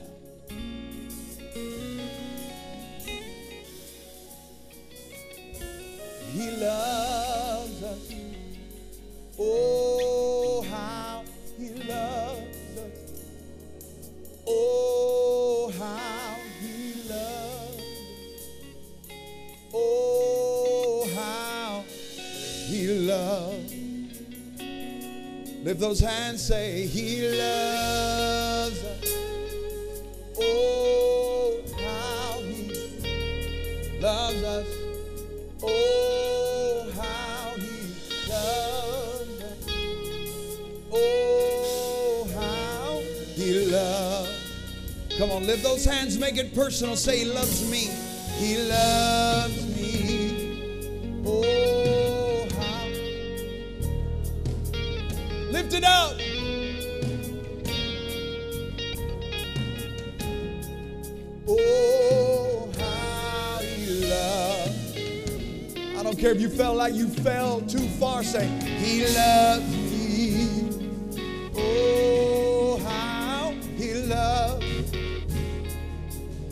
He 6.32 6.50
loves 6.50 7.82
us. 7.84 8.12
Oh, 9.38 10.62
how 10.68 11.22
He 11.56 11.68
loves 11.68 12.78
us. 12.78 13.22
Oh, 14.46 15.72
how 15.78 16.36
He 16.60 17.08
loves 17.08 17.78
us. 17.78 18.40
Oh, 19.72 21.08
how 21.14 21.84
He 22.66 22.88
loves. 22.88 23.72
Lift 25.64 25.80
those 25.80 26.00
hands, 26.00 26.44
say, 26.44 26.86
He 26.86 27.28
loves 27.28 28.05
loves 34.00 34.42
us. 34.42 34.66
Oh, 35.62 36.90
how 36.94 37.54
he 37.56 37.94
loves 38.28 39.42
us. 39.42 39.66
Oh, 40.92 42.28
how 42.34 43.00
he 43.34 43.66
loves. 43.66 44.46
Come 45.18 45.30
on, 45.30 45.46
lift 45.46 45.62
those 45.62 45.84
hands, 45.84 46.18
make 46.18 46.36
it 46.36 46.54
personal. 46.54 46.96
Say, 46.96 47.20
He 47.20 47.24
loves 47.24 47.70
me. 47.70 47.88
He 48.38 48.58
loves 48.68 49.64
me. 49.76 51.22
Oh, 51.26 52.46
how. 52.54 52.86
Lift 55.50 55.72
it 55.72 55.84
up. 55.84 56.25
Don't 66.16 66.22
care 66.22 66.32
if 66.32 66.40
you 66.40 66.48
felt 66.48 66.76
like 66.78 66.94
you 66.94 67.08
fell 67.08 67.60
too 67.62 67.86
far, 68.00 68.22
say, 68.22 68.46
He 68.46 69.04
oh, 69.04 69.08
oh, 69.08 69.58
loves 69.58 69.76
me. 69.76 71.18
Oh, 71.58 72.78
how 72.78 73.50
He 73.76 73.92
loves. 73.94 74.64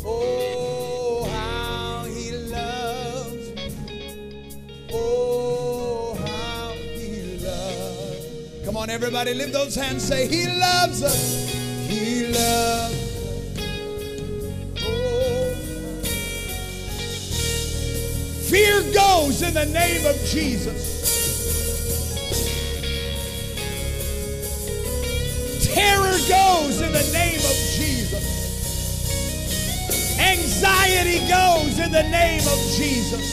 Oh, 0.04 1.24
how 1.32 2.04
He 2.04 2.32
loves. 2.32 3.52
Oh, 4.92 6.14
how 6.26 6.72
He 6.72 7.38
loves. 7.38 8.66
Come 8.66 8.76
on, 8.76 8.90
everybody, 8.90 9.32
lift 9.32 9.54
those 9.54 9.74
hands, 9.74 10.02
say, 10.02 10.28
He 10.28 10.46
loves 10.46 11.02
us. 11.02 11.50
He 11.88 12.26
loves 12.26 12.83
goes 19.24 19.40
in 19.40 19.54
the 19.54 19.64
name 19.64 20.04
of 20.04 20.16
Jesus. 20.26 21.02
Terror 25.64 26.18
goes 26.28 26.82
in 26.82 26.92
the 26.92 27.10
name 27.10 27.38
of 27.38 27.56
Jesus. 27.72 28.24
Anxiety 30.20 31.26
goes 31.26 31.78
in 31.78 31.90
the 31.90 32.02
name 32.02 32.40
of 32.40 32.58
Jesus. 32.76 33.24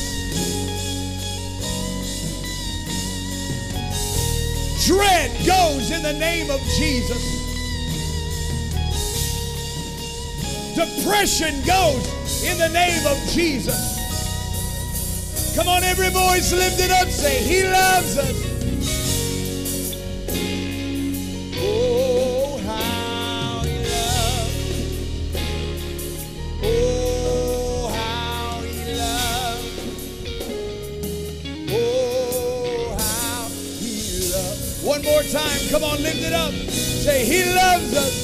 Dread 4.88 5.32
goes 5.46 5.92
in 5.92 6.02
the 6.04 6.14
name 6.14 6.50
of 6.50 6.62
Jesus. 6.78 7.22
Depression 10.74 11.62
goes 11.66 12.44
in 12.46 12.58
the 12.58 12.70
name 12.70 13.06
of 13.06 13.18
Jesus. 13.34 13.91
Come 15.56 15.68
on, 15.68 15.84
every 15.84 16.10
voice 16.10 16.54
lift 16.54 16.80
it 16.80 16.91
up. 16.91 17.10
Say, 17.10 17.43
He 17.43 17.64
loves 17.64 18.18
us. 18.18 18.36
Oh, 21.58 22.58
how 22.66 23.62
He 23.66 23.78
loves. 23.84 24.80
Oh, 26.64 27.89
how 27.93 28.62
He 28.62 28.93
loves. 28.95 29.68
Oh, 31.70 32.95
how 32.97 33.49
He 33.49 34.32
loves. 34.32 34.82
One 34.84 35.02
more 35.04 35.24
time. 35.24 35.60
Come 35.70 35.84
on, 35.84 36.02
lift 36.02 36.24
it 36.24 36.34
up. 36.34 36.54
Say, 36.54 37.26
He 37.26 37.43
loves 37.54 37.93
us. 37.95 38.20